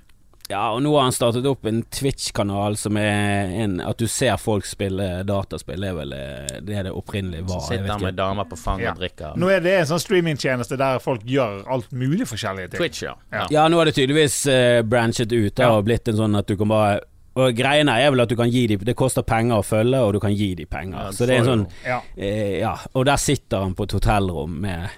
Ja, 0.50 0.72
og 0.74 0.82
nå 0.82 0.90
har 0.96 1.04
han 1.06 1.14
startet 1.14 1.46
opp 1.48 1.64
en 1.70 1.78
Twitch-kanal 1.94 2.74
som 2.76 2.96
er 2.98 3.52
en 3.62 3.76
At 3.80 3.96
du 4.02 4.08
ser 4.10 4.34
folk 4.42 4.66
spille 4.68 5.22
dataspill, 5.24 5.80
det 5.80 5.88
er 5.88 5.94
vel 5.96 6.12
eh, 6.16 6.56
det 6.66 6.82
det 6.88 6.92
opprinnelig 6.92 7.44
var. 7.46 7.62
Så 7.62 7.70
Sitter 7.76 7.92
han 7.94 8.02
med 8.02 8.18
damer 8.18 8.44
på 8.50 8.58
fanget 8.58 8.84
Ja. 8.84 8.92
og 8.92 8.98
drikker. 9.00 9.36
Nå 9.38 9.48
er 9.54 9.60
det 9.64 9.76
en 9.78 9.86
sånn 9.92 10.02
streamingtjeneste 10.02 10.76
der 10.76 10.98
folk 11.00 11.22
gjør 11.24 11.62
alt 11.72 11.92
mulig 11.94 12.26
forskjellige 12.28 12.72
ting. 12.74 12.82
Twitch, 12.82 13.02
ja. 13.06 13.14
Ja. 13.32 13.46
Ja, 13.54 13.68
nå 13.70 13.78
har 13.80 13.88
det 13.88 13.94
tydeligvis 13.96 14.42
uh, 14.50 14.82
branchet 14.82 15.32
ut 15.32 15.54
da, 15.56 15.70
og 15.78 15.86
blitt 15.88 16.08
en 16.10 16.18
sånn 16.20 16.36
at 16.42 16.50
du 16.50 16.56
kan 16.60 16.68
bare 16.74 17.00
Og 17.34 17.54
greiene 17.56 17.94
er 18.02 18.10
vel 18.12 18.20
at 18.20 18.28
du 18.28 18.36
kan 18.36 18.50
gi 18.52 18.66
dem 18.68 18.82
Det 18.84 18.92
koster 18.98 19.22
penger 19.24 19.62
å 19.62 19.64
følge, 19.64 20.02
og 20.04 20.12
du 20.12 20.20
kan 20.20 20.34
gi 20.36 20.50
dem 20.58 20.68
penger. 20.68 20.98
Ja, 21.06 21.12
så 21.16 21.24
det 21.24 21.38
er 21.38 21.44
en 21.46 21.48
sånn 21.52 21.66
Ja. 21.86 22.00
eh, 22.18 22.58
Ja, 22.60 22.74
og 22.92 23.06
der 23.08 23.16
sitter 23.16 23.62
han 23.64 23.74
på 23.78 23.84
et 23.88 23.92
hotellrom 23.96 24.58
med 24.60 24.90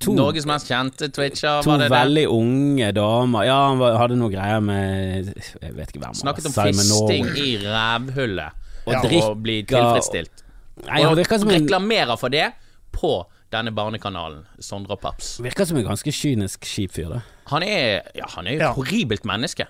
to, 0.00 0.12
Norges 0.14 0.46
mest 0.46 0.68
kjente 0.70 1.08
Twitcher, 1.12 1.62
to 1.62 1.70
var 1.70 1.78
det 1.78 1.88
det? 1.90 1.96
veldig 1.96 2.24
unge 2.30 2.92
damer. 2.94 3.44
Ja, 3.48 3.68
han 3.68 3.78
var, 3.78 3.96
hadde 3.98 4.16
noe 4.16 4.30
greier 4.30 4.60
med 4.62 5.32
Jeg 5.62 5.74
vet 5.74 5.88
ikke 5.92 6.00
hvem. 6.04 6.14
Snakket 6.14 6.46
om 6.46 6.52
Simon 6.52 6.74
fisting 6.74 7.26
i 7.42 7.56
rævhullet. 7.64 8.52
Og 8.86 8.94
Og 8.94 9.04
drikker- 9.04 9.42
bli 9.42 9.62
tilfredsstilt. 9.62 10.42
Nei, 10.86 11.04
Og 11.04 11.18
en 11.18 11.48
reklamerer 11.48 12.16
for 12.18 12.28
det 12.28 12.52
på 12.92 13.24
denne 13.52 13.70
barnekanalen, 13.74 14.44
Sondre 14.60 14.92
og 14.96 15.00
Paps. 15.00 15.38
Virker 15.44 15.64
som 15.66 15.76
en 15.76 15.84
ganske 15.84 16.10
kynisk 16.10 16.60
kjip 16.64 16.92
fyr, 16.92 17.08
da. 17.12 17.20
Han 17.52 17.62
er 17.62 18.02
Ja, 18.14 18.24
han 18.36 18.46
er 18.46 18.50
jo 18.52 18.56
et 18.56 18.60
Ja. 18.62 18.72
horribelt 18.72 19.24
menneske. 19.24 19.66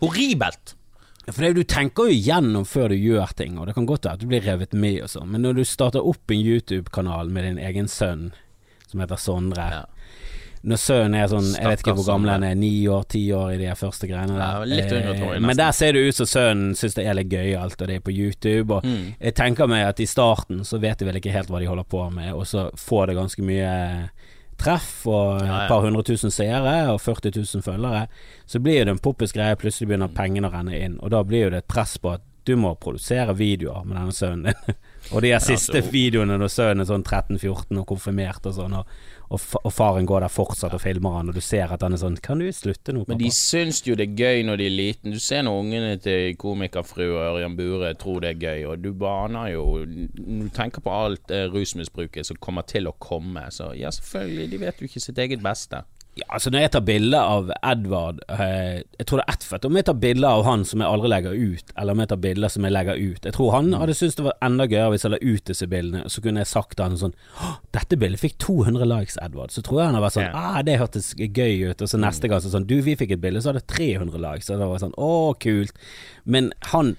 Horribelt! 0.00 0.74
For 1.32 1.40
det, 1.40 1.54
Du 1.56 1.62
tenker 1.64 2.10
jo 2.10 2.12
gjennom 2.20 2.66
før 2.68 2.88
du 2.92 2.96
gjør 2.96 3.32
ting, 3.34 3.58
og 3.58 3.66
det 3.66 3.74
kan 3.74 3.86
godt 3.86 4.02
være 4.04 4.12
at 4.12 4.20
du 4.20 4.26
blir 4.26 4.42
revet 4.44 4.74
med 4.74 5.00
og 5.02 5.08
sånn, 5.08 5.30
men 5.32 5.40
når 5.40 5.54
du 5.56 5.64
starter 5.64 6.04
opp 6.04 6.30
en 6.30 6.36
YouTube-kanal 6.44 7.30
med 7.30 7.44
din 7.44 7.58
egen 7.64 7.86
sønn, 7.88 8.32
som 8.94 9.04
heter 9.04 9.20
Sondre 9.20 9.68
Ja. 9.74 9.84
Når 10.64 10.78
sønnen 10.80 11.14
er 11.20 11.26
sånn, 11.28 11.50
jeg 11.58 11.68
vet 11.68 11.82
ikke 11.82 11.92
hvor 11.98 12.06
gammel 12.08 12.30
han 12.32 12.44
er, 12.48 12.54
ni 12.56 12.70
år, 12.88 13.02
ti 13.12 13.26
år 13.36 13.50
i 13.52 13.58
de 13.60 13.66
første 13.76 14.08
greiene 14.08 14.38
Ja, 14.38 14.46
der. 14.62 14.70
litt 14.70 14.92
yngre, 14.96 15.12
jeg, 15.18 15.34
Eh. 15.36 15.40
Men 15.44 15.58
der 15.58 15.72
ser 15.76 15.92
det 15.92 16.06
ut 16.08 16.14
som 16.16 16.26
sønnen 16.30 16.70
syns 16.74 16.94
det 16.96 17.04
er 17.04 17.18
litt 17.18 17.28
gøyalt, 17.28 17.76
og 17.82 17.86
det 17.90 17.96
er 17.98 18.00
på 18.00 18.14
YouTube. 18.16 18.70
Og 18.78 18.82
Mm. 18.82 19.10
jeg 19.20 19.34
tenker 19.34 19.68
meg 19.68 19.84
at 19.90 20.00
i 20.00 20.06
starten 20.08 20.60
så 20.64 20.80
vet 20.80 20.96
de 20.96 21.04
vel 21.04 21.16
ikke 21.20 21.32
helt 21.36 21.50
hva 21.52 21.60
de 21.60 21.66
holder 21.68 21.84
på 21.84 22.06
med, 22.14 22.32
og 22.32 22.46
så 22.48 22.70
får 22.80 23.08
det 23.08 23.16
ganske 23.16 23.42
mye 23.44 24.08
treff 24.56 25.06
og 25.06 25.40
Ja, 25.42 25.46
ja. 25.46 25.62
et 25.64 25.68
par 25.68 25.82
hundre 25.82 26.02
tusen 26.02 26.30
seere 26.32 26.88
og 26.94 26.98
40 27.02 27.30
000 27.36 27.60
følgere. 27.60 28.06
Så 28.46 28.58
blir 28.62 28.86
det 28.86 28.88
en 28.88 28.98
poppis 28.98 29.32
greie, 29.36 29.56
plutselig 29.56 29.88
begynner 29.88 30.08
pengene 30.16 30.48
å 30.48 30.52
renne 30.54 30.80
inn, 30.80 30.98
og 31.02 31.10
da 31.10 31.22
blir 31.22 31.50
det 31.50 31.58
et 31.58 31.68
press 31.68 31.98
på 31.98 32.14
at 32.14 32.22
du 32.46 32.56
må 32.56 32.74
produsere 32.78 33.34
videoer 33.36 33.84
med 33.84 33.98
denne 33.98 34.12
sønnen 34.16 34.44
din. 34.44 34.74
og 35.12 35.22
de 35.22 35.32
siste 35.40 35.82
så- 35.82 35.90
videoene 35.90 36.38
når 36.38 36.48
sønnen 36.52 36.80
er 36.80 36.88
sånn 36.88 37.04
13-14 37.04 37.78
og 37.78 37.86
konfirmert 37.86 38.46
og 38.46 38.54
sånn, 38.56 38.76
og, 38.78 38.86
og, 39.30 39.72
faren 39.72 40.06
går 40.06 40.20
der 40.20 40.32
fortsatt 40.32 40.74
og 40.76 40.80
filmer 40.80 41.16
han, 41.16 41.28
og 41.28 41.34
du 41.34 41.40
ser 41.40 41.72
at 41.72 41.82
han 41.82 41.92
er 41.92 42.00
sånn 42.00 42.20
Kan 42.22 42.38
du 42.38 42.46
slutte 42.52 42.92
nå, 42.92 43.04
Men 43.08 43.18
de 43.18 43.30
syns 43.34 43.82
jo 43.86 43.96
det 43.98 44.10
er 44.10 44.14
gøy 44.14 44.44
når 44.46 44.60
de 44.60 44.66
er 44.66 44.74
liten. 44.74 45.10
Du 45.10 45.18
ser 45.18 45.42
når 45.42 45.60
ungene 45.64 45.96
til 46.00 46.36
komikerfru 46.36 47.06
og 47.16 47.22
Ørjan 47.34 47.56
Bure 47.56 47.94
tror 47.94 48.20
det 48.20 48.34
er 48.34 48.40
gøy, 48.44 48.66
og 48.70 48.82
du 48.82 48.92
baner 48.92 49.52
jo 49.54 49.64
Når 49.84 50.48
du 50.48 50.52
tenker 50.54 50.84
på 50.84 50.92
alt 50.92 51.30
eh, 51.30 51.48
rusmisbruket 51.50 52.26
som 52.26 52.36
kommer 52.36 52.62
til 52.62 52.86
å 52.86 52.94
komme, 52.98 53.48
så 53.50 53.72
ja, 53.76 53.90
selvfølgelig, 53.90 54.50
de 54.50 54.60
vet 54.60 54.80
jo 54.80 54.90
ikke 54.90 55.00
sitt 55.02 55.18
eget 55.18 55.42
beste. 55.42 55.82
Ja, 56.14 56.26
altså 56.36 56.50
Når 56.54 56.62
jeg 56.62 56.70
tar 56.76 56.82
bilde 56.86 57.18
av 57.18 57.48
Edvard 57.58 58.20
eh, 58.30 58.84
Jeg 59.00 59.06
tror 59.08 59.18
det 59.18 59.24
er 59.26 59.32
ett 59.34 59.46
fett 59.48 59.64
om 59.66 59.78
jeg 59.78 59.86
tar 59.88 59.96
bilde 59.98 60.28
av 60.30 60.44
han 60.46 60.62
som 60.68 60.82
jeg 60.82 60.86
aldri 60.86 61.10
legger 61.10 61.34
ut, 61.34 61.72
eller 61.74 61.96
om 61.96 62.02
jeg 62.04 62.10
tar 62.12 62.20
bilder 62.22 62.52
som 62.54 62.66
jeg 62.66 62.74
legger 62.74 63.00
ut. 63.00 63.26
Jeg 63.26 63.34
tror 63.34 63.50
han 63.54 63.72
hadde 63.74 63.96
syntes 63.98 64.18
det 64.20 64.26
var 64.28 64.36
enda 64.46 64.66
gøyere 64.70 64.92
hvis 64.92 65.06
jeg 65.06 65.14
la 65.14 65.20
ut 65.24 65.50
disse 65.50 65.68
bildene, 65.70 66.04
så 66.12 66.22
kunne 66.22 66.44
jeg 66.44 66.50
sagt 66.50 66.76
til 66.76 66.86
han 66.86 67.00
sånn 67.00 67.16
'Dette 67.74 67.98
bildet 67.98 68.22
fikk 68.22 68.36
200 68.44 68.86
likes, 68.86 69.18
Edvard.' 69.24 69.54
Så 69.54 69.64
tror 69.66 69.80
jeg 69.80 69.88
han 69.90 69.98
hadde 69.98 70.06
vært 70.06 70.16
sånn 70.18 70.28
Ja. 70.28 70.32
'Ah, 70.38 70.62
det 70.62 70.78
hørtes 70.78 71.14
gøy 71.18 71.66
ut', 71.70 71.82
og 71.82 71.90
så 71.90 71.98
neste 71.98 72.30
gang 72.30 72.40
så 72.40 72.52
sånn 72.54 72.66
'Du, 72.68 72.80
vi 72.82 72.94
fikk 72.94 73.16
et 73.16 73.24
bilde, 73.24 73.42
så 73.42 73.50
hadde 73.50 73.64
det 73.64 73.74
300 73.74 74.18
likes', 74.22 74.50
og 74.54 74.58
da 74.58 74.66
var 74.70 74.78
det 74.78 74.86
sånn 74.86 74.98
'Å, 74.98 75.34
kult'. 75.42 75.74
Men 76.24 76.52
han 76.72 76.96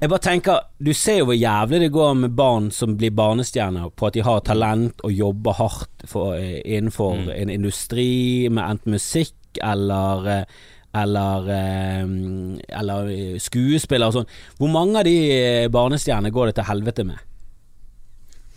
Jeg 0.00 0.08
bare 0.08 0.22
tenker 0.24 0.60
Du 0.80 0.92
ser 0.96 1.18
jo 1.18 1.26
hvor 1.28 1.36
jævlig 1.36 1.80
det 1.82 1.92
går 1.92 2.14
med 2.14 2.36
barn 2.36 2.70
som 2.72 2.96
blir 2.96 3.12
barnestjerner, 3.12 3.90
på 3.90 4.06
at 4.08 4.14
de 4.16 4.24
har 4.24 4.40
talent 4.40 5.00
og 5.04 5.12
jobber 5.12 5.58
hardt 5.58 6.06
for, 6.08 6.36
innenfor 6.36 7.16
innenfor 7.16 7.32
en 7.36 7.50
industri 7.50 8.48
med 8.48 8.64
enten 8.64 8.96
musikk 8.96 9.60
eller 9.62 10.28
eh, 10.32 10.44
eller, 10.92 11.48
eh, 11.48 12.78
eller 12.78 13.08
eh, 13.08 13.36
skuespiller 13.40 14.10
og 14.10 14.18
sånn. 14.18 14.32
Hvor 14.58 14.72
mange 14.72 15.00
av 15.00 15.06
de 15.08 15.14
eh, 15.32 15.68
barnestjernene 15.72 16.32
går 16.34 16.50
det 16.50 16.58
til 16.58 16.68
helvete 16.68 17.06
med? 17.08 17.22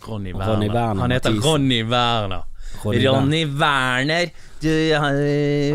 Ronny 0.06 0.34
Werner. 0.34 0.52
Ronny 0.52 0.68
Werner, 0.68 1.00
Han 1.02 1.14
heter 1.16 1.38
Ronny 1.42 1.80
Werner. 1.88 2.44
Ronny 2.84 3.44
Werner. 3.46 4.28
Du, 4.62 4.68
ja, 4.88 5.00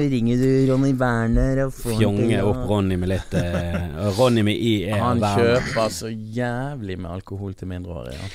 ringer 0.10 0.38
du 0.42 0.72
Ronny 0.72 0.94
Werner 0.98 1.66
og 1.68 1.74
får 1.78 2.00
Fjonge 2.00 2.40
opp 2.50 2.64
Ronny 2.70 2.98
med 2.98 3.12
litt 3.14 3.36
uh, 3.38 4.08
Ronny 4.18 4.42
med 4.48 4.58
i 4.58 4.72
er 4.90 4.98
Han 5.04 5.22
Werner. 5.22 5.60
kjøper 5.62 5.94
så 5.94 6.10
jævlig 6.10 6.98
med 6.98 7.12
alkohol 7.14 7.54
til 7.60 7.70
mindreårige. 7.70 8.18
Ja. 8.18 8.32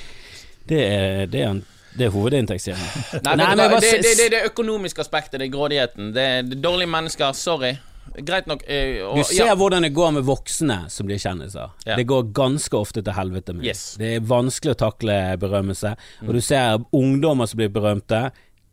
Det 0.71 0.79
er, 0.85 1.27
det 1.31 1.43
er, 1.43 1.51
en- 1.57 1.65
det 1.99 2.07
er 2.07 2.15
hovedinntektskilden. 2.15 2.87
Nei, 3.27 3.35
Nei, 3.43 3.51
men 3.59 3.75
det, 3.81 3.91
det, 4.05 4.15
det, 4.21 4.31
det 4.37 4.45
økonomiske 4.53 5.03
aspektet, 5.03 5.41
det 5.41 5.49
er 5.49 5.53
grådigheten. 5.57 6.11
Det 6.15 6.25
er 6.39 6.57
dårlige 6.63 6.91
mennesker. 6.95 7.33
Sorry. 7.39 7.75
Greit 8.23 8.47
nok. 8.49 8.63
Øh, 8.71 9.01
og, 9.09 9.17
Du 9.19 9.25
ser 9.29 9.49
ja, 9.51 9.55
hvordan 9.59 9.83
det 9.83 9.91
går 9.97 10.13
med 10.15 10.25
voksne 10.29 10.77
som 10.93 11.09
blir 11.09 11.19
kjendiser. 11.21 11.73
Ja. 11.85 11.97
Det 11.99 12.07
går 12.09 12.31
ganske 12.37 12.79
ofte 12.79 13.03
til 13.05 13.17
helvete 13.17 13.53
med. 13.57 13.67
Yes. 13.67 13.97
Det 14.01 14.15
er 14.21 14.27
vanskelig 14.31 14.77
å 14.77 14.79
takle 14.87 15.17
berømmelse. 15.43 15.97
Og 16.25 16.31
du 16.39 16.41
ser 16.45 16.79
ungdommer 16.97 17.51
som 17.51 17.59
blir 17.61 17.73
berømte. 17.75 18.29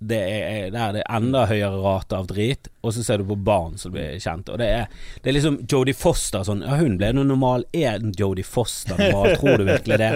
Det 0.10 0.20
er, 0.20 0.70
der 0.74 0.82
er 0.90 0.96
det 0.98 1.04
enda 1.10 1.46
høyere 1.50 1.80
rate 1.84 2.18
av 2.18 2.28
drit. 2.30 2.70
Og 2.84 2.92
så 2.96 3.04
ser 3.06 3.22
du 3.22 3.28
på 3.30 3.38
barn 3.40 3.78
som 3.80 3.94
blir 3.94 4.18
kjent. 4.20 4.50
Og 4.52 4.60
det 4.60 4.68
er, 4.68 4.88
det 5.24 5.32
er 5.32 5.38
liksom 5.38 5.62
Jodie 5.72 5.96
Foster 5.96 6.44
sånn 6.44 6.66
Ja, 6.66 6.76
hun 6.82 6.98
ble 7.00 7.14
nå 7.16 7.24
normal. 7.28 7.64
Er 7.72 8.04
Jodie 8.20 8.44
Foster 8.48 9.00
normal? 9.00 9.36
Tror 9.40 9.62
du 9.62 9.66
virkelig 9.70 10.00
det? 10.02 10.12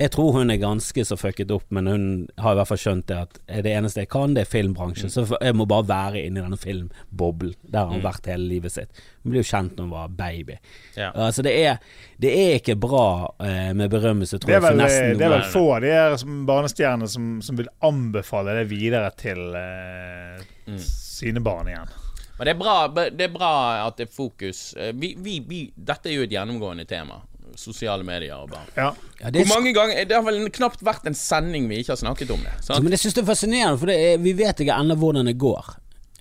Jeg 0.00 0.10
tror 0.14 0.38
hun 0.40 0.50
er 0.50 0.60
ganske 0.62 1.06
så 1.06 1.18
fucket 1.20 1.54
opp, 1.54 1.66
men 1.74 1.90
hun 1.90 2.06
har 2.42 2.56
i 2.56 2.60
hvert 2.60 2.72
fall 2.72 2.82
skjønt 2.84 3.08
det 3.10 3.20
at 3.22 3.40
det 3.64 3.74
eneste 3.76 4.02
jeg 4.04 4.10
kan, 4.14 4.34
det 4.34 4.44
er 4.44 4.50
filmbransjen. 4.50 5.12
Så 5.12 5.26
jeg 5.38 5.56
må 5.56 5.68
bare 5.70 5.88
være 5.88 6.24
inni 6.26 6.42
denne 6.42 6.58
filmboblen. 6.60 7.54
Der 7.62 7.84
har 7.84 7.94
hun 7.94 8.04
vært 8.04 8.30
hele 8.30 8.48
livet 8.50 8.74
sitt. 8.74 9.04
Hun 9.24 9.32
ble 9.32 9.40
jo 9.40 9.46
kjent 9.48 9.72
når 9.78 9.86
hun 9.86 9.90
var 9.94 10.08
baby. 10.18 10.58
Ja. 10.98 11.10
Altså 11.26 11.42
det 11.42 11.54
er, 11.64 11.78
det 12.20 12.32
er 12.36 12.58
ikke 12.60 12.74
bra 12.76 13.04
eh, 13.40 13.70
med 13.74 13.88
berømmelse, 13.90 14.36
tror 14.38 14.50
Det 14.52 14.56
er 14.58 14.64
vel, 14.66 14.82
jeg, 14.84 15.16
det 15.18 15.24
er 15.24 15.32
vel 15.32 15.46
få 15.52 15.62
av 15.78 15.80
de 15.86 15.92
her 15.94 16.16
barnestjernene 16.46 17.08
som, 17.08 17.30
som 17.42 17.56
vil 17.56 17.70
anbefale 17.88 18.52
det 18.60 18.66
videre 18.72 19.10
til 19.16 19.40
eh, 19.56 20.42
Mm. 20.64 20.78
sine 20.80 21.40
barn 21.44 21.66
igjen. 21.68 21.90
Men 22.38 22.46
det 22.48 22.52
er, 22.54 22.56
bra, 22.58 22.74
det 22.88 23.20
er 23.26 23.32
bra 23.34 23.50
at 23.86 23.98
det 24.00 24.06
er 24.08 24.12
fokus. 24.14 24.62
Eh, 24.80 24.92
Vi, 24.96 25.10
vi, 25.20 25.34
vi, 25.44 25.58
dette 25.76 26.08
er 26.08 26.14
jo 26.16 26.22
et 26.24 26.32
gjennomgående 26.32 26.86
tema. 26.88 27.18
Sosiale 27.60 28.02
medier 28.02 28.34
og 28.40 28.48
barn. 28.50 28.70
Ja. 28.76 28.86
Ja, 29.20 29.28
det 29.30 29.42
er 29.42 29.44
Hvor 29.46 29.58
mange 29.60 29.74
ganger 29.76 30.08
Det 30.08 30.16
har 30.16 30.24
vel 30.26 30.48
knapt 30.56 30.80
vært 30.82 31.04
en 31.06 31.14
sending 31.14 31.68
vi 31.70 31.82
ikke 31.82 31.92
har 31.92 32.00
snakket 32.00 32.32
om 32.34 32.40
det. 32.42 32.54
Sant? 32.64 32.82
men 32.82 32.96
jeg 32.96 33.04
syns 33.04 33.14
det 33.18 33.22
er 33.22 33.28
fascinerende, 33.28 33.78
for 33.78 33.92
det 33.92 33.98
er, 34.08 34.16
vi 34.24 34.32
vet 34.40 34.64
ikke 34.64 34.78
ennå 34.80 34.96
hvordan 34.98 35.28
det 35.30 35.36
går. 35.38 35.68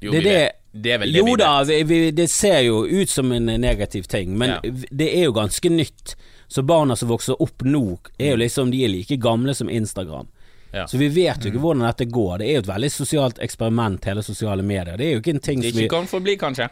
Jo, 0.04 0.12
det 0.12 0.20
er 0.20 0.20
vi 0.20 0.28
det- 0.28 0.36
vet. 0.42 0.60
Det 0.74 0.92
er 0.96 1.02
vel 1.04 1.14
det 1.14 1.20
Jo 1.22 1.36
da, 1.38 1.52
vi, 1.70 1.84
vi, 1.86 2.00
det 2.12 2.28
ser 2.34 2.64
jo 2.66 2.80
ut 2.90 3.10
som 3.10 3.32
en 3.32 3.46
negativ 3.62 4.08
ting, 4.10 4.34
men 4.38 4.56
Ja. 4.56 4.60
det 4.90 5.10
er 5.14 5.28
jo 5.28 5.34
ganske 5.36 5.70
nytt. 5.70 6.16
Så 6.48 6.64
barna 6.66 6.96
som 6.96 7.10
vokser 7.10 7.38
opp 7.42 7.62
nå, 7.66 8.00
er 8.18 8.34
jo 8.34 8.40
liksom 8.42 8.72
De 8.72 8.84
er 8.86 8.90
like 8.90 9.18
gamle 9.22 9.54
som 9.58 9.70
Instagram. 9.70 10.28
Ja. 10.74 10.88
Så 10.88 10.98
vi 10.98 11.08
vet 11.14 11.46
jo 11.46 11.52
ikke 11.52 11.62
hvordan 11.62 11.86
dette 11.86 12.06
går. 12.10 12.38
Det 12.42 12.48
er 12.48 12.56
jo 12.58 12.62
et 12.64 12.68
veldig 12.72 12.90
sosialt 12.92 13.40
eksperiment, 13.46 14.06
hele 14.10 14.24
sosiale 14.26 14.64
medier. 14.66 14.98
Det 14.98 15.06
er 15.06 15.12
jo 15.14 15.22
ikke 15.22 15.36
en 15.36 15.40
ting 15.46 15.62
som 15.62 15.78
vi 15.78 15.84
ikke 15.86 16.00
kan 16.00 16.08
forbli, 16.10 16.34
kanskje. 16.42 16.66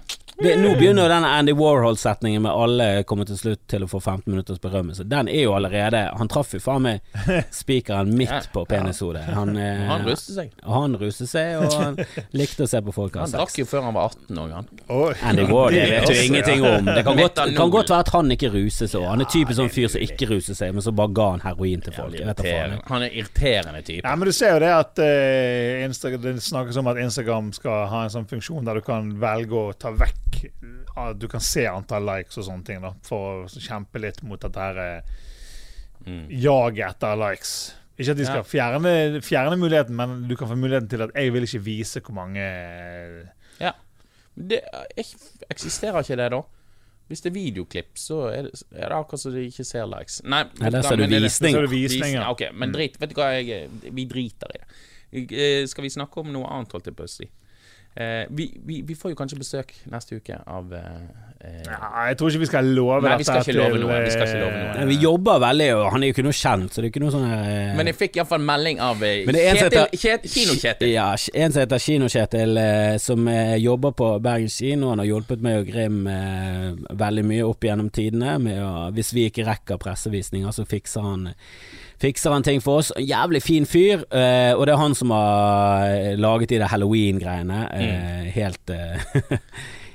Det, 0.44 0.56
Nå 0.58 0.72
begynner 0.76 1.06
jo 1.06 1.10
denne 1.12 1.30
Andy 1.38 1.54
Warhol-setningen 1.54 2.42
med 2.42 2.52
alle 2.52 2.86
kommer 3.06 3.28
til 3.30 3.38
slutt 3.38 3.62
til 3.70 3.84
å 3.86 3.90
få 3.90 4.00
15 4.02 4.32
minutters 4.32 4.58
berømmelse. 4.64 5.04
Den 5.10 5.30
er 5.30 5.44
jo 5.46 5.54
allerede 5.54 6.00
Han 6.18 6.30
traff 6.32 6.56
jo 6.56 6.62
faen 6.64 6.82
meg 6.86 7.02
spikeren 7.62 8.10
midt 8.18 8.48
på 8.54 8.64
penishodet. 8.70 9.24
Han, 9.36 9.54
eh, 9.58 9.84
Han 9.90 10.06
ruste 10.08 10.34
seg. 10.34 10.52
og 10.66 10.74
han 10.82 10.98
ruset 10.98 11.30
seg, 11.30 11.60
og 11.62 11.76
han 11.78 12.00
likte 12.38 12.66
å 12.66 12.70
se 12.72 12.82
på 12.82 12.94
folk 12.96 13.20
ha 13.20 13.26
Han 13.26 13.30
sex. 13.34 13.38
drakk 13.38 13.60
jo 13.62 13.68
før 13.70 13.86
han 13.88 13.98
var 13.98 14.10
18 14.10 14.42
òg, 14.42 14.56
han. 14.58 14.72
Andy 15.30 15.46
Warhol, 15.46 15.76
det 15.78 15.86
vet 15.92 16.08
du 16.10 16.22
ingenting 16.24 16.66
om. 16.66 16.90
Det 16.90 17.04
kan 17.06 17.22
godt, 17.22 17.44
kan 17.60 17.76
godt 17.78 17.94
være 17.94 18.08
at 18.08 18.14
han 18.16 18.36
ikke 18.38 18.52
ruser 18.56 18.90
seg. 18.90 19.06
Han 19.12 19.22
er 19.22 19.30
typisk 19.30 19.60
sånn 19.60 19.72
fyr 19.74 19.94
som 19.94 20.02
ikke 20.08 20.30
ruser 20.32 20.58
seg, 20.58 20.74
men 20.74 20.86
så 20.86 20.96
bare 20.96 21.14
ga 21.22 21.30
han 21.36 21.46
heroin 21.46 21.86
til 21.86 21.94
folk. 21.98 22.18
Vet 22.18 22.44
faen. 22.48 22.80
Han 22.90 23.06
er 23.06 23.14
irriterende 23.14 23.84
type. 23.86 24.02
Ja, 24.08 24.16
men 24.16 24.26
du 24.32 24.34
ser 24.36 24.58
jo 24.58 24.64
det 24.66 24.74
at 24.74 25.04
eh, 25.06 26.18
det 26.22 26.36
snakkes 26.42 26.82
om 26.82 26.90
at 26.92 26.98
Instagram 27.02 27.54
skal 27.54 27.88
ha 27.92 28.04
en 28.08 28.14
sånn 28.14 28.30
funksjon 28.30 28.66
der 28.66 28.82
du 28.82 28.86
kan 28.86 29.14
velge 29.22 29.54
å 29.54 29.72
ta 29.78 29.94
vekk 29.94 30.31
at 30.98 31.20
Du 31.20 31.28
kan 31.28 31.40
se 31.42 31.66
antall 31.68 32.04
likes 32.06 32.38
og 32.38 32.46
sånne 32.48 32.66
ting, 32.66 32.82
da, 32.82 32.94
for 33.04 33.46
å 33.46 33.50
kjempe 33.62 34.00
litt 34.02 34.24
mot 34.24 34.40
dette 34.40 34.56
her 34.60 35.02
Mm. 36.02 36.28
jaget 36.34 36.96
etter 36.96 37.16
likes. 37.20 37.52
Ikke 38.00 38.12
at 38.12 38.18
de 38.18 38.26
skal 38.26 38.38
Ja. 38.38 38.44
fjerne, 38.44 39.22
fjerne 39.22 39.58
muligheten, 39.60 39.92
men 39.96 40.28
du 40.28 40.36
kan 40.36 40.48
få 40.48 40.56
muligheten 40.58 40.90
til 40.90 41.02
at 41.04 41.12
jeg 41.14 41.32
vil 41.32 41.44
ikke 41.44 41.62
vise 41.64 42.02
hvor 42.02 42.14
mange 42.16 42.42
Ja. 43.60 43.74
Det 44.36 44.62
eksisterer 45.52 46.00
ikke 46.02 46.18
det, 46.18 46.32
da? 46.32 46.42
Hvis 47.10 47.22
det 47.22 47.32
er 47.32 47.36
videoklipp, 47.36 47.94
så 48.00 48.18
er 48.32 48.42
det, 48.48 48.64
er 48.72 48.88
det 48.90 48.98
akkurat 48.98 49.20
som 49.20 49.34
de 49.34 49.44
ikke 49.50 49.66
ser 49.68 49.86
likes. 49.86 50.22
Nei, 50.24 50.44
Nei, 50.60 50.70
der 50.70 50.82
ser 50.82 50.96
du 50.96 51.04
visning. 51.08 51.56
er 51.56 51.62
det- 51.62 51.70
visning. 51.70 52.14
Ja. 52.14 52.30
Ok, 52.32 52.42
men 52.54 52.72
drit. 52.72 52.98
Vet 52.98 53.10
du 53.10 53.16
hva, 53.16 53.34
jeg, 53.46 53.70
vi 53.94 54.06
driter 54.06 54.48
i 54.56 54.58
det. 54.58 55.32
Eh, 55.34 55.66
Skal 55.68 55.82
vi 55.84 55.90
snakke 55.90 56.18
om 56.18 56.32
noe 56.32 56.48
annet, 56.48 56.72
holdt 56.72 56.86
jeg 56.86 56.96
på 56.96 57.04
å 57.04 57.10
si? 57.10 57.30
Eh, 57.96 58.24
vi, 58.30 58.46
vi, 58.64 58.82
vi 58.88 58.96
får 58.96 59.12
jo 59.12 59.18
kanskje 59.20 59.36
besøk 59.36 59.74
neste 59.92 60.16
uke 60.16 60.38
av 60.48 60.70
eh, 60.72 60.84
eh, 61.44 61.58
ja, 61.66 62.06
Jeg 62.08 62.16
tror 62.22 62.30
ikke 62.32 62.40
vi 62.46 62.48
skal 62.48 62.70
love 62.72 63.02
Nei, 63.04 63.18
vi 63.20 63.26
skal 63.28 63.42
dette 63.42 63.52
ikke 63.52 63.58
love 63.58 63.74
til, 63.76 63.84
noe, 63.84 63.98
vi 64.06 64.14
skal 64.14 64.30
ikke 64.30 64.38
love 64.40 64.54
noe. 64.62 64.70
Nei, 64.78 64.86
Vi 64.94 64.98
jobber 65.02 65.42
veldig, 65.44 65.68
og 65.76 65.84
han 65.92 66.06
er 66.06 66.12
jo 66.12 66.16
ikke 66.16 66.24
noe 66.24 66.38
kjent, 66.40 66.72
så 66.72 66.80
det 66.80 66.88
er 66.88 66.94
ikke 66.94 67.02
noe 67.04 67.12
sånn 67.18 67.26
eh, 67.28 67.74
Men 67.76 67.92
jeg 67.92 67.98
fikk 68.00 68.22
iallfall 68.22 68.46
melding 68.48 68.80
av 68.88 69.04
eh, 69.04 69.26
Men 69.28 69.36
det 69.36 69.44
en 69.50 69.60
som 69.60 69.76
Kjetil, 70.06 70.34
Kino-Kjetil. 70.38 70.92
Ja, 70.94 71.10
en 71.44 71.52
som 71.58 71.64
heter 71.66 71.84
Kino-Kjetil, 71.90 72.62
eh, 72.64 72.96
som 73.04 73.28
eh, 73.28 73.58
jobber 73.60 73.98
på 74.00 74.14
Bergen 74.24 74.56
kino. 74.56 74.94
Han 74.94 75.04
har 75.04 75.12
hjulpet 75.12 75.44
meg 75.44 75.60
og 75.60 75.68
Grim 75.74 76.00
eh, 76.08 76.72
veldig 77.04 77.28
mye 77.28 77.52
opp 77.52 77.68
gjennom 77.68 77.92
tidene. 77.92 78.38
Med 78.48 78.64
å, 78.64 78.72
hvis 78.96 79.12
vi 79.18 79.28
ikke 79.28 79.50
rekker 79.52 79.84
pressevisninger, 79.84 80.56
så 80.56 80.64
fikser 80.64 81.04
han 81.12 81.34
fikser 82.02 82.34
han 82.34 82.44
ting 82.46 82.62
for 82.64 82.82
oss. 82.82 82.92
En 82.98 83.06
Jævlig 83.06 83.44
fin 83.46 83.66
fyr. 83.70 84.06
eh, 84.10 84.54
og 84.58 84.66
det 84.68 84.74
er 84.76 84.82
han 84.82 84.96
som 84.98 85.14
har 85.14 85.86
eh, 85.92 86.18
laget 86.20 86.50
de 86.50 86.60
der 86.64 86.72
halloween-greiene. 86.72 87.62
eh, 87.78 88.32
Helt 88.36 88.70
eh, 88.74 89.06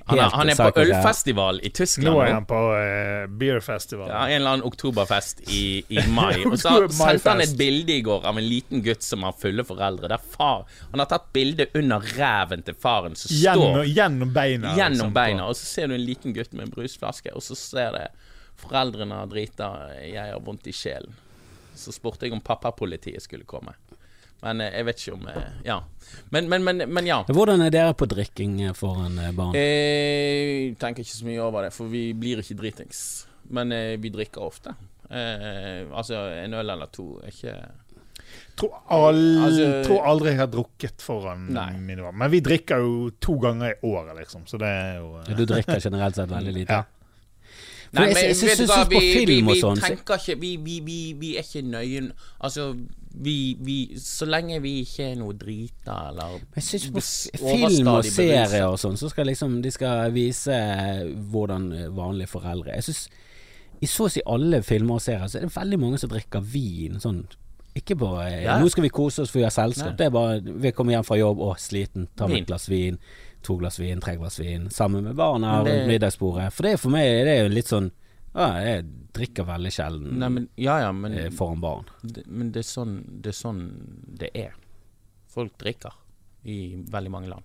Han 0.07 0.20
er, 0.22 0.28
han 0.38 0.50
er 0.52 0.54
på 0.54 0.78
ølfestival 0.84 1.57
i 1.66 1.70
Tyskland 1.74 2.14
Nå 2.14 2.20
er 2.22 2.28
han 2.36 2.44
på 2.46 2.54
uh, 2.54 3.24
beerfestival. 3.40 4.07
Ja, 4.07 4.20
en 4.30 4.36
eller 4.36 4.52
annen 4.52 4.66
oktoberfest 4.68 5.40
i, 5.50 5.80
i 5.90 6.04
mai. 6.14 6.44
Og 6.46 6.54
så 6.62 6.76
sendte 6.94 7.32
han 7.32 7.42
et 7.42 7.57
bilde 7.59 7.96
i 7.96 8.04
går 8.07 8.22
av 8.30 8.38
en 8.38 8.46
liten 8.46 8.84
gutt 8.86 9.02
som 9.02 9.26
har 9.26 9.34
fulle 9.34 9.64
foreldre. 9.66 10.07
Der 10.14 10.22
far 10.22 10.62
Han 10.92 11.02
har 11.02 11.11
tatt 11.11 11.26
bilde 11.34 11.66
under 11.74 12.07
ræven 12.20 12.62
til 12.68 12.78
faren 12.78 13.18
som 13.18 13.34
Gjennom, 13.34 13.80
står 13.80 13.90
gjennom 13.98 14.30
beina. 14.38 14.76
gjennom 14.78 14.94
liksom, 14.94 15.12
beina, 15.18 15.50
og 15.50 15.59
så 15.59 15.66
ser 15.72 15.90
du 15.90 15.98
en 15.98 16.07
liten 16.07 16.38
gutt 16.38 16.54
med 16.54 16.68
en 16.68 16.74
brusflaske, 16.78 17.34
og 17.34 17.42
så 17.42 17.59
ser 17.59 17.98
det 17.98 18.07
Foreldrene 18.62 19.18
har 19.24 19.26
drita, 19.34 19.72
jeg 20.07 20.22
har 20.36 20.38
vondt 20.46 20.70
i 20.70 20.72
sjelen. 20.72 21.18
Så 21.76 21.92
spurte 21.94 22.26
jeg 22.26 22.32
om 22.36 22.40
pappapolitiet 22.44 23.22
skulle 23.24 23.44
komme. 23.48 23.74
Men 24.42 24.60
eh, 24.60 24.72
jeg 24.76 24.84
vet 24.88 25.00
ikke 25.04 25.14
om 25.16 25.28
eh, 25.32 25.46
Ja. 25.64 25.78
Men, 26.34 26.48
men, 26.48 26.64
men, 26.64 26.84
men 26.92 27.06
ja. 27.08 27.22
Hvordan 27.28 27.64
er 27.64 27.72
dere 27.74 27.94
på 27.96 28.08
drikking 28.10 28.58
eh, 28.68 28.74
foran 28.76 29.16
barn? 29.36 29.54
Jeg 29.56 30.76
tenker 30.82 31.04
ikke 31.06 31.16
så 31.16 31.28
mye 31.28 31.40
over 31.46 31.66
det, 31.68 31.72
for 31.76 31.88
vi 31.92 32.10
blir 32.18 32.42
ikke 32.42 32.58
dritings. 32.58 33.00
Men 33.48 33.70
vi 34.02 34.10
drikker 34.10 34.42
ofte. 34.42 34.74
Eh, 35.06 35.86
altså 35.94 36.24
en 36.42 36.54
øl 36.58 36.70
eller 36.74 36.90
to 36.90 37.12
er 37.22 37.30
ikke 37.30 37.56
Tror, 38.56 38.72
all, 38.88 39.18
Altså- 39.44 39.82
tror 39.84 40.06
aldri 40.08 40.30
jeg 40.32 40.38
har 40.40 40.48
drukket 40.50 41.02
foran 41.04 41.46
Nei. 41.52 41.70
mine 41.76 42.02
barn. 42.02 42.16
Men 42.18 42.30
vi 42.32 42.40
drikker 42.40 42.80
jo 42.82 43.10
to 43.20 43.36
ganger 43.38 43.74
i 43.74 43.86
året, 43.86 44.16
liksom. 44.16 44.46
Så 44.48 44.58
det 44.58 44.66
er 44.66 44.96
jo 44.98 45.20
Du 45.36 45.44
drikker 45.46 45.80
generelt 45.80 46.16
sett 46.16 46.30
veldig 46.30 46.52
lite? 46.52 46.72
Ja. 46.80 46.84
For 47.93 48.03
jeg- 48.03 48.14
jeg 48.26 48.37
synes- 48.37 48.57
synes 48.57 48.70
på 48.91 49.01
film 49.01 49.49
og 49.49 49.57
sånn, 49.57 49.76
vi 49.76 49.80
tenker 49.97 50.14
ikke 50.18 50.41
vi, 50.41 50.57
vi, 50.57 50.80
vi, 50.80 51.12
vi 51.18 51.37
er 51.37 51.43
ikke 51.43 51.62
nøye 51.70 52.11
Altså, 52.41 52.76
vi, 53.14 53.57
vi 53.61 53.76
Så 53.97 54.26
lenge 54.26 54.61
vi 54.62 54.80
ikke 54.84 55.12
er 55.12 55.14
noe 55.16 55.32
drita 55.32 56.09
eller 56.11 56.41
Jeg 56.57 56.62
synes 56.62 56.91
på 56.91 57.49
film 57.49 57.89
og 57.89 58.05
serier 58.05 58.66
og 58.66 58.78
sånn, 58.78 58.97
så 58.97 59.09
skal 59.11 59.26
liksom 59.26 59.62
de 59.62 59.70
skal 59.70 60.11
vise 60.12 60.53
hvordan 61.30 61.72
eh, 61.72 61.89
vanlige 61.97 62.28
foreldre 62.28 62.74
Jeg 62.74 62.82
synes 62.84 63.09
i 63.82 63.87
så 63.87 64.07
å 64.07 64.11
si 64.11 64.22
alle 64.26 64.62
filmer 64.64 64.95
og 64.95 65.03
serier 65.05 65.28
så 65.28 65.37
er 65.39 65.43
det 65.47 65.53
veldig 65.57 65.78
mange 65.80 65.99
som 66.01 66.09
drikker 66.11 66.41
vin 66.41 66.97
sånn 67.03 67.26
ikke 67.76 67.95
bare 68.01 68.30
eh, 68.32 68.43
Ja. 68.45 68.59
'nå 68.59 68.70
skal 68.70 68.82
vi 68.87 68.89
kose 68.89 69.20
oss 69.22 69.30
for 69.30 69.39
vi 69.39 69.43
har 69.45 69.51
selskap'. 69.53 69.91
Nei. 69.93 69.97
Det 69.97 70.07
er 70.07 70.11
bare 70.11 70.41
vi 70.41 70.70
kommer 70.72 70.93
hjem 70.95 71.05
fra 71.05 71.16
jobb 71.18 71.39
og 71.41 71.59
sliten, 71.61 72.09
tar 72.16 72.26
med 72.28 72.39
et 72.41 72.47
glass 72.47 72.68
vin, 72.70 72.97
to 73.47 73.57
glass 73.61 73.78
vin, 73.80 74.01
tre 74.03 74.16
glass 74.18 74.40
vin, 74.42 74.66
sammen 74.74 75.05
med 75.07 75.16
barna 75.18 75.62
det- 75.64 75.72
rundt 75.78 75.88
middagsbordet. 75.94 76.51
For 76.53 76.66
det 76.66 76.72
er 76.74 76.82
for 76.82 76.90
meg 76.94 77.07
det 77.24 77.32
er 77.38 77.42
jo 77.47 77.55
litt 77.55 77.70
sånn 77.72 77.90
ja, 78.36 78.51
Jeg 78.61 78.84
drikker 79.16 79.47
veldig 79.49 79.70
sjelden 79.72 80.18
Nei, 80.20 80.28
men, 80.28 80.49
ja, 80.61 80.74
ja, 80.82 80.90
men, 80.92 81.14
eh, 81.16 81.30
foran 81.32 81.61
barn. 81.62 81.86
det, 82.05 82.26
men 82.28 82.51
det, 82.53 82.61
er 82.66 82.68
sånn, 82.68 82.99
det 83.22 83.30
er 83.32 83.38
sånn 83.38 83.62
det 84.18 84.28
er. 84.34 84.53
Folk 85.32 85.55
drikker 85.59 85.94
i 86.44 86.76
veldig 86.92 87.11
mange 87.14 87.28
land. 87.32 87.42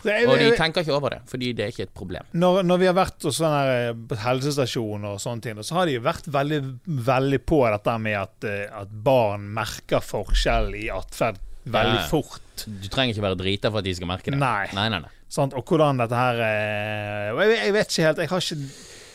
Og 0.00 0.38
de 0.40 0.50
tenker 0.56 0.80
ikke 0.84 0.94
over 0.96 1.10
det, 1.12 1.18
fordi 1.28 1.50
det 1.56 1.64
er 1.64 1.72
ikke 1.74 1.82
et 1.88 1.94
problem. 1.96 2.24
når, 2.32 2.62
når 2.64 2.78
vi 2.80 2.86
har 2.88 2.94
vært 2.96 3.24
hos 3.28 3.36
sånne 3.40 3.62
eh, 3.90 3.92
på 4.08 4.16
helsestasjoner 4.22 5.16
og 5.16 5.20
sånne 5.20 5.42
ting, 5.44 5.58
så 5.66 5.74
har 5.80 5.86
de 5.90 5.98
vært 6.00 6.28
veldig, 6.32 6.60
veldig 6.86 7.40
på 7.44 7.58
dette 7.70 7.96
med 8.00 8.16
at, 8.16 8.44
eh, 8.48 8.66
at 8.80 8.88
barn 9.04 9.44
merker 9.56 10.00
forskjell 10.04 10.72
i 10.80 10.86
atferd 10.94 11.36
veldig 11.68 12.00
Ja. 12.00 12.06
fort. 12.08 12.64
Du 12.64 12.88
trenger 12.88 13.12
ikke 13.14 13.26
være 13.28 13.36
drita 13.42 13.70
for 13.70 13.78
at 13.82 13.84
de 13.84 13.94
skal 13.94 14.08
merke 14.08 14.30
det. 14.32 14.38
Nei. 14.40 14.68
nei, 14.72 14.88
nei, 14.88 15.00
nei. 15.04 15.10
Sant? 15.30 15.54
Og 15.54 15.62
hvordan 15.70 16.00
dette 16.02 16.16
her 16.18 16.40
eh, 16.42 17.28
jeg, 17.38 17.58
jeg 17.60 17.74
vet 17.76 17.92
ikke 17.92 18.06
helt 18.08 18.18
Jeg 18.24 18.30
har 18.32 18.40
ikke 18.42 18.56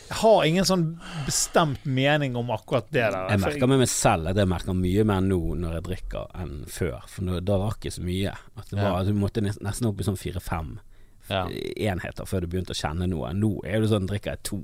Jeg 0.06 0.16
har 0.22 0.44
ingen 0.48 0.64
sånn 0.68 0.84
bestemt 1.26 1.84
mening 1.84 2.36
om 2.38 2.52
akkurat 2.54 2.86
det 2.94 3.02
der. 3.10 3.16
Jeg 3.34 3.40
merker 3.42 3.66
med 3.72 3.80
meg 3.82 3.88
selv 3.90 4.30
at 4.30 4.38
jeg 4.38 4.48
merker 4.48 4.76
mye 4.78 5.04
mer 5.08 5.24
nå 5.26 5.38
når 5.58 5.72
jeg 5.80 5.84
drikker 5.88 6.28
enn 6.44 6.52
før. 6.70 7.00
For 7.10 7.26
nå, 7.26 7.40
da 7.42 7.56
drakk 7.58 7.88
jeg 7.88 7.96
så 7.96 8.04
mye 8.06 8.30
at 8.36 8.70
det 8.70 8.78
var, 8.78 9.00
Ja. 9.00 9.02
du 9.08 9.18
måtte 9.18 9.42
nesten 9.42 9.88
opp 9.90 9.98
i 10.00 10.06
sånn 10.06 10.16
fire-fem 10.20 10.76
Ja. 11.28 11.48
enheter 11.90 12.24
før 12.30 12.46
du 12.46 12.46
begynte 12.52 12.70
å 12.70 12.78
kjenne 12.78 13.08
noe. 13.10 13.32
Nå 13.34 13.50
er 13.66 13.80
det 13.82 13.90
sånn 13.90 14.06
drikker 14.06 14.36
jeg 14.36 14.42
to. 14.46 14.60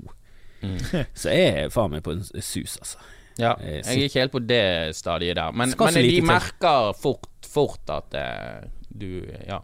Mm. 0.63 0.79
Så 1.21 1.27
jeg 1.35 1.51
er 1.65 1.69
faen 1.75 1.91
meg 1.91 2.05
på 2.07 2.15
en 2.15 2.23
sus, 2.23 2.77
altså. 2.79 2.97
Ja, 3.37 3.55
Eh, 3.59 3.81
jeg 3.81 3.97
er 3.97 4.07
ikke 4.07 4.21
helt 4.23 4.31
på 4.37 4.43
det 4.47 4.95
stadiet 4.95 5.35
der. 5.35 5.51
Men, 5.51 5.73
men 5.75 5.93
de 5.99 6.21
merker 6.23 6.93
fort, 6.95 7.27
fort 7.43 7.89
at 7.91 8.13
eh, 8.15 8.63
du 8.95 9.25
Ja. 9.47 9.59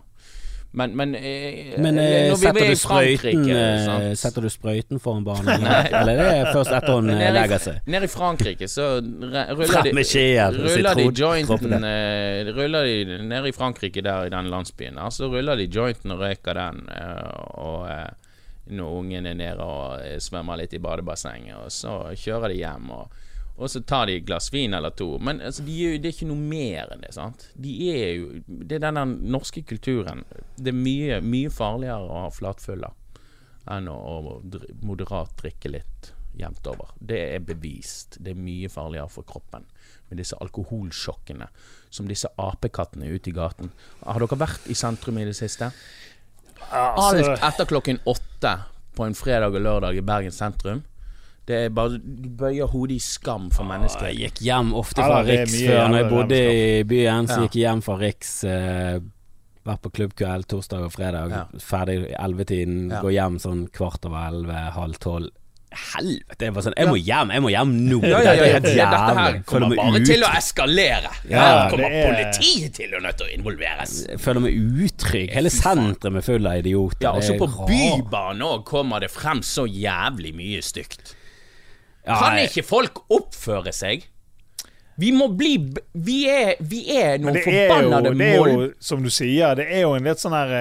Men, 0.71 0.91
men, 0.95 1.15
eh, 1.15 1.73
Men 1.81 1.97
eh, 1.97 2.29
vi 2.29 2.35
setter, 2.37 2.61
er 2.61 2.69
du 2.69 2.77
sprøyten, 2.77 3.47
eh, 3.49 4.11
setter 4.13 4.41
du 4.45 4.49
sprøyten 4.53 4.99
foran 5.01 5.23
barnet? 5.25 5.63
Eller, 5.97 6.19
det 6.19 6.27
er 6.43 6.51
først 6.53 6.75
etter 6.77 6.93
hun 6.99 7.09
eh, 7.09 7.31
legger 7.33 7.57
seg? 7.63 7.79
Nede 7.89 8.05
i 8.05 8.11
Frankrike 8.13 8.67
så 8.69 8.85
ruller 9.01 9.89
de, 9.89 9.93
ruller 10.61 10.99
de 11.01 11.07
jointen 11.23 11.73
eh, 11.79 12.51
Ruller 12.53 12.85
de 12.85 13.17
nede 13.31 13.49
i 13.49 13.55
Frankrike, 13.57 14.03
der 14.05 14.29
i 14.29 14.33
den 14.33 14.51
landsbyen 14.53 15.01
der, 15.01 15.09
så 15.09 15.31
ruller 15.33 15.57
de 15.57 15.65
jointen 15.73 16.13
og 16.13 16.21
røyker 16.21 16.53
den. 16.61 16.83
eh, 16.93 17.31
Og 17.65 17.89
eh, 17.89 18.09
når 18.69 18.99
ungen 18.99 19.25
er 19.25 19.33
nede 19.33 19.65
og 19.65 20.03
eh, 20.05 20.19
svømmer 20.21 20.61
litt 20.61 20.77
i 20.77 20.83
badebassenget, 20.85 21.55
og 21.63 21.71
så 21.73 21.97
kjører 22.13 22.53
de 22.53 22.59
hjem. 22.61 22.91
og 22.93 23.09
og 23.59 23.69
så 23.71 23.81
tar 23.83 24.07
de 24.07 24.15
et 24.15 24.25
glass 24.27 24.47
vin 24.53 24.73
eller 24.73 24.93
to. 24.95 25.17
Men 25.19 25.41
altså, 25.43 25.65
de 25.67 25.75
er 25.83 25.95
jo, 25.95 25.99
det 25.99 26.09
er 26.09 26.15
ikke 26.15 26.29
noe 26.29 26.43
mer 26.51 26.93
enn 26.93 27.03
det. 27.03 27.11
sant? 27.15 27.49
De 27.59 27.73
er 27.91 28.13
jo, 28.15 28.29
Det 28.47 28.79
er 28.79 28.85
den 28.87 29.17
norske 29.31 29.63
kulturen. 29.67 30.23
Det 30.55 30.71
er 30.71 30.79
mye, 30.79 31.19
mye 31.21 31.51
farligere 31.51 32.07
å 32.07 32.23
ha 32.23 32.31
flatfuller 32.33 32.95
enn 33.69 33.89
å, 33.91 33.97
å 33.97 34.39
moderat 34.81 35.35
drikke 35.41 35.73
litt 35.75 36.13
jevnt 36.39 36.67
over. 36.71 36.93
Det 36.95 37.19
er 37.35 37.43
bevist. 37.43 38.17
Det 38.23 38.31
er 38.31 38.39
mye 38.39 38.71
farligere 38.71 39.11
for 39.11 39.27
kroppen 39.27 39.67
med 40.09 40.21
disse 40.21 40.37
alkoholsjokkene 40.41 41.49
som 41.91 42.07
disse 42.09 42.31
apekattene 42.39 43.11
ute 43.11 43.29
i 43.29 43.35
gaten. 43.35 43.73
Har 44.05 44.23
dere 44.23 44.39
vært 44.39 44.69
i 44.71 44.77
sentrum 44.77 45.19
i 45.19 45.27
det 45.27 45.35
siste? 45.37 45.71
Alt 46.71 47.27
etter 47.35 47.67
klokken 47.69 48.01
åtte 48.09 48.55
på 48.95 49.05
en 49.05 49.15
fredag 49.17 49.55
og 49.55 49.63
lørdag 49.63 49.99
i 49.99 50.05
Bergen 50.05 50.33
sentrum. 50.35 50.83
Det 51.49 51.57
er 51.65 51.69
bare 51.73 51.97
De 51.97 52.29
bøyer 52.39 52.69
hodet 52.69 52.99
i 52.99 53.01
skam 53.01 53.47
for 53.53 53.65
Jeg 53.65 54.19
gikk 54.19 54.41
hjem 54.45 54.73
ofte 54.77 55.01
fra 55.01 55.21
er 55.23 55.29
Riks 55.31 55.55
før. 55.63 55.87
Når 55.89 55.97
jeg 56.03 56.09
bodde 56.13 56.41
i 56.53 56.83
byen, 56.83 57.27
så 57.29 57.39
Ja. 57.39 57.47
gikk 57.47 57.55
jeg 57.57 57.65
hjem 57.65 57.81
fra 57.83 57.95
Riks. 57.97 58.43
Eh, 58.43 58.99
vært 59.65 59.81
på 59.81 59.91
klubbkveld 59.97 60.45
torsdag 60.47 60.85
og 60.85 60.93
fredag. 60.93 61.29
Ja. 61.33 61.43
Ferdig 61.57 61.97
i 62.11 62.13
ellevetiden. 62.13 62.91
Ja. 62.91 63.01
Gå 63.01 63.09
hjem 63.17 63.39
sånn 63.41 63.67
kvart 63.73 64.05
over 64.05 64.27
elleve, 64.29 64.71
halv 64.77 64.99
tolv. 64.99 65.29
Helvete! 65.69 66.47
Jeg 66.47 66.53
var 66.55 66.63
sånn 66.65 66.73
Jeg 66.77 66.87
må 66.89 66.95
hjem! 66.97 67.29
Jeg 67.29 67.41
må 67.45 67.49
hjem 67.53 67.73
nå! 67.89 67.99
Ja, 68.01 68.21
ja, 68.25 68.31
ja, 68.33 68.45
Dette 68.57 68.71
er 68.71 68.77
ja, 68.79 68.87
Dette 68.89 69.19
her 69.19 69.35
kommer 69.45 69.75
bare 69.77 69.99
ut- 69.99 70.05
til 70.09 70.23
å 70.25 70.31
eskalere. 70.33 71.11
Ja, 71.29 71.43
Her 71.43 71.69
kommer 71.69 71.89
det 71.89 71.99
er- 71.99 72.09
politiet 72.09 72.73
til 72.73 72.89
å 72.97 73.01
nødt 73.03 73.17
til 73.17 73.27
å 73.27 73.33
involveres. 73.37 74.07
Jeg 74.07 74.17
føler 74.19 74.41
meg 74.41 74.57
utrygg. 74.57 75.29
Hele 75.31 75.49
sentrum 75.53 76.17
er 76.17 76.21
full 76.21 76.47
av 76.47 76.57
idioter. 76.63 77.01
Ja, 77.05 77.11
også 77.13 77.37
på. 77.37 77.47
Bybanen 77.69 78.41
òg 78.41 78.65
kommer 78.65 78.99
det 78.99 79.11
frem 79.11 79.41
så 79.41 79.67
jævlig 79.69 80.33
mye 80.33 80.61
stygt. 80.65 81.13
Kan 82.09 82.39
ikke 82.41 82.63
folk 82.65 83.03
oppføre 83.13 83.73
seg? 83.75 84.07
Vi 84.99 85.11
må 85.15 85.29
bli 85.31 85.53
Vi 85.93 86.17
er, 86.29 86.55
vi 86.59 86.81
er 86.91 87.19
noen 87.21 87.37
det 87.37 87.43
mål... 87.45 88.17
det 88.19 88.25
er 88.27 88.37
jo, 88.37 88.65
som 88.83 89.03
du 89.03 89.09
sier, 89.13 89.55
det 89.55 89.67
er 89.71 89.85
jo 89.85 89.93
en 89.95 90.07
litt 90.09 90.21
sånn 90.21 90.35
her 90.35 90.51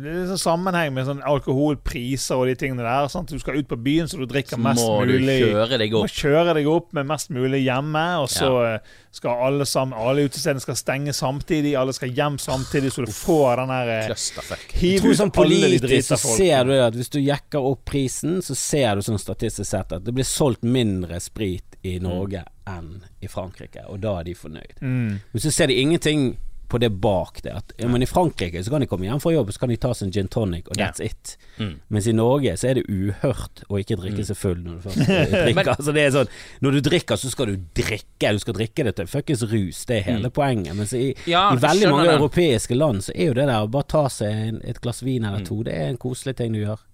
litt 0.00 0.08
er 0.10 0.30
sånn 0.32 0.42
sammenheng 0.42 0.94
med 0.94 1.06
sånn 1.08 1.22
alkoholpriser 1.26 2.40
og 2.40 2.50
de 2.50 2.56
tingene 2.58 2.84
der. 2.84 3.08
Sant? 3.12 3.30
Du 3.30 3.40
skal 3.42 3.60
ut 3.60 3.68
på 3.70 3.78
byen, 3.80 4.10
så 4.10 4.20
du 4.20 4.26
drikker 4.30 4.58
Så 4.58 4.62
mest 4.62 4.82
må 4.84 5.04
du 5.06 5.14
mulig 5.14 5.38
kjøre 5.44 5.80
deg 5.82 5.94
Du 5.94 6.00
må 6.00 6.10
kjøre 6.10 6.56
deg 6.58 6.70
opp 6.70 6.90
med 6.96 7.08
mest 7.10 7.32
mulig 7.34 7.62
hjemme, 7.64 8.04
og 8.24 8.28
så 8.32 8.50
ja. 8.66 8.74
skal 9.14 9.44
alle 9.48 9.66
sammen 9.68 9.98
Alle 9.98 10.26
utestedene 10.28 10.64
skal 10.64 10.78
stenge 10.78 11.14
samtidig, 11.16 11.74
alle 11.78 11.94
skal 11.96 12.14
hjem 12.16 12.38
samtidig, 12.42 12.92
så 12.94 13.06
du 13.06 13.14
får 13.14 13.64
den 13.64 13.74
her 13.74 13.92
eh, 13.96 14.68
Hiv 14.80 15.10
ut 15.10 15.18
sånn 15.18 15.34
alle 15.40 15.74
de 15.76 15.82
drita 15.82 16.16
så 16.16 16.22
folk. 16.28 16.38
ser 16.40 16.68
du 16.68 16.76
at 16.80 16.96
hvis 16.96 17.12
du 17.12 17.20
jekker 17.22 17.70
opp 17.72 17.84
prisen, 17.90 18.40
så 18.44 18.56
ser 18.58 18.98
du 18.98 19.06
sånn 19.06 19.20
statistisk 19.20 19.68
sett 19.70 19.94
at 19.96 20.06
det 20.06 20.14
blir 20.14 20.26
solgt 20.26 20.66
mindre 20.66 21.20
sprit 21.22 21.78
i 21.86 21.98
Norge 22.02 22.44
enn 22.76 23.02
i 23.20 23.28
Frankrike, 23.28 23.86
og 23.88 24.00
da 24.04 24.18
er 24.20 24.30
de 24.30 24.34
fornøyd. 24.38 24.78
Mm. 24.80 25.18
Men 25.32 25.42
så 25.44 25.50
ser 25.52 25.66
de 25.72 25.80
ingenting 25.80 26.30
på 26.70 26.78
det 26.78 26.92
bak 27.02 27.40
det. 27.42 27.50
At, 27.50 27.72
ja, 27.82 27.88
men 27.90 27.98
I 28.02 28.06
Frankrike 28.06 28.60
så 28.62 28.70
kan 28.70 28.78
de 28.80 28.86
komme 28.86 29.02
hjem 29.08 29.18
fra 29.18 29.32
jobb 29.34 29.48
Så 29.50 29.58
kan 29.58 29.72
de 29.72 29.76
ta 29.82 29.88
seg 29.90 30.06
en 30.06 30.12
gin 30.14 30.28
tonic, 30.30 30.68
og 30.70 30.76
that's 30.78 31.02
it. 31.02 31.32
Mm. 31.58 31.72
Mens 31.90 32.06
i 32.06 32.12
Norge 32.14 32.52
så 32.60 32.68
er 32.70 32.78
det 32.78 32.84
uhørt 32.86 33.64
å 33.66 33.80
ikke 33.80 33.96
drikke 33.98 34.22
seg 34.28 34.38
full 34.38 34.60
når 34.62 34.76
du 34.76 34.84
først 34.84 35.00
drikker. 35.02 35.34
drikker. 35.48 35.70
altså 35.72 35.94
det 35.96 36.04
er 36.04 36.12
sånn 36.14 36.30
Når 36.62 36.76
du 36.76 36.80
drikker, 36.86 37.18
så 37.18 37.32
skal 37.34 37.50
du 37.50 37.56
drikke. 37.80 38.30
Du 38.36 38.38
skal 38.44 38.54
drikke 38.60 38.86
det 38.86 38.94
til 39.00 39.10
fuckings 39.10 39.42
rus. 39.50 39.82
Det 39.90 39.98
er 39.98 40.06
hele 40.12 40.30
poenget. 40.30 40.76
Mens 40.78 40.94
i, 40.94 41.08
Ja, 41.26 41.48
i 41.50 41.58
veldig 41.66 41.90
mange 41.90 42.06
det. 42.06 42.14
europeiske 42.20 42.78
land 42.78 43.02
så 43.08 43.16
er 43.18 43.32
jo 43.32 43.38
det 43.40 43.48
der 43.50 43.66
å 43.66 43.72
bare 43.74 43.90
ta 43.90 44.04
seg 44.20 44.30
en, 44.52 44.62
et 44.62 44.78
glass 44.80 45.02
vin 45.02 45.24
Mm. 45.26 45.28
eller 45.32 45.44
to, 45.50 45.58
det 45.66 45.74
er 45.74 45.88
en 45.90 45.98
koselig 46.06 46.36
ting 46.38 46.54
du 46.54 46.62
gjør. 46.62 46.86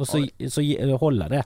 Og 0.00 0.06
så, 0.10 0.24
så 0.50 0.66
holder 0.98 1.28
det. 1.38 1.44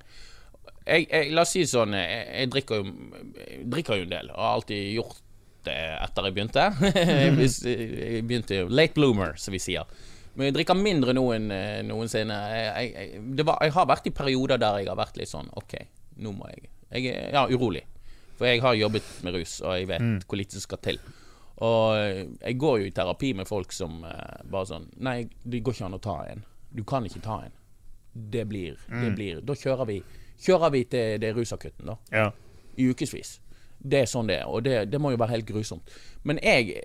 Jeg, 0.86 1.06
jeg, 1.10 1.32
La 1.34 1.42
oss 1.42 1.52
si 1.56 1.62
sånn, 1.66 1.92
jeg, 1.96 2.24
jeg 2.40 2.50
drikker, 2.52 2.82
jo, 2.84 3.62
drikker 3.72 3.96
jo 4.02 4.06
en 4.08 4.10
del, 4.14 4.30
og 4.34 4.40
har 4.42 4.58
alltid 4.58 4.82
gjort 4.94 5.20
det 5.64 5.78
etter 6.04 6.26
jeg 6.28 6.34
begynte. 6.36 6.64
Jeg 7.38 8.24
begynte 8.28 8.58
jo 8.58 8.66
Late 8.68 8.92
bloomer, 8.98 9.32
som 9.40 9.54
vi 9.54 9.60
sier. 9.64 9.88
Men 10.34 10.48
jeg 10.50 10.54
drikker 10.58 10.74
mindre 10.76 11.14
nå 11.14 11.22
enn 11.36 11.46
eh, 11.54 11.78
noensinne. 11.86 12.36
Jeg, 12.50 13.20
var, 13.46 13.60
jeg 13.62 13.72
har 13.76 13.86
vært 13.86 14.08
i 14.10 14.12
perioder 14.12 14.58
der 14.60 14.80
jeg 14.82 14.88
har 14.90 14.98
vært 14.98 15.16
litt 15.20 15.30
sånn 15.30 15.48
OK, 15.56 15.76
nå 16.20 16.32
må 16.34 16.48
jeg 16.50 16.66
Jeg 16.94 17.14
er 17.14 17.32
ja, 17.36 17.44
urolig. 17.48 17.84
For 18.36 18.48
jeg 18.50 18.60
har 18.64 18.74
jobbet 18.76 19.08
med 19.24 19.36
rus, 19.38 19.60
og 19.62 19.76
jeg 19.78 19.86
vet 19.88 20.02
Mm. 20.02 20.18
hvor 20.26 20.36
lite 20.40 20.58
som 20.58 20.64
skal 20.66 20.78
til. 20.82 20.98
Og 21.62 21.96
eh, 21.96 22.24
jeg 22.48 22.58
går 22.58 22.80
jo 22.82 22.90
i 22.90 22.94
terapi 23.00 23.32
med 23.38 23.46
folk 23.48 23.72
som 23.72 24.02
eh, 24.04 24.42
bare 24.50 24.66
sånn 24.72 24.88
Nei, 25.06 25.28
det 25.46 25.62
går 25.64 25.76
ikke 25.78 25.86
an 25.88 25.96
å 25.96 26.02
ta 26.02 26.16
en. 26.32 26.44
Du 26.74 26.82
kan 26.84 27.06
ikke 27.06 27.22
ta 27.24 27.38
en. 27.46 27.54
Det 28.12 28.44
blir, 28.50 28.74
det 28.90 29.00
Mm. 29.08 29.14
blir 29.16 29.40
Da 29.46 29.54
kjører 29.54 29.86
vi 29.88 30.00
Kjører 30.40 30.70
vi 30.72 30.84
til 30.84 31.20
det 31.20 31.34
rusakutten, 31.36 31.86
da. 31.86 31.96
Ja. 32.12 32.30
I 32.76 32.88
ukevis. 32.90 33.40
Det 33.84 33.98
er 34.00 34.06
sånn 34.08 34.26
det 34.30 34.38
er, 34.40 34.46
og 34.48 34.62
det, 34.64 34.88
det 34.90 34.96
må 35.00 35.10
jo 35.12 35.18
være 35.20 35.34
helt 35.36 35.46
grusomt. 35.46 35.90
Men 36.24 36.38
jeg 36.42 36.78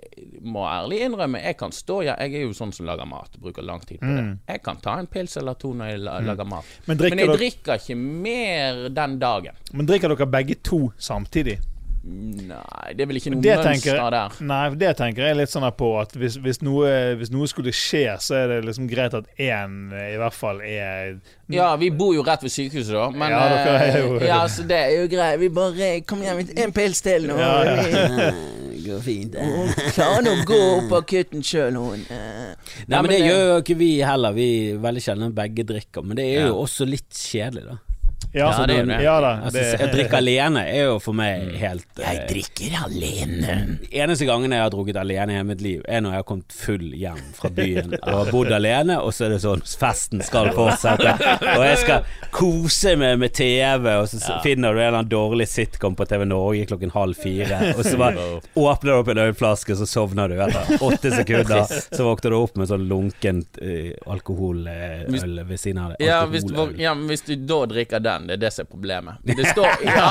må 0.44 0.66
ærlig 0.68 0.98
innrømme, 1.06 1.40
jeg 1.40 1.56
kan 1.56 1.72
stå 1.72 2.02
ja, 2.04 2.14
Jeg 2.20 2.34
er 2.34 2.42
jo 2.44 2.52
sånn 2.52 2.74
som 2.76 2.84
lager 2.84 3.06
mat, 3.08 3.38
bruker 3.40 3.64
lang 3.64 3.80
tid 3.88 4.02
på 4.02 4.06
det. 4.12 4.24
Jeg 4.52 4.62
kan 4.62 4.76
ta 4.84 4.98
en 5.00 5.06
pils 5.08 5.36
eller 5.40 5.54
to 5.56 5.72
når 5.72 5.94
jeg 5.94 6.02
lager 6.04 6.26
lager 6.28 6.44
mat. 6.50 6.64
Mm. 6.64 6.84
Men 6.90 6.96
Men 7.00 7.18
jeg 7.18 7.28
dere- 7.28 7.36
drikker 7.38 7.74
ikke 7.80 7.96
mer 7.96 8.88
den 8.90 9.18
dagen. 9.18 9.54
Men 9.72 9.86
drikker 9.88 10.08
dere 10.12 10.26
begge 10.28 10.54
to 10.62 10.90
samtidig? 10.98 11.58
Nei, 12.02 12.94
det 12.96 13.04
er 13.04 13.08
vel 13.10 13.18
ikke 13.20 13.30
noe 13.34 13.42
mønster 13.44 14.06
der. 14.14 14.36
nei, 14.48 14.60
det 14.80 14.92
tenker 14.96 15.26
jeg 15.28 15.36
litt 15.36 15.50
sånn 15.52 15.66
her 15.66 15.74
på 15.76 15.90
at 16.00 16.14
hvis, 16.16 16.38
hvis, 16.40 16.62
noe, 16.64 16.88
hvis 17.20 17.28
noe 17.34 17.48
skulle 17.50 17.74
skje, 17.76 18.06
så 18.24 18.38
er 18.38 18.46
det 18.54 18.60
liksom 18.70 18.86
greit 18.88 19.12
at 19.18 19.26
én 19.36 19.74
i 19.92 20.16
hvert 20.16 20.32
fall 20.36 20.62
er 20.64 21.18
Ja, 21.52 21.74
vi 21.76 21.90
bor 21.92 22.14
jo 22.16 22.24
rett 22.24 22.40
ved 22.46 22.54
sykehuset, 22.54 22.94
da. 22.96 23.10
Men 23.12 23.34
Ja, 23.34 23.42
dere 23.52 23.74
er 23.76 23.90
eh, 23.90 24.00
jo- 24.00 24.22
ja, 24.24 24.40
så 24.48 24.64
det 24.66 24.78
er 24.80 24.94
jo 25.02 25.10
greit. 25.12 25.38
Vi 25.42 25.48
bare 25.52 25.90
Kom 26.08 26.22
igjen, 26.24 26.40
en 26.56 26.72
pils 26.72 27.02
til 27.04 27.28
nå. 27.28 27.36
Ja, 27.36 27.52
ja. 27.68 28.32
Det 28.80 28.86
går 28.94 29.00
fint. 29.04 29.34
Hun 29.36 29.68
klarer 29.92 30.22
nå 30.24 30.30
å 30.40 30.44
gå 30.48 30.56
opp 30.78 30.86
på 30.88 30.98
akutten 31.02 31.42
sjøl, 31.44 31.76
hun. 31.76 32.00
eh. 32.08 32.54
Nei, 32.88 33.02
men 33.02 33.10
det 33.12 33.18
eh, 33.20 33.26
gjør 33.28 33.42
jo 33.50 33.58
ikke 33.60 33.76
vi 33.76 33.90
heller. 34.00 34.32
Vi 34.32 34.46
er 34.72 34.78
veldig 34.80 35.02
sjelden 35.04 35.34
begge 35.36 35.66
drikker. 35.68 36.02
Men 36.06 36.16
det 36.16 36.24
er 36.30 36.46
jo 36.46 36.54
Ja. 36.54 36.56
også 36.64 36.86
litt 36.88 37.10
kjedelig, 37.12 37.66
da. 37.68 37.76
Ja, 38.32 38.50
Ja, 38.60 38.66
det 38.66 38.76
du. 38.86 38.92
Ja 39.02 39.20
da. 39.20 39.30
Altså, 39.44 39.52
det- 39.58 39.80
Å 39.80 39.88
drikke 39.92 40.16
alene 40.20 40.60
er 40.70 40.84
jo 40.84 40.98
for 41.02 41.12
meg 41.18 41.48
helt 41.58 41.84
Jeg 41.98 42.20
drikker 42.28 42.76
alene. 42.84 43.78
Eneste 43.90 44.26
gangen 44.28 44.52
jeg 44.54 44.60
har 44.62 44.70
drukket 44.70 44.96
alene 45.00 45.38
i 45.40 45.42
mitt 45.42 45.60
liv, 45.60 45.82
er 45.88 46.00
når 46.00 46.10
jeg 46.14 46.20
har 46.22 46.26
kommet 46.28 46.52
full 46.52 46.92
hjem 46.94 47.18
fra 47.34 47.50
byen 47.50 47.94
og 48.02 48.12
har 48.24 48.30
bodd 48.30 48.52
alene, 48.52 48.98
og 49.02 49.10
så 49.16 49.26
er 49.26 49.34
det 49.34 49.40
sånn 49.42 49.64
festen 49.66 50.22
skal 50.22 50.52
fortsette, 50.54 51.16
og 51.56 51.64
jeg 51.66 51.78
skal 51.82 52.04
kose 52.30 52.94
meg 53.00 53.18
med 53.18 53.32
TV, 53.34 53.88
og 54.00 54.06
så 54.12 54.38
finner 54.44 54.74
du 54.74 54.78
en 54.80 54.86
eller 54.86 54.98
annen 55.00 55.10
dårlig 55.10 55.48
sitcom 55.50 55.96
på 55.98 56.06
TV 56.06 56.24
Norge 56.30 56.66
klokken 56.70 56.90
halv 56.94 57.18
fire, 57.18 57.74
og 57.76 57.82
så 57.84 57.96
bare 57.98 58.28
åpner 58.54 58.92
du 58.92 58.96
opp 59.00 59.08
en 59.14 59.22
ølflaske, 59.26 59.74
så 59.80 59.86
sovner 59.90 60.28
du 60.30 60.38
etter 60.40 60.78
åtte 60.86 61.10
sekunder, 61.18 61.66
så 61.90 62.06
våkner 62.06 62.30
du 62.30 62.38
opp 62.38 62.56
med 62.60 62.70
sånn 62.70 62.86
lunkent 62.90 63.58
eh, 63.60 63.90
alkoholøl 64.06 65.44
ved 65.48 65.58
siden 65.60 65.78
av 65.82 65.90
det. 65.96 66.06
Ja 66.06 66.22
hvis, 66.30 66.44
du, 66.46 66.54
ja, 66.80 66.94
hvis 66.94 67.22
du 67.26 67.34
da 67.36 67.60
drikker 67.70 68.00
den, 68.04 68.19
det 68.28 68.36
er 68.36 68.42
det 68.44 68.50
som 68.54 68.66
er 68.66 68.70
problemet. 68.70 69.22
Det 69.24 69.46
står 69.52 69.84
ja, 69.86 70.08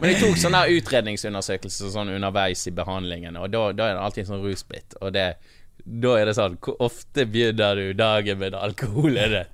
Men 0.00 0.12
jeg 0.12 0.20
tok 0.22 0.38
sånn 0.40 0.56
der 0.58 0.74
utredningsundersøkelse 0.76 1.92
sånn 1.94 2.12
underveis 2.14 2.66
i 2.70 2.74
behandlingen, 2.76 3.38
og 3.40 3.50
da, 3.54 3.64
da 3.76 3.88
er 3.88 3.98
det 3.98 4.04
alltid 4.06 4.24
en 4.24 4.30
sånn 4.34 4.44
rusbit. 4.44 4.98
Og 5.00 5.14
det, 5.16 5.26
da 6.04 6.16
er 6.18 6.28
det 6.28 6.36
sånn 6.36 6.58
Hvor 6.62 6.82
ofte 6.90 7.26
begynner 7.26 7.78
du 7.78 7.94
dagen 7.98 8.42
med 8.42 8.58
alkohol? 8.58 9.16
Er 9.20 9.34
det? 9.34 9.44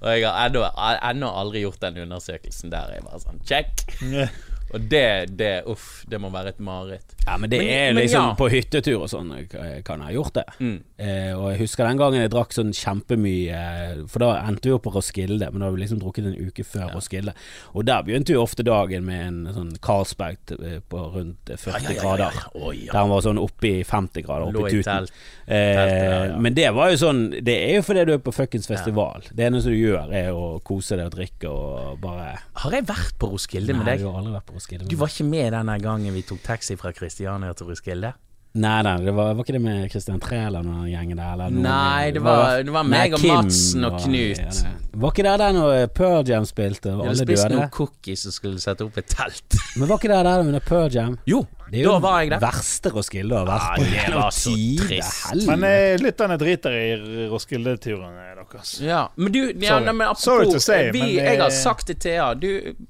Og 0.00 0.14
jeg 0.16 0.24
har 0.24 1.02
ennå 1.10 1.28
aldri 1.42 1.64
gjort 1.66 1.82
den 1.82 1.98
undersøkelsen 2.06 2.72
der. 2.72 2.94
Jeg 2.96 3.04
bare 3.04 3.20
sånn 3.24 3.42
Check! 3.48 3.84
Og 4.74 4.80
det, 4.90 5.36
det 5.38 5.50
Uff, 5.70 6.04
det 6.10 6.20
må 6.22 6.30
være 6.32 6.52
et 6.54 6.60
mareritt. 6.62 7.14
Ja, 7.26 7.36
men 7.36 7.50
det 7.50 7.58
Men- 7.60 7.68
er 7.70 7.92
liksom 7.94 8.28
ja. 8.30 8.34
På 8.38 8.48
hyttetur 8.50 9.02
og 9.02 9.08
sånn 9.10 9.30
eh, 9.36 9.80
kan 9.82 10.00
jeg 10.00 10.06
ha 10.06 10.12
gjort 10.14 10.34
det. 10.38 10.44
Mm. 10.60 10.76
Eh, 10.98 11.32
og 11.36 11.50
jeg 11.52 11.58
husker 11.64 11.86
den 11.88 11.98
gangen 12.00 12.20
jeg 12.22 12.30
drakk 12.32 12.52
sånn 12.54 12.72
kjempemye 12.76 13.56
eh, 13.56 14.02
For 14.10 14.22
da 14.22 14.30
endte 14.48 14.68
vi 14.70 14.74
opp 14.76 14.84
på 14.86 14.92
Roskilde, 14.94 15.50
men 15.50 15.60
da 15.60 15.66
hadde 15.68 15.76
vi 15.78 15.82
liksom 15.84 16.00
drukket 16.02 16.26
en 16.30 16.38
uke 16.48 16.64
før 16.64 16.94
Roskilde. 16.94 17.34
Og 17.74 17.84
der 17.88 18.02
begynte 18.06 18.34
jo 18.34 18.42
ofte 18.44 18.64
dagen 18.66 19.04
med 19.06 19.26
en 19.26 19.40
sånn 19.56 19.72
Carlsberg 19.82 20.54
eh, 20.58 20.78
på 20.88 21.02
rundt 21.16 21.50
eh, 21.50 21.58
40 21.60 21.70
Ja, 21.70 21.80
ja, 21.80 21.90
ja, 21.90 21.94
ja. 21.94 22.00
grader. 22.00 22.40
Ja. 22.80 22.92
Der 22.92 22.98
han 23.00 23.10
var 23.10 23.24
sånn 23.26 23.40
oppe 23.42 23.68
i 23.68 23.84
50 23.84 24.22
grader, 24.26 24.48
Oppi 24.50 24.62
oppe 24.62 24.70
i 24.70 24.80
tuten. 24.80 25.10
Eh, 25.46 25.74
ja, 25.74 26.24
ja. 26.30 26.38
Men 26.38 26.54
det 26.54 26.68
var 26.76 26.92
jo 26.92 26.98
sånn 27.00 27.22
Det 27.42 27.56
er 27.66 27.80
jo 27.80 27.82
fordi 27.82 28.04
du 28.06 28.12
er 28.14 28.20
på 28.22 28.32
fuckings 28.34 28.68
festival. 28.70 29.24
Det 29.34 29.48
eneste 29.48 29.72
du 29.74 29.78
gjør, 29.80 30.12
er 30.14 30.30
å 30.32 30.60
kose 30.64 30.96
deg 30.96 31.10
og 31.10 31.16
drikke 31.18 31.50
og 31.50 32.00
bare 32.04 32.36
Har 32.62 32.76
jeg 32.76 32.86
vært 32.88 33.16
på 33.18 33.32
Roskilde 33.32 33.74
med 33.74 33.86
deg? 33.88 33.98
Nei, 33.98 34.04
du 34.04 34.08
har 34.10 34.20
aldri 34.20 34.32
vært 34.36 34.46
på 34.46 34.52
Roskilde. 34.54 34.58
Med 34.70 34.88
Du 34.88 34.96
var 34.96 35.06
ikke 35.08 35.24
med 35.24 35.52
denne 35.52 35.78
gangen 35.80 36.12
vi 36.14 36.22
tok 36.22 36.42
taxi 36.42 36.76
fra 36.76 36.92
Kristiania 36.92 37.52
til 37.54 37.66
Roskilde? 37.66 38.12
Nei, 38.52 38.82
nei, 38.82 38.96
det 39.04 39.12
var, 39.14 39.28
var 39.38 39.44
ikke 39.44 39.52
det 39.54 39.60
med 39.62 39.90
Christian 39.92 40.18
Træland 40.20 40.66
og 40.66 40.74
den 40.82 40.88
gjengen 40.90 41.16
der? 41.20 41.32
Eller 41.36 41.50
noen- 41.54 41.62
Nei, 41.62 42.10
det 42.10 42.20
var- 42.24 42.62
det 42.64 42.72
var 42.72 42.82
meg 42.82 43.12
og 43.14 43.20
Kim 43.20 43.34
Madsen 43.36 43.84
og 43.84 44.00
Knut. 44.00 44.38
ja, 44.38 44.70
var 44.94 45.10
ikke 45.12 45.22
det 45.22 45.38
der 45.38 45.52
når 45.52 45.86
Pearl 45.94 46.26
Jam 46.28 46.44
spilte, 46.44 46.90
og 46.92 47.06
alle 47.06 47.14
døde? 47.14 47.26
Vi 47.28 47.36
spiste 47.36 47.48
noen 47.54 47.70
cookies 47.70 48.26
og 48.26 48.32
skulle 48.32 48.58
sette 48.60 48.82
opp 48.84 48.98
et 48.98 49.06
telt. 49.06 49.54
Men 49.76 49.88
var 49.88 49.98
ikke 49.98 50.08
det 50.10 50.24
der 50.26 50.40
under 50.40 50.58
Pearl 50.60 50.90
Jam? 50.90 51.18
Jo, 51.26 51.46
Det 51.70 51.78
er 51.80 51.84
jo 51.86 51.92
da 51.94 52.00
var 52.02 52.16
jeg 52.24 52.30
der. 52.32 52.40
verste 52.42 52.90
Roskilde 52.94 53.36
å 53.36 53.44
ha 53.44 53.46
vært 53.46 53.66
Ah, 53.70 54.24
på. 54.26 54.30
så 54.34 54.54
Tide. 54.54 55.46
Men 55.46 55.64
eh, 55.68 55.94
lytterne 56.02 56.36
driter 56.40 56.74
i 56.74 57.28
Roskilde-turene 57.30 58.26
deres. 58.36 58.80
Ja, 58.82 59.04
men 59.16 59.30
du 59.32 59.38
ja, 59.52 59.76
Sorry. 59.76 59.84
nei, 59.86 59.92
men 59.94 60.14
Sorry 60.18 60.46
to 60.50 60.58
say, 60.58 60.90
vi, 60.90 61.00
men, 61.04 61.12
Jeg 61.20 61.38
har 61.38 61.46
eh, 61.52 61.54
sagt 61.54 61.86
til 61.86 61.96
Thea 62.02 62.32
du, 62.34 62.48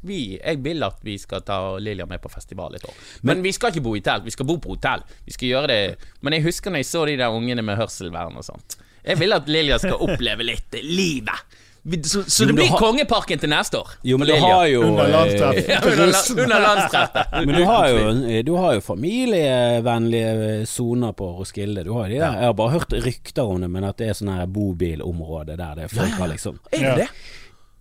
vi, 0.09 0.39
Jeg 0.39 0.63
vil 0.65 0.83
at 0.87 0.97
vi 1.05 1.19
skal 1.21 1.43
ta 1.45 1.59
Lilja 1.79 2.07
med 2.09 2.23
på 2.25 2.31
festival 2.33 2.75
et 2.79 2.85
år. 2.89 2.95
Men, 3.29 3.43
vi 3.45 3.53
skal 3.53 3.75
ikke 3.75 3.83
bo 3.85 3.93
i 3.99 4.01
telt, 4.01 4.25
vi 4.25 4.33
skal 4.33 4.49
bo 4.49 4.57
på 4.63 4.73
hotell. 4.77 5.05
Vi 5.27 5.33
skal 5.37 5.49
gjøre 5.53 5.67
det 5.75 5.81
Men 6.23 6.39
jeg 6.39 6.47
husker 6.49 6.73
når 6.73 6.85
jeg 6.85 6.89
så 6.95 7.05
de 7.11 7.19
der 7.21 7.37
ungene 7.37 7.63
med 7.67 7.77
hørselvern 7.77 8.37
og 8.41 8.47
sånt. 8.47 8.79
Jeg 9.05 9.21
vil 9.21 9.33
at 9.37 9.49
Lilja 9.49 9.79
skal 9.81 10.01
oppleve 10.01 10.45
litt 10.45 10.75
livet. 10.85 11.45
Vi- 11.83 12.03
Så, 12.05 12.23
så 12.29 12.43
Jo, 12.43 12.47
det 12.49 12.55
blir 12.59 12.69
har- 12.69 12.79
Kongeparken 12.79 13.39
til 13.41 13.49
neste 13.49 13.79
år. 13.79 13.89
Jo, 14.05 14.19
men 14.19 14.29
du 14.29 14.35
har 14.37 14.67
jo 14.69 14.83
Under 14.85 15.05
eh, 15.05 15.11
landstreff. 15.15 15.69
ja, 15.69 15.79
under, 15.81 16.07
la- 16.47 16.61
landstreffet. 16.67 17.27
Men 17.47 17.55
du 17.57 17.65
har 17.65 17.89
jo, 17.89 18.43
du 18.43 18.55
har 18.57 18.75
jo 18.75 18.81
familievennlige 18.81 20.67
soner 20.67 21.13
på 21.13 21.31
Roskilde. 21.39 21.85
Du 21.85 21.93
har 21.97 22.09
de 22.09 22.19
der. 22.19 22.37
Jeg 22.37 22.45
har 22.51 22.53
bare 22.59 22.71
hørt 22.77 22.93
rykter 22.93 23.43
om 23.43 23.61
det, 23.61 23.71
men 23.71 23.85
at 23.89 23.97
det 24.01 24.09
er 24.11 24.19
sånn 24.19 24.33
bobilområde 24.53 25.57
der 25.57 25.75
det 25.79 25.85
er 25.89 25.95
folk 25.95 26.17
har 26.21 26.29
liksom 26.35 26.59
Er 26.73 26.79
det 26.85 26.97
det? 27.05 27.09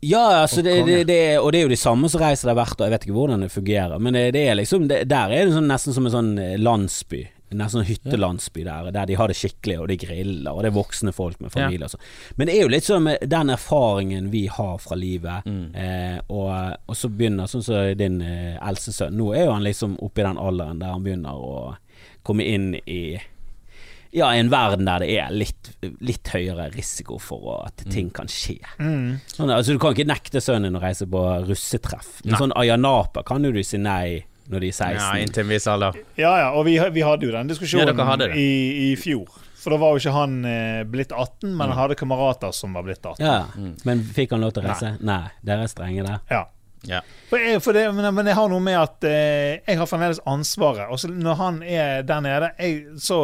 Ja, 0.01 0.45
altså 0.45 0.61
det, 0.63 0.77
det, 0.87 1.01
det, 1.09 1.39
og 1.43 1.51
det 1.51 1.59
er 1.59 1.65
jo 1.67 1.73
de 1.73 1.75
samme 1.75 2.07
som 2.09 2.21
reiser 2.23 2.47
der 2.47 2.55
hvert 2.55 2.79
år. 2.79 2.85
Jeg 2.87 2.91
vet 2.93 3.03
ikke 3.09 3.17
hvordan 3.17 3.41
det 3.43 3.51
fungerer, 3.51 3.99
men 3.99 4.13
det, 4.15 4.29
det 4.33 4.45
er 4.47 4.55
liksom 4.55 4.87
det, 4.87 5.01
Der 5.11 5.33
er 5.35 5.43
det 5.49 5.51
sånn, 5.57 5.67
nesten 5.67 5.93
som 5.97 6.05
en 6.07 6.13
sånn 6.13 6.29
eh, 6.39 6.53
landsby. 6.55 7.25
Nesten 7.49 7.79
sånn 7.79 7.87
hyttelandsby 7.89 8.63
der, 8.67 8.91
der 8.93 9.09
de 9.09 9.15
har 9.17 9.31
det 9.31 9.37
skikkelig, 9.39 9.79
og 9.81 9.87
de 9.89 9.97
griller, 10.01 10.51
og 10.51 10.61
det 10.63 10.69
er 10.69 10.75
voksne 10.75 11.13
folk 11.15 11.39
med 11.41 11.53
familie 11.53 11.87
og 11.87 11.95
sånn. 11.95 12.05
Men 12.37 12.49
det 12.49 12.55
er 12.55 12.61
jo 12.61 12.73
litt 12.75 12.85
sånn 12.85 13.07
med 13.07 13.25
den 13.31 13.53
erfaringen 13.55 14.29
vi 14.33 14.45
har 14.53 14.77
fra 14.83 14.97
livet, 14.99 15.49
eh, 15.49 16.19
og, 16.27 16.51
og 16.85 16.97
så 16.97 17.09
begynner 17.09 17.49
sånn 17.49 17.65
som 17.65 17.89
din 17.97 18.21
eh, 18.21 18.55
eldste 18.61 18.93
sønn. 18.95 19.17
Nå 19.17 19.31
er 19.33 19.47
jo 19.47 19.57
han 19.57 19.65
liksom 19.65 19.97
oppe 20.05 20.21
i 20.21 20.27
den 20.27 20.39
alderen 20.41 20.79
der 20.83 20.93
han 20.93 21.05
begynner 21.05 21.41
å 21.41 21.59
komme 22.27 22.45
inn 22.45 22.73
i 22.85 23.19
ja, 24.11 24.35
i 24.35 24.39
en 24.39 24.49
verden 24.49 24.87
der 24.87 25.03
det 25.03 25.09
er 25.21 25.33
litt, 25.33 25.69
litt 26.01 26.29
høyere 26.33 26.69
risiko 26.73 27.19
for 27.21 27.59
at 27.67 27.83
ting 27.93 28.09
kan 28.13 28.29
skje. 28.31 28.57
Sånn, 28.79 29.51
altså, 29.53 29.75
du 29.75 29.81
kan 29.81 29.93
ikke 29.93 30.09
nekte 30.09 30.41
sønnen 30.41 30.69
din 30.69 30.79
å 30.79 30.81
reise 30.81 31.05
på 31.09 31.21
russetreff. 31.45 32.15
Men 32.23 32.33
Nei. 32.33 32.39
sånn 32.41 32.55
Ayanapa 32.57 33.21
kan 33.27 33.45
jo 33.45 33.53
du 33.53 33.61
si 33.65 33.77
nei 33.77 34.23
når 34.49 34.65
de 34.65 34.71
er 34.71 34.77
16. 34.77 34.97
Ja, 34.99 35.09
inntil 35.23 35.43
en 35.45 35.51
viss 35.53 35.67
alder. 35.69 35.99
Ja 36.19 36.31
ja, 36.41 36.49
og 36.57 36.65
vi, 36.67 36.77
vi 36.95 37.05
hadde 37.05 37.27
jo 37.27 37.31
den 37.35 37.45
Ja, 37.45 37.51
diskusjonen 37.53 38.19
det. 38.23 38.31
i, 38.35 38.49
i 38.89 38.95
fjor. 38.99 39.29
For 39.59 39.75
da 39.75 39.79
var 39.81 39.91
jo 39.91 39.99
ikke 39.99 40.13
han 40.15 40.37
eh, 40.47 40.83
blitt 40.87 41.11
18, 41.11 41.49
men 41.51 41.67
han 41.67 41.77
hadde 41.77 41.97
kamerater 41.99 42.53
som 42.55 42.73
var 42.77 42.85
blitt 42.87 43.03
18. 43.03 43.19
Ja, 43.25 43.73
Men 43.85 44.05
fikk 44.15 44.31
han 44.31 44.41
lov 44.45 44.53
til 44.55 44.63
å 44.63 44.69
reise? 44.71 44.93
Nei. 45.01 45.19
Nei 45.25 45.35
Dere 45.43 45.65
er 45.67 45.71
strenge 45.73 46.05
der. 46.07 46.21
Ja. 46.31 46.45
Ja. 46.87 47.01
For 47.27 47.41
jeg, 47.43 47.59
for 47.59 47.75
det, 47.75 47.81
men, 47.91 48.05
men 48.15 48.29
jeg 48.31 48.37
har 48.37 48.47
noe 48.47 48.63
med 48.63 48.77
at 48.79 49.03
eh, 49.03 49.57
jeg 49.67 49.75
har 49.81 49.87
fremdeles 49.89 50.21
ansvaret. 50.31 50.87
Og 50.87 51.11
når 51.11 51.35
han 51.41 51.57
er 51.67 52.05
der 52.07 52.21
nede 52.23 52.51
jeg, 52.55 52.77
så 53.03 53.17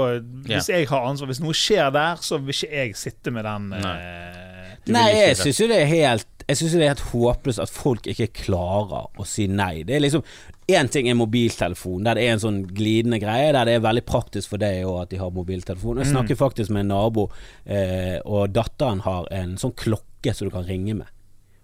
Hvis 0.44 0.68
jeg 0.74 0.90
har 0.92 1.06
ansvar 1.08 1.32
Hvis 1.32 1.40
noe 1.40 1.56
skjer 1.56 1.88
der, 1.96 2.20
så 2.20 2.42
vil 2.44 2.52
ikke 2.52 2.74
jeg 2.82 2.98
sitte 3.00 3.32
med 3.32 3.48
den 3.48 3.70
eh, 3.80 4.74
Nei, 4.92 5.06
jeg 5.16 5.38
det. 5.38 5.40
syns 5.40 5.62
jo 5.64 5.70
det 5.72 5.78
er 5.86 5.88
helt 5.88 6.28
Jeg 6.50 6.60
synes 6.60 6.76
jo 6.76 6.82
det 6.82 6.86
er 6.90 6.94
helt 6.98 7.06
håpløst 7.14 7.64
at 7.64 7.72
folk 7.74 8.12
ikke 8.12 8.28
klarer 8.44 9.08
å 9.16 9.24
si 9.26 9.48
nei. 9.48 9.86
Det 9.88 9.96
er 9.96 10.04
liksom 10.04 10.28
Én 10.68 10.88
ting 10.90 11.08
er 11.08 11.14
mobiltelefon, 11.14 12.04
der 12.04 12.16
det 12.18 12.24
er 12.26 12.32
en 12.34 12.40
sånn 12.42 12.64
glidende 12.74 13.20
greie, 13.22 13.52
der 13.54 13.66
det 13.70 13.76
er 13.76 13.84
veldig 13.86 14.02
praktisk 14.08 14.50
for 14.50 14.58
deg 14.58 14.84
òg 14.90 15.04
at 15.04 15.10
de 15.12 15.18
har 15.22 15.30
mobiltelefon. 15.30 16.00
Jeg 16.02 16.08
snakker 16.10 16.36
faktisk 16.40 16.72
med 16.74 16.80
en 16.88 16.88
nabo, 16.88 17.28
eh, 17.68 18.18
og 18.26 18.50
datteren 18.56 19.02
har 19.06 19.28
en 19.32 19.58
sånn 19.62 19.76
klokke 19.78 20.34
som 20.34 20.48
du 20.50 20.52
kan 20.56 20.66
ringe 20.66 20.96
med. 20.96 21.08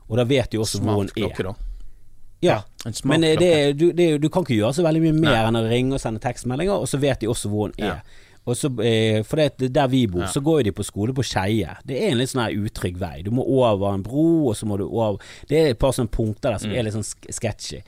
Og 0.08 0.18
da 0.18 0.24
vet 0.30 0.52
de 0.52 0.60
også 0.62 0.82
hvor 0.84 0.99
hun 0.99 1.08
Smart 1.10 1.16
klokke, 1.18 1.39
er. 1.39 1.43
da. 1.43 1.56
Ja, 2.41 2.60
En 2.86 2.93
smart 2.93 3.10
men 3.20 3.24
eh, 3.24 3.36
det, 3.39 3.52
klokke. 3.54 3.78
du, 3.78 3.91
det, 3.93 4.22
du 4.22 4.30
kan 4.30 4.43
ikke 4.45 4.60
gjøre 4.60 4.74
så 4.78 4.84
veldig 4.86 5.02
mye 5.02 5.14
mer 5.18 5.32
Nei. 5.32 5.47
enn 5.49 5.56
å 5.62 5.70
ringe 5.70 5.93
og 5.97 6.02
sende 6.02 6.22
tekstmeldinger, 6.22 6.74
og 6.82 6.88
så 6.89 6.99
vet 7.02 7.20
de 7.22 7.28
også 7.34 7.49
hvor 7.49 7.68
hun 7.70 7.74
Ja. 7.82 7.95
er. 7.95 8.04
Og 8.45 8.56
så, 8.58 8.70
eh, 8.86 9.22
for 9.24 9.38
det, 9.38 9.72
Der 9.74 9.88
vi 9.88 10.06
bor, 10.08 10.22
Ja. 10.22 10.28
så 10.28 10.41
går 10.41 10.64
de 10.64 10.72
på 10.72 10.84
skole 10.84 11.14
på 11.14 11.24
Skeie. 11.24 11.76
Det 11.86 11.97
er 12.02 12.12
en 12.12 12.18
litt 12.18 12.30
sånn 12.30 12.41
her 12.41 12.54
utrygg 12.58 12.97
vei. 12.97 13.22
Du 13.24 13.30
må 13.32 13.45
over 13.45 13.93
en 13.93 14.02
bro, 14.04 14.49
og 14.49 14.56
så 14.56 14.66
må 14.66 14.78
du 14.78 14.86
over 14.89 15.20
Det 15.47 15.58
er 15.58 15.70
et 15.72 15.80
par 15.80 15.91
sånne 15.91 16.10
punkter 16.10 16.52
der 16.52 16.58
som 16.58 16.70
Mm. 16.72 16.78
er 16.78 16.84
litt 16.84 16.93
sånn 16.93 17.06
sk- 17.16 17.32
sketchy. 17.34 17.82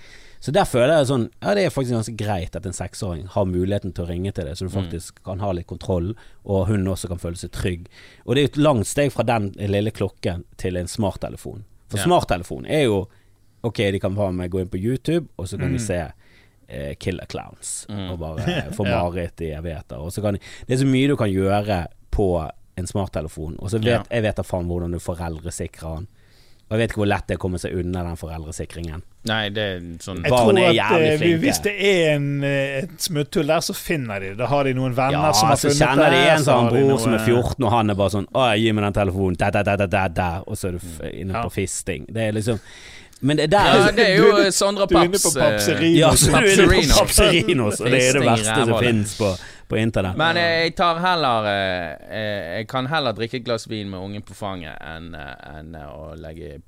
Så 0.43 0.51
der 0.51 0.65
føler 0.67 0.97
jeg 0.97 1.07
sånn 1.07 1.29
Ja, 1.41 1.53
det 1.55 1.61
er 1.63 1.69
faktisk 1.71 1.95
ganske 1.95 2.17
greit 2.19 2.55
at 2.59 2.65
en 2.67 2.75
seksåring 2.75 3.27
har 3.31 3.45
muligheten 3.47 3.93
til 3.95 4.03
å 4.03 4.09
ringe 4.09 4.33
til 4.35 4.43
deg, 4.49 4.57
så 4.59 4.67
du 4.67 4.73
Mm. 4.73 4.83
faktisk 4.83 5.21
kan 5.23 5.39
ha 5.39 5.51
litt 5.55 5.67
kontroll, 5.67 6.09
og 6.45 6.67
hun 6.67 6.83
også 6.91 7.07
kan 7.07 7.17
føle 7.21 7.37
seg 7.39 7.51
trygg. 7.55 7.85
Og 8.27 8.35
det 8.35 8.41
er 8.43 8.49
et 8.51 8.57
langt 8.65 8.85
steg 8.87 9.11
fra 9.13 9.23
den 9.23 9.51
lille 9.55 9.91
klokken 9.95 10.43
til 10.57 10.75
en 10.77 10.87
smarttelefon. 10.87 11.63
For 11.87 11.97
Ja. 11.97 12.03
smarttelefon 12.05 12.65
er 12.69 12.83
jo 12.85 13.07
Ok, 13.65 13.77
de 13.77 13.97
kan 13.99 14.13
ha 14.17 14.29
meg 14.31 14.51
gå 14.51 14.59
inn 14.59 14.67
på 14.67 14.77
YouTube, 14.77 15.29
og 15.39 15.45
så 15.47 15.57
kan 15.57 15.71
vi 15.71 15.77
se 15.79 16.11
eh, 16.69 16.95
killer 16.95 17.25
clowns 17.27 17.85
Mm. 17.87 18.11
og 18.11 18.19
bare 18.19 18.37
få 18.75 18.83
mareritt 18.83 19.39
i 19.39 19.51
evigheter. 19.55 19.97
Og 19.99 20.11
så 20.11 20.21
kan 20.21 20.33
Det 20.67 20.71
er 20.81 20.83
så 20.83 20.85
mye 20.85 21.07
du 21.07 21.15
kan 21.15 21.29
gjøre 21.31 21.87
på 22.11 22.51
en 22.77 22.85
smarttelefon, 22.85 23.55
og 23.59 23.69
så 23.69 23.79
vet 23.79 23.85
Ja. 23.85 24.03
jeg 24.11 24.23
vet 24.23 24.35
da 24.35 24.41
faen 24.43 24.65
hvordan 24.67 24.91
du 24.91 24.99
foreldresikrer 24.99 25.95
den. 25.95 26.07
Og 26.73 26.79
jeg 26.79 26.87
vet 26.87 26.91
ikke 26.95 27.01
hvor 27.03 27.09
lett 27.11 27.27
det 27.29 27.35
er 27.35 27.37
å 27.37 27.41
komme 27.43 27.59
seg 27.61 27.73
unna 27.77 28.01
den 28.07 28.15
foreldresikringen. 28.17 29.01
Nei, 29.29 29.49
det 29.53 29.63
er 29.63 29.83
sånn 30.01 30.23
Jeg 30.25 30.31
Barn 30.33 30.47
tror 30.49 30.57
er 30.57 30.69
at 30.71 30.75
jævlig 30.79 31.09
eh, 31.11 31.17
flinke. 31.21 31.41
hvis 31.43 31.59
det 31.67 31.73
er 31.85 31.99
en, 32.15 32.25
eh, 32.43 32.77
et 32.81 32.95
smutthull 33.05 33.51
der, 33.53 33.61
så 33.61 33.75
finner 33.77 34.19
de 34.23 34.31
det. 34.31 34.37
Da 34.41 34.47
har 34.49 34.63
de 34.65 34.73
noen 34.73 34.95
venner 34.97 35.19
Ja, 35.29 35.31
som 35.37 35.51
har 35.51 35.59
så 35.61 35.69
funnet 35.69 35.83
kjenner 35.83 36.09
de 36.15 36.23
en 36.31 36.39
så 36.41 36.47
sånn 36.49 36.63
har 36.63 36.71
de 36.73 36.81
bror 36.81 36.89
noe- 36.95 37.03
som 37.05 37.13
er 37.13 37.19
14, 37.27 37.63
og 37.67 37.71
han 37.75 37.89
er 37.93 37.99
bare 38.01 38.09
sånn 38.15 38.27
Å, 38.33 38.47
gi 38.57 38.71
meg 38.73 38.83
den 38.89 38.97
telefonen, 38.97 39.37
da, 39.37 39.51
da, 39.53 39.61
da, 39.69 39.75
da, 39.83 39.85
da, 39.85 40.07
da. 40.07 40.31
Og 40.47 40.57
så 40.57 40.67
er 40.67 40.71
du 40.71 40.77
f 40.81 40.99
inne 41.13 41.33
Ja. 41.37 41.43
på 41.45 41.53
fisting. 41.59 42.05
Det 42.09 42.25
er 42.27 42.31
liksom 42.33 42.59
Men 43.21 43.37
det 43.37 43.49
der 43.51 43.63
Ja, 43.63 43.91
det 43.91 44.03
er 44.09 44.17
jo 44.17 44.23
Du 44.35 44.41
er 44.41 44.51
Du 44.51 44.97
er 44.97 45.03
inne 45.05 45.11
Paps. 45.13 45.23
på 45.23 45.39
eh, 45.39 45.43
papserinos. 45.45 45.99
Ja, 45.99 46.09
så 46.11 46.31
du 46.31 46.35
er 46.35 46.49
inne 46.49 46.67
på 46.67 46.99
Papserinos. 46.99 46.99
Papserinos, 46.99 47.79
og 47.79 47.85
det 47.85 47.93
er 47.93 48.13
det 48.17 48.23
Fisting 48.23 48.29
verste 48.33 48.65
som 48.65 48.79
finnes 48.83 49.13
på, 49.21 49.29
på 49.73 49.77
internett. 49.77 50.17
Men 50.17 50.37
eh, 50.37 50.59
jeg 50.65 50.75
tar 50.77 51.01
heller 51.01 51.47
eh, 51.49 52.17
eh, 52.19 52.43
Jeg 52.59 52.67
kan 52.69 52.87
heller 52.91 53.15
drikke 53.17 53.39
et 53.41 53.47
glass 53.47 53.65
vin 53.69 53.89
med 53.89 53.99
ungen 53.99 54.25
på 54.25 54.37
fanget 54.37 54.77
enn 54.85 55.13
enn, 55.17 55.73
å 55.89 56.13
legge 56.19 56.59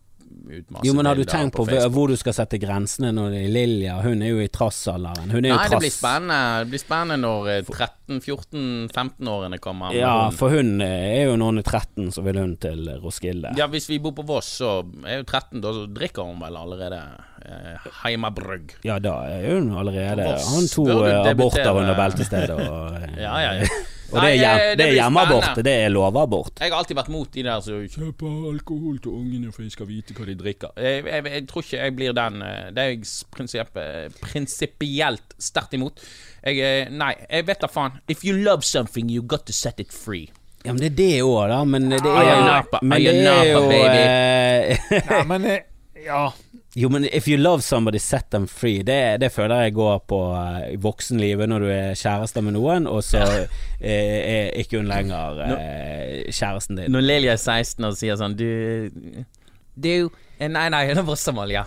ut 0.50 0.70
masse 0.72 0.88
Jo, 0.88 0.94
men 0.98 1.06
har 1.10 1.16
du 1.16 1.24
tenkt 1.28 1.56
på, 1.56 1.66
på 1.68 1.82
hvor 1.94 2.12
du 2.12 2.16
skal 2.20 2.36
sette 2.38 2.60
grensene 2.62 3.12
når 3.16 3.36
det 3.36 3.44
Lilja? 3.54 3.98
Hun 4.06 4.22
er 4.22 4.34
jo 4.34 4.42
i 4.44 4.48
trassalderen. 4.52 5.30
Hun 5.32 5.42
er 5.46 5.54
jo 5.54 5.58
Nei, 5.58 5.68
det 5.74 5.80
blir 5.84 5.94
spennende 5.94 6.40
Det 6.64 6.72
blir 6.74 6.84
spennende 6.84 7.18
når 7.24 7.50
eh, 7.54 7.74
13-14-15-årene 8.56 9.58
kommer. 9.64 9.94
Ja, 9.96 10.26
hun. 10.28 10.38
for 10.38 10.54
hun 10.56 10.82
eh, 10.84 11.22
er 11.22 11.24
jo 11.30 11.38
når 11.40 11.54
hun 11.54 11.62
er 11.64 11.68
13, 11.70 12.12
så 12.16 12.26
vil 12.26 12.42
hun 12.42 12.56
til 12.62 12.90
Roskilde. 13.04 13.56
ja, 13.58 13.68
hvis 13.72 13.90
vi 13.90 14.00
bor 14.04 14.16
på 14.18 14.26
Voss, 14.28 14.52
så 14.62 14.78
er 15.06 15.22
jo 15.22 15.28
13, 15.28 15.62
da 15.64 15.74
drikker 15.96 16.28
hun 16.28 16.40
vel 16.42 16.58
allerede 16.60 17.02
eh, 17.46 17.90
Heimabrygg. 18.04 18.78
Ja, 18.86 19.00
da 19.00 19.18
er 19.30 19.50
hun 19.56 19.72
allerede 19.78 20.30
Voss 20.30 20.54
Han 20.54 20.70
to 20.72 20.88
eh, 21.06 21.20
aborter 21.32 21.72
under 21.74 21.96
beltestedet. 21.98 22.56
Og, 22.60 22.96
eh, 23.02 23.20
Ja, 23.26 23.36
ja, 23.42 23.54
ja. 23.62 23.70
Og 24.12 24.20
det 24.22 24.30
er, 24.30 24.36
hjem, 24.38 24.62
det 24.62 24.78
det 24.82 24.94
hjemmeabort. 24.96 25.60
Det 25.66 25.74
er 25.86 25.90
lovabort. 25.94 26.60
Jeg 26.62 26.72
har 26.72 26.78
alltid 26.80 27.00
vært 27.00 27.12
mot 27.14 27.32
de 27.34 27.44
der 27.48 27.64
som 27.66 27.82
kjøper 27.96 28.38
alkohol 28.52 29.00
til 29.04 29.18
ungene 29.18 29.52
for 29.56 29.66
de 29.66 29.74
skal 29.74 29.90
vite 29.90 30.16
hva 30.18 30.28
de 30.30 30.38
drikker. 30.40 30.74
Jeg, 30.78 31.04
jeg, 31.10 31.26
jeg 31.34 31.48
tror 31.50 31.66
ikke 31.66 31.82
jeg 31.82 31.96
blir 31.98 32.16
den 32.18 32.40
eh, 32.46 32.72
Det 32.76 32.86
er 32.86 33.60
jeg 33.60 34.16
prinsipielt 34.22 35.38
sterkt 35.42 35.76
imot. 35.78 36.02
Jeg, 36.46 36.62
eh, 36.62 36.94
nei, 36.94 37.14
jeg 37.30 37.48
vet 37.50 37.66
da 37.66 37.72
faen. 37.72 38.00
If 38.12 38.26
you 38.28 38.38
love 38.38 38.66
something, 38.68 39.10
you 39.12 39.26
got 39.26 39.46
to 39.50 39.56
set 39.56 39.82
it 39.82 39.94
free. 39.94 40.30
Ja, 40.66 40.74
men 40.74 40.82
det 40.82 40.92
er 40.94 40.98
det 40.98 41.12
òg, 41.22 41.44
da. 41.52 41.60
Men 41.70 41.92
det 41.94 42.02
er, 42.02 42.22
Ayanapa, 42.22 42.82
men 42.82 43.04
det 43.06 43.14
er 43.30 43.52
jo 43.52 43.66
eh, 43.74 45.02
Ja, 45.12 45.22
men 45.30 45.46
ja. 46.06 46.24
Jo, 46.76 46.90
men 46.92 47.06
if 47.06 47.28
you 47.28 47.38
love 47.38 47.62
somebody, 47.64 48.00
set 48.00 48.30
them 48.32 48.48
free. 48.48 48.84
Det, 48.84 49.18
det 49.22 49.30
føler 49.32 49.62
jeg 49.64 49.74
går 49.78 50.02
på 50.12 50.18
eh, 50.36 50.74
i 50.74 50.80
voksenlivet 50.84 51.48
når 51.48 51.64
du 51.64 51.70
er 51.72 51.96
kjæreste 51.96 52.42
med 52.44 52.58
noen, 52.58 52.90
og 52.92 53.00
så 53.08 53.22
eh, 53.80 54.18
er 54.20 54.50
ikke 54.60 54.82
hun 54.82 54.90
lenger 54.92 55.40
eh, 55.46 56.26
kjæresten 56.36 56.82
din. 56.82 56.92
Når 56.92 57.06
Lilja 57.06 57.38
er 57.38 57.40
16 57.40 57.88
og 57.88 57.96
sier 57.96 58.20
sånn 58.20 58.36
Du 58.36 58.50
Du 59.72 59.90
eh, 59.94 60.50
Nei, 60.52 60.68
nei, 60.74 60.84
hun 60.90 61.00
er 61.00 61.08
Vossamål, 61.08 61.56
ja. 61.56 61.64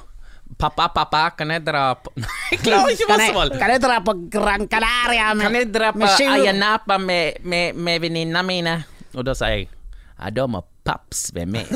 Pappa, 0.61 0.90
pappa, 0.92 1.24
kan 1.40 1.56
jeg 1.56 1.64
dra 1.64 1.86
på 1.96 2.12
jeg 2.52 2.61
klarer 2.66 2.92
ikke 2.92 3.09
Vossamål! 3.09 3.54
Kan 3.56 3.74
jeg 3.78 3.84
dra 3.86 3.98
på 4.04 4.16
Gran 4.36 4.68
Canaria 4.68 5.32
med 5.32 5.48
Kan 5.48 5.59
jeg 5.62 5.72
dra 5.72 5.94
på? 5.96 6.12
Ayanapa 6.36 7.00
med, 7.00 7.40
med, 7.48 7.80
med 7.80 8.04
venninnene 8.04 8.44
mine? 8.44 8.78
Og 9.16 9.24
da 9.24 9.32
sier 9.36 9.56
jeg 9.56 9.70
ja, 10.22 10.30
da 10.30 10.46
må 10.50 10.64
Paps 10.88 11.34
være 11.34 11.46
med. 11.46 11.66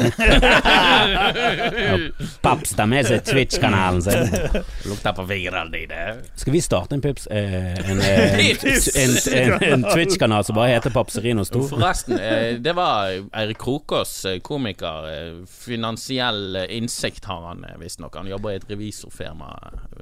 Paps 2.40 2.70
tar 2.72 2.86
med 2.88 3.04
seg 3.04 3.24
Twitch-kanalen 3.28 4.00
sin. 4.02 4.30
Lukter 4.88 5.12
på 5.12 5.26
fingrene 5.28 5.68
dine. 5.74 5.98
Skal 6.40 6.54
vi 6.54 6.62
starte 6.64 6.96
en 6.96 7.02
pips 7.04 7.26
eh, 7.26 7.74
En, 7.90 8.00
eh, 8.06 8.38
en, 8.40 8.56
en, 9.02 9.16
en, 9.34 9.66
en 9.68 9.84
Twitch-kanal 9.90 10.46
som 10.48 10.56
bare 10.56 10.72
heter 10.72 10.94
Papserinos 10.94 11.52
2? 11.52 11.66
Forresten, 11.74 12.16
eh, 12.16 12.54
det 12.64 12.72
var 12.78 13.12
Eirik 13.36 13.60
Krokås, 13.60 14.14
eh, 14.30 14.38
komiker. 14.40 15.10
Finansiell 15.46 16.56
innsikt 16.70 17.28
har 17.28 17.50
han 17.50 17.66
visstnok. 17.82 18.16
Han 18.16 18.32
jobber 18.32 18.54
i 18.54 18.62
et 18.62 18.70
revisorfirma. 18.70 19.52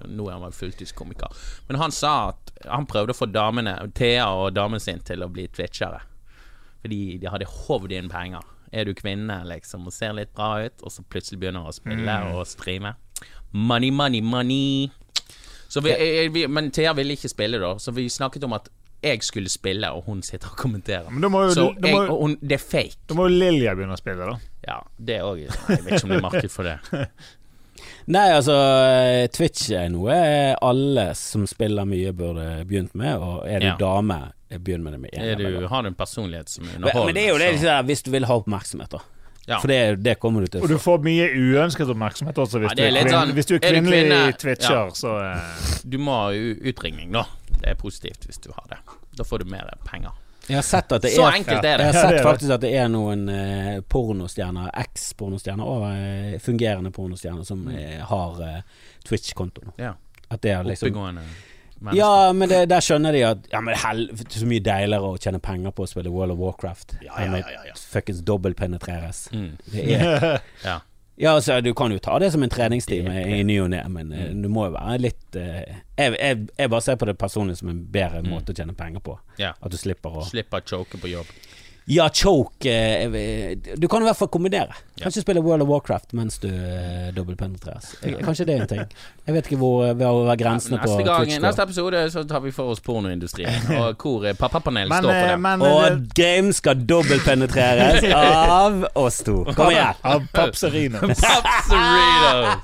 Nå 0.07 0.28
er 0.28 0.36
han 0.36 0.47
vel 0.47 0.55
fulltidskomiker. 0.55 1.34
Men 1.66 1.82
han 1.82 1.91
sa 1.91 2.14
at 2.28 2.55
han 2.68 2.86
prøvde 2.86 3.16
å 3.16 3.20
få 3.24 3.26
damene, 3.26 3.74
Thea 3.99 4.30
og 4.38 4.55
damen 4.55 4.78
sin 4.78 5.03
til 5.03 5.26
å 5.26 5.32
bli 5.34 5.49
twitchere. 5.51 6.05
Fordi 6.81 7.18
de 7.20 7.28
hadde 7.33 7.49
hovd 7.49 7.93
inn 7.93 8.09
penger. 8.12 8.45
Er 8.72 8.87
du 8.87 8.95
kvinne 8.95 9.41
liksom 9.51 9.89
og 9.91 9.93
ser 9.93 10.14
litt 10.16 10.31
bra 10.37 10.61
ut, 10.64 10.83
og 10.87 10.93
så 10.95 11.03
plutselig 11.11 11.41
begynner 11.43 11.66
å 11.66 11.74
spille 11.74 12.16
og 12.33 12.45
streame. 12.47 12.95
Money, 13.53 13.91
money, 13.91 14.20
money. 14.22 14.91
Så 15.70 15.83
vi, 15.83 15.93
vi, 16.35 16.45
men 16.51 16.70
Thea 16.74 16.93
ville 16.99 17.14
ikke 17.18 17.31
spille, 17.31 17.59
da, 17.62 17.74
så 17.78 17.93
vi 17.95 18.09
snakket 18.11 18.47
om 18.47 18.55
at 18.57 18.70
jeg 19.03 19.22
skulle 19.24 19.49
spille, 19.49 19.89
og 19.97 20.05
hun 20.11 20.22
sitter 20.22 20.51
og 20.53 20.59
kommenterer. 20.61 21.09
Men 21.11 21.22
da 21.24 21.31
må 21.33 21.43
jo, 21.47 21.53
Så 21.57 21.66
jeg, 21.83 21.95
må, 21.95 22.16
hun, 22.20 22.35
det 22.43 22.59
er 22.59 22.62
fake. 22.62 22.99
da 23.09 23.16
må 23.16 23.28
jo 23.31 23.37
Lilja 23.41 23.72
begynne 23.78 23.97
å 23.97 24.01
spille, 24.01 24.26
da. 24.28 24.35
Ja, 24.66 24.78
det 24.99 25.20
òg. 25.24 25.41
Jeg 25.47 25.85
vet 25.87 25.95
ikke 25.95 26.05
om 26.05 26.12
det 26.12 26.18
er 26.18 26.26
marked 26.26 26.53
for 26.53 26.68
det. 26.68 26.78
Nei, 28.11 28.26
altså 28.35 28.57
eh, 28.57 29.26
Twitch 29.33 29.70
er 29.76 29.89
noe 29.93 30.16
alle 30.61 31.14
som 31.18 31.47
spiller 31.47 31.85
mye 31.89 32.12
burde 32.16 32.64
begynt 32.66 32.95
med, 32.99 33.16
og 33.18 33.47
er 33.49 33.61
du 33.61 33.66
Ja. 33.66 33.76
dame, 33.81 34.33
begynn 34.51 34.83
med 34.83 34.93
det 34.97 35.01
med 35.01 35.11
en 35.14 35.39
gang. 35.39 35.68
har 35.70 35.83
du 35.83 35.89
en 35.89 35.95
personlighet 35.95 36.49
som 36.49 36.64
underholder? 36.64 37.05
Men, 37.07 37.14
det 37.14 37.24
er 37.24 37.28
jo 37.28 37.39
det 37.39 37.49
så- 37.49 37.53
liksom, 37.59 37.87
hvis 37.87 38.03
du 38.03 38.11
vil 38.11 38.24
ha 38.24 38.35
oppmerksomhet, 38.41 38.91
da. 38.91 38.99
Ja. 39.49 39.59
For 39.59 39.68
det, 39.68 40.03
det 40.03 40.18
kommer 40.20 40.41
du 40.43 40.47
til 40.47 40.61
å 40.61 40.64
Og 40.64 40.68
du 40.68 40.78
får 40.78 40.99
mye 41.03 41.26
uønsket 41.35 41.89
oppmerksomhet 41.91 42.37
også 42.39 42.61
hvis, 42.61 42.70
Ja, 42.70 42.74
det 42.74 42.85
er 42.87 42.91
du, 42.91 42.97
er 42.97 43.03
kvinn, 43.03 43.14
sånn, 43.14 43.33
hvis 43.35 43.47
du 43.47 43.55
er 43.55 43.59
er 43.59 43.61
du 43.61 43.81
kvinnelig 43.81 44.01
kvinne- 44.01 44.39
twitcher. 44.39 44.70
Ja. 44.70 44.89
Så 44.95 45.14
uh... 45.18 45.81
Du 45.89 45.99
må 45.99 46.12
ha 46.12 46.31
utringning, 46.70 47.11
da. 47.12 47.24
Det 47.61 47.68
er 47.70 47.74
positivt 47.74 48.26
hvis 48.26 48.39
du 48.45 48.51
har 48.53 48.64
det. 48.68 48.78
Da 49.16 49.24
får 49.24 49.39
du 49.43 49.45
mer 49.51 49.70
penger. 49.85 50.11
Jeg 50.49 50.57
har 50.57 50.62
sett 50.66 50.93
at 50.93 51.03
det 51.05 51.12
Så 51.14 51.26
er 51.26 51.36
enkelt 51.38 51.64
er 51.64 51.78
det. 51.78 51.86
Jeg 51.91 51.95
har 51.95 52.11
sett 52.11 52.24
faktisk 52.24 52.55
at 52.57 52.64
det 52.64 52.72
er 52.80 52.88
noen 52.91 53.28
eh, 53.30 53.76
pornostjerner, 53.93 54.70
eks-pornostjerner 54.82 55.68
og 55.68 55.84
eh, 55.91 56.38
fungerende 56.43 56.91
pornostjerner 56.97 57.47
som 57.47 57.68
eh, 57.70 58.01
har 58.09 58.43
eh, 58.47 58.61
Twitch-konto. 59.07 59.72
Ja. 59.78 59.95
At 60.30 60.43
det 60.43 60.55
er 60.57 60.66
liksom 60.66 60.91
Oppegående 60.91 61.22
mennesker. 61.80 61.97
Ja, 61.99 62.32
men 62.36 62.49
det, 62.51 62.64
der 62.70 62.84
skjønner 62.84 63.14
de 63.16 63.22
at 63.24 63.47
Ja, 63.53 63.61
men 63.64 63.78
hel, 63.78 64.05
så 64.28 64.47
mye 64.49 64.62
deiligere 64.64 65.14
å 65.14 65.18
tjene 65.20 65.41
penger 65.43 65.72
på 65.76 65.86
å 65.86 65.91
spille 65.91 66.12
World 66.12 66.34
of 66.34 66.43
Warcraft 66.43 66.99
Ja, 67.03 67.14
enn 67.22 67.38
ja, 67.38 67.47
ja, 67.55 67.62
ja. 67.70 67.78
fuckings 67.95 68.20
dobbeltpenetreres. 68.28 69.28
Mm. 69.32 69.53
Det 69.72 69.86
er 69.97 70.41
Ja. 70.68 70.80
Ja, 71.21 71.35
altså, 71.35 71.59
du 71.61 71.75
kan 71.77 71.93
jo 71.93 71.99
ta 72.01 72.19
det 72.19 72.31
som 72.33 72.43
en 72.43 72.53
treningstime 72.53 73.13
i 73.29 73.43
ny 73.45 73.59
og 73.61 73.71
ne, 73.75 73.81
men 73.93 74.13
mm. 74.13 74.43
du 74.43 74.49
må 74.53 74.69
jo 74.69 74.75
være 74.77 74.99
litt 75.03 75.37
eh, 75.37 75.81
jeg, 75.99 76.15
jeg, 76.17 76.47
jeg 76.57 76.71
bare 76.73 76.85
ser 76.87 76.97
på 77.01 77.09
det 77.11 77.17
personlig 77.21 77.59
som 77.59 77.73
en 77.73 77.83
bedre 77.93 78.23
måte 78.25 78.55
å 78.55 78.57
tjene 78.57 78.73
penger 78.77 79.05
på. 79.05 79.19
ja. 79.41 79.53
At 79.61 79.75
du 79.75 79.77
slipper 79.77 80.23
å 80.23 80.25
Slipper 80.25 80.65
å 80.65 80.71
choke 80.71 81.01
på 81.01 81.11
jobb. 81.13 81.29
Ja, 81.91 82.09
choke 82.14 82.70
eh, 82.70 83.59
Du 83.76 83.88
kan 83.88 84.03
i 84.03 84.07
hvert 84.07 84.16
fall 84.16 84.28
kombinere. 84.30 84.74
Kanskje 85.01 85.22
spille 85.24 85.41
World 85.41 85.62
of 85.64 85.68
Warcraft 85.68 86.12
mens 86.12 86.38
du 86.38 86.49
eh, 86.49 87.09
dobbeltpenetreres. 87.16 87.95
Eh, 88.03 88.18
Kanskje 88.22 88.45
det 88.47 88.55
er 88.55 88.61
en 88.62 88.68
ting. 88.70 88.93
Jeg 89.26 89.34
vet 89.34 89.49
ikke 89.49 89.59
hvor, 89.59 89.93
hvor, 89.99 90.28
grensene 90.38 90.78
på 90.78 90.91
Neste 90.91 91.07
gang, 91.09 91.24
Twitch 91.24 91.41
neste 91.43 91.62
episode 91.66 92.03
så 92.12 92.22
tar 92.28 92.43
vi 92.45 92.53
for 92.55 92.70
oss 92.74 92.80
pornoindustrien, 92.84 93.66
og 93.80 93.97
hvor 94.03 94.26
pappapanel 94.38 94.93
står 94.93 95.09
for 95.09 95.14
eh, 95.16 95.30
det. 95.32 95.38
men 95.47 95.62
eh, 95.62 95.72
Og 95.72 96.05
game 96.14 96.53
skal 96.55 96.84
dobbeltpenetreres 96.93 98.07
av 98.61 98.84
oss 98.95 99.18
to. 99.26 99.41
Kom 99.57 99.72
igjen! 99.72 99.99
Av 100.03 100.28
Papserino. 100.34 101.01
Papserinos! 101.01 102.55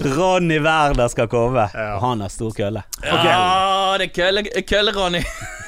Ronny 0.16 0.58
Werder 0.64 1.08
skal 1.12 1.28
komme. 1.30 1.68
Ja. 1.74 1.98
Han 2.02 2.20
har 2.26 2.32
stor 2.32 2.50
kølle. 2.56 2.82
Ja, 3.04 3.94
det 4.00 4.10
er 4.10 4.16
kølle- 4.18 4.66
kølle-Ronny. 4.66 5.22
Nei, 5.22 5.65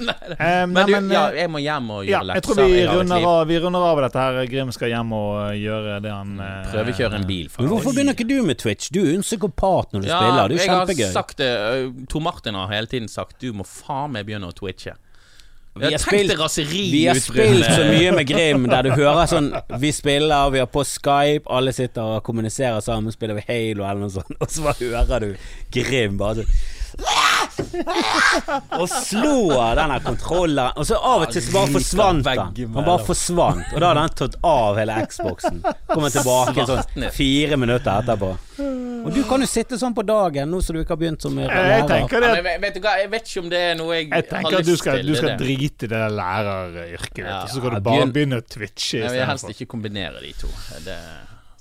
Eh, 0.40 0.66
Men 0.66 0.72
nei, 0.72 0.84
du, 0.86 0.92
men, 0.94 1.10
ja, 1.12 1.22
eh, 1.30 1.40
jeg 1.42 1.50
må 1.52 1.60
hjem 1.60 1.90
og 1.92 2.04
ja, 2.06 2.20
gjøre 2.20 2.36
jeg 2.38 2.44
tror 2.46 2.56
lekser. 2.60 2.70
vi 2.72 2.78
Jeg 2.80 2.88
runder, 2.94 3.26
av, 3.30 3.40
vi 3.50 3.58
runder 3.64 3.84
av 3.90 4.00
dette 4.06 4.22
her. 4.24 4.38
Grim 4.52 4.72
skal 4.72 4.88
hjem 4.94 5.12
og 5.18 5.34
eh, 5.50 5.58
gjøre 5.60 5.98
det 6.04 6.12
han 6.14 6.32
eh, 6.40 6.70
Prøvekjøre 6.72 7.20
en 7.20 7.26
bil, 7.28 7.50
Men 7.58 7.68
hvorfor 7.74 7.92
begynner 7.96 8.16
ikke 8.18 8.28
du 8.30 8.38
med 8.46 8.58
Twitch? 8.62 8.88
Du 8.94 9.00
er 9.04 9.12
en 9.18 9.26
psykopat 9.26 9.92
når 9.92 10.06
du 10.06 10.08
Ja, 10.10 10.18
spiller. 10.22 10.48
Det 10.48 10.56
er 10.56 10.56
jo 10.56 10.64
jeg 10.64 10.70
har 10.72 10.86
kjempegøy. 10.86 11.12
sagt 11.12 11.36
det. 11.42 11.52
uh, 11.60 12.06
Tor 12.10 12.20
Martin 12.30 12.54
har 12.60 12.72
hele 12.72 12.86
tiden 12.90 13.08
sagt 13.12 13.38
du 13.42 13.52
må 13.52 13.66
faen 13.68 14.12
meg 14.16 14.26
begynne 14.30 14.48
å 14.48 14.56
twitche. 14.56 14.96
Vi 15.80 15.86
har 15.86 16.00
spilt- 16.02 16.32
Vi 16.66 17.04
har 17.06 17.14
spilt 17.14 17.64
så 17.64 17.84
mye 17.86 18.10
med 18.16 18.26
Grim, 18.32 18.64
der 18.68 18.82
du 18.82 18.90
hører 18.90 19.28
sånn 19.30 19.52
Vi 19.78 19.92
spiller, 19.94 20.50
vi 20.50 20.58
har 20.58 20.66
på 20.66 20.82
Skype, 20.84 21.46
alle 21.46 21.70
sitter 21.72 22.16
og 22.16 22.24
kommuniserer 22.26 22.80
sammen, 22.82 23.12
spiller 23.14 23.38
vi 23.38 23.44
Halo 23.46 23.86
eller 23.86 24.00
noe 24.02 24.10
sånt, 24.10 24.34
og 24.40 24.50
så 24.50 24.66
bare 24.66 24.90
hører 24.90 25.20
du 25.28 25.36
Grim 25.70 26.18
bare 26.18 26.42
sånn 26.42 26.50
Og 28.80 28.86
slo 28.90 29.34
den 29.50 29.78
denne 29.80 29.98
kontrolleren, 30.04 30.76
og 30.76 30.86
så 30.86 30.98
av 30.98 31.24
og 31.24 31.32
til 31.32 31.42
så 31.44 31.54
bare 31.54 31.72
forsvant 31.74 32.28
han. 32.28 32.42
Han 32.74 32.84
bare 32.86 33.04
forsvant, 33.06 33.72
og 33.74 33.80
da 33.82 33.90
hadde 33.92 34.04
han 34.04 34.14
tatt 34.20 34.36
av 34.46 34.78
hele 34.80 34.96
Xboxen. 35.10 35.60
Kommer 35.90 36.12
tilbake 36.14 36.66
sånn 36.68 37.08
fire 37.16 37.58
minutter 37.60 38.02
etterpå. 38.02 38.32
Og 38.60 39.08
du 39.16 39.22
kan 39.24 39.40
jo 39.40 39.48
sitte 39.48 39.78
sånn 39.80 39.94
på 39.96 40.04
dagen, 40.04 40.50
nå 40.52 40.60
som 40.64 40.76
du 40.76 40.82
ikke 40.82 40.92
har 40.96 41.00
begynt 41.00 41.24
som 41.24 41.38
Jeg 41.40 41.48
lærer. 41.48 41.86
tenker 41.88 42.20
det 42.20 42.32
men 42.44 42.60
vet 42.60 42.74
du 42.76 42.80
hva, 42.84 42.96
jeg 43.00 43.10
vet 43.14 43.30
ikke 43.30 43.40
om 43.44 43.48
det 43.52 43.60
er 43.70 43.78
noe 43.78 43.94
jeg, 43.96 44.08
Jeg 44.10 44.12
har 44.18 44.28
tenker 44.34 44.58
at 44.60 44.66
du 44.68 44.76
skal, 44.76 45.00
til. 45.00 45.06
du 45.06 45.16
skal 45.16 45.36
drite 45.40 45.88
i 45.88 45.90
det 45.94 46.02
læreryrket, 46.18 47.14
ditt, 47.16 47.24
Ja, 47.24 47.38
og 47.42 47.48
så 47.54 47.62
kan 47.64 47.74
du 47.78 47.80
bare 47.88 48.06
begynne 48.12 48.40
å 48.42 48.44
twitche 48.44 49.00
Jeg 49.00 49.14
vil 49.16 49.24
helst 49.30 49.48
ikke 49.54 49.68
kombinere 49.72 50.20
de 50.20 50.32
to. 50.42 50.50
Det, 50.84 50.98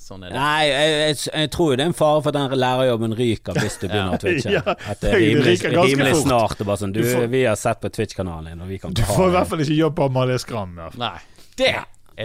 Sånn 0.10 0.24
er 0.26 0.32
det. 0.34 0.39
Nei, 0.41 0.64
jeg, 0.66 0.93
jeg, 0.97 1.18
jeg 1.43 1.51
tror 1.53 1.70
jo 1.72 1.78
det 1.78 1.84
er 1.86 1.91
en 1.91 1.97
fare 1.99 2.24
for 2.26 2.34
at 2.34 2.38
den 2.39 2.57
lærerjobben 2.64 3.14
ryker 3.20 3.60
hvis 3.62 3.78
du 3.78 3.86
begynner 3.88 4.16
å 4.18 4.22
twitche. 4.24 4.55
Ja, 4.57 4.64
At 4.89 5.03
det 5.05 5.12
er 5.14 5.22
rimelig, 5.22 5.53
rimelig 5.70 6.16
snart. 6.24 6.57
Det 6.57 6.66
bare 6.66 6.82
sånn, 6.82 6.95
du, 6.95 7.03
Du 7.03 7.12
får- 7.14 7.30
vi 7.30 7.43
har 7.45 7.60
sett 7.62 7.80
på 7.84 7.91
Twitch-kanalen 7.93 8.49
din, 8.49 8.66
og 8.66 8.72
vi 8.74 8.82
kan 8.82 8.97
Du 8.97 9.03
får 9.05 9.30
i 9.30 9.36
hvert 9.38 9.53
fall 9.53 9.62
ikke 9.68 9.78
jobb 9.78 9.95
på 10.01 10.10
Amalie 10.10 10.39
Skram. 10.41 10.74
Ja. 10.82 10.89
Nei. 10.97 11.16
Det 11.60 11.76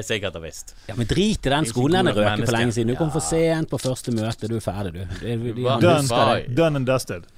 er 0.00 0.02
sikkert 0.02 0.34
og 0.40 0.42
visst. 0.42 0.72
Ja, 0.88 0.96
men 0.98 1.06
drit 1.06 1.44
i 1.46 1.50
den 1.52 1.68
skolen, 1.70 2.00
den 2.00 2.08
er 2.10 2.16
røket 2.18 2.48
for 2.48 2.56
lenge 2.56 2.72
siden. 2.74 2.88
Du 2.90 2.96
kom 2.98 3.12
for 3.14 3.22
sent 3.22 3.68
på 3.70 3.78
første 3.78 4.10
møte, 4.16 4.48
du 4.50 4.56
er 4.56 4.64
ferdig, 4.64 4.90
du. 4.96 5.04
Det, 5.20 5.36
de, 5.44 5.52
de, 5.60 5.68
Done, 5.84 6.40
done 6.56 6.80
and 6.80 6.88
dusted. 6.88 7.28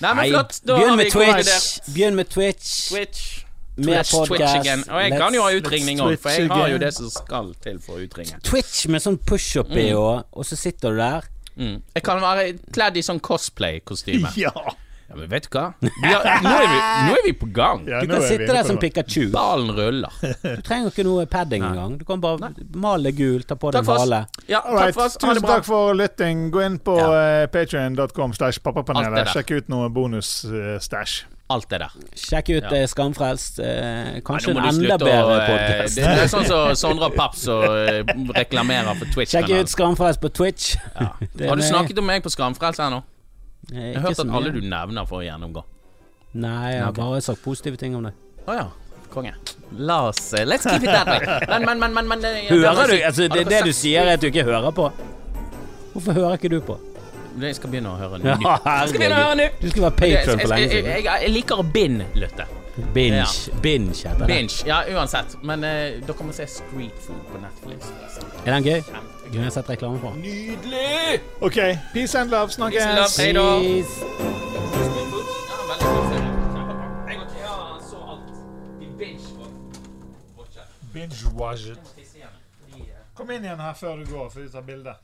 Nei, 0.00 0.14
men 0.18 0.32
flott. 0.32 0.58
Da 0.66 0.80
begynn 0.80 0.96
med 0.98 1.12
Twitch. 1.14 1.62
Begynn 1.94 2.18
med 2.18 2.32
Twitch. 2.32 2.72
Twitch. 2.88 3.28
Mer 3.86 4.02
Twitch, 4.04 4.28
Twitch 4.30 4.54
again. 4.60 4.84
Og 4.88 5.02
jeg 5.04 5.16
kan 5.18 5.34
jo 5.38 5.42
ha 5.46 5.50
utringning 5.56 6.00
òg, 6.04 6.16
for 6.20 6.30
jeg 6.36 6.48
har 6.52 6.68
jo 6.74 6.78
det 6.82 6.92
som 6.96 7.10
skal 7.12 7.52
til 7.64 7.80
for 7.82 7.98
å 7.98 8.04
utringe. 8.06 8.38
Twitch 8.46 8.86
med 8.92 9.02
sånn 9.04 9.18
pushup 9.18 9.72
i, 9.76 9.90
og, 9.96 10.26
og 10.32 10.46
så 10.48 10.58
sitter 10.58 10.94
du 10.96 11.02
der. 11.02 11.28
Mm. 11.56 11.80
Jeg 11.96 12.02
kan 12.06 12.20
være 12.22 12.52
kledd 12.72 12.96
i 13.00 13.02
sånn 13.06 13.20
cosplay-kostyme. 13.20 14.30
Ja. 14.46 14.52
Ja, 15.10 15.16
men 15.18 15.26
vet 15.26 15.48
du 15.50 15.56
hva? 15.58 15.72
Vi 15.82 16.06
har, 16.06 16.22
nå, 16.44 16.50
er 16.54 16.68
vi, 16.70 16.76
nå 17.08 17.14
er 17.18 17.24
vi 17.26 17.32
på 17.34 17.48
gang. 17.50 17.80
ja 17.90 17.98
Du 18.04 18.12
kan 18.12 18.22
sitte 18.22 18.46
der 18.46 18.62
som. 18.62 18.76
Pikachu. 18.78 19.24
Ballen 19.34 19.72
ruller. 19.74 20.12
Du 20.44 20.62
trenger 20.62 20.92
ikke 20.92 21.02
noe 21.02 21.24
padding 21.26 21.64
engang. 21.66 21.96
Du 21.98 22.04
kan 22.06 22.22
bare 22.22 22.52
male 22.78 23.10
det 23.10 23.16
gult, 23.18 23.48
ta 23.50 23.56
på 23.58 23.72
deg 23.74 23.90
hale. 23.90 24.20
Ja, 24.46 24.60
right. 24.70 24.94
Tusen 24.94 25.42
takk 25.42 25.66
for 25.66 25.98
lytting. 25.98 26.46
Gå 26.54 26.62
inn 26.62 26.78
på 26.78 26.94
Ja. 27.00 27.10
uh, 27.10 27.48
patrion.com 27.50 28.36
slash 28.38 28.62
pappapanelet. 28.62 29.32
Sjekk 29.34 29.50
ut 29.58 29.74
noe 29.74 29.90
bonus-stæsj. 29.90 31.24
Alt 31.50 31.66
det 31.72 31.80
der. 31.82 31.94
Sjekk 32.14 32.48
ut 32.54 32.62
Ja. 32.68 32.76
eh, 32.78 32.86
Skamfrelst. 32.86 33.58
Eh, 33.58 34.20
kanskje 34.22 34.52
Nei, 34.54 34.68
en 34.68 34.76
enda 34.76 34.98
bedre 35.02 35.38
eh, 35.40 35.48
podkast. 35.50 35.96
Det, 35.98 36.04
er 36.06 36.28
sånn 36.30 36.44
som 36.46 36.74
Sondre 36.82 37.08
og 37.10 37.16
Paps 37.18 37.46
og 37.50 37.64
eh, 37.66 38.04
reklamerer 38.36 38.94
for 39.00 39.10
Twitch. 39.10 39.32
Sjekk 39.34 39.50
ut 39.56 39.72
Skamfrelst 39.72 40.20
på 40.22 40.30
Twitch. 40.30 40.76
Ja. 40.94 41.08
Har 41.48 41.56
du 41.58 41.62
er- 41.64 41.66
snakket 41.72 41.98
om 41.98 42.06
meg 42.06 42.22
på 42.22 42.30
Skamfrelst 42.30 42.78
ennå? 42.86 43.02
Jeg 43.70 43.96
har 43.98 44.06
hørt 44.06 44.18
at 44.22 44.30
alle 44.38 44.52
du 44.54 44.60
nevner 44.64 45.04
får 45.10 45.24
gjennomgå. 45.26 45.64
Nei, 46.40 46.70
jeg 46.76 46.84
har 46.86 46.92
bare 46.96 47.18
sagt 47.20 47.42
positive 47.42 47.76
ting 47.76 47.96
om 47.98 48.06
det. 48.06 48.12
Å 48.46 48.54
ja. 48.56 48.68
Konge. 49.10 49.32
La 49.74 49.96
oss 50.08 50.30
Let's 50.46 50.62
keep 50.70 50.84
it 50.86 50.90
that 50.94 51.06
way. 51.10 51.18
Men, 51.50 51.66
men, 51.66 51.80
men, 51.82 51.94
men, 51.98 52.08
men 52.14 52.24
eh, 52.24 52.46
det- 52.46 52.60
Hører 52.62 52.86
du? 52.94 52.94
Altså, 53.02 53.26
det, 53.28 53.42
det 53.50 53.64
du 53.66 53.72
sier, 53.74 54.06
er 54.06 54.14
at 54.14 54.22
du 54.22 54.28
ikke 54.30 54.46
hører 54.46 54.70
på. 54.70 54.86
Hvorfor 55.92 56.12
hører 56.14 56.38
ikke 56.38 56.48
du 56.54 56.60
på? 56.62 56.78
Jeg 57.40 57.54
skal 57.56 57.70
begynne 57.70 57.92
å 57.92 57.98
høre 58.00 58.18
nå. 58.18 58.24
Jeg 58.32 58.88
skal 58.90 58.98
begynne 58.98 59.18
å 59.18 59.24
høre 59.24 59.36
nå. 59.38 59.46
Du 59.60 59.68
skulle 59.70 59.86
være 59.86 59.98
patron 60.00 60.34
jeg, 60.34 60.40
for 60.40 60.48
lenge 60.54 60.68
siden. 60.72 60.90
jeg, 60.90 61.04
jeg 61.26 61.30
liker 61.36 61.62
å 61.62 61.64
binde-lytte. 61.76 62.44
Binge. 62.94 63.16
Ja. 63.16 63.26
Binge 63.62 63.94
heter 63.94 64.18
det. 64.18 64.26
Binge. 64.26 64.66
Ja, 64.66 64.82
uansett. 64.94 65.36
Men 65.42 65.64
uh, 65.64 65.70
dere 66.06 66.26
må 66.26 66.32
se 66.34 66.46
Street 66.50 66.98
Food 67.06 67.22
på 67.30 67.38
Netflix. 67.42 67.92
Er 68.46 68.52
den 68.56 68.64
gøy? 68.66 68.82
Du 69.30 69.38
har 69.38 69.44
jeg 69.46 69.52
sett 69.52 69.70
reklame 69.70 69.98
på. 70.02 70.10
Nydelig! 70.18 71.20
OK. 71.40 71.58
Peace 71.92 72.18
and 72.18 72.30
love. 72.30 72.48
Peace 72.48 72.82
and 72.82 72.98
love. 72.98 73.08
Snakkes. 73.08 73.18
Peace. 73.18 74.00
Jeg. 74.00 74.10
Binge-watch 80.92 81.70
it. 81.70 81.78
Kom 83.14 83.30
inn 83.30 83.44
igjen 83.44 83.60
her 83.60 83.74
før 83.74 84.00
du 84.00 84.08
går, 84.10 84.30
for 84.32 84.40
vi 84.40 84.48
tar 84.48 84.64
bilde. 84.66 84.94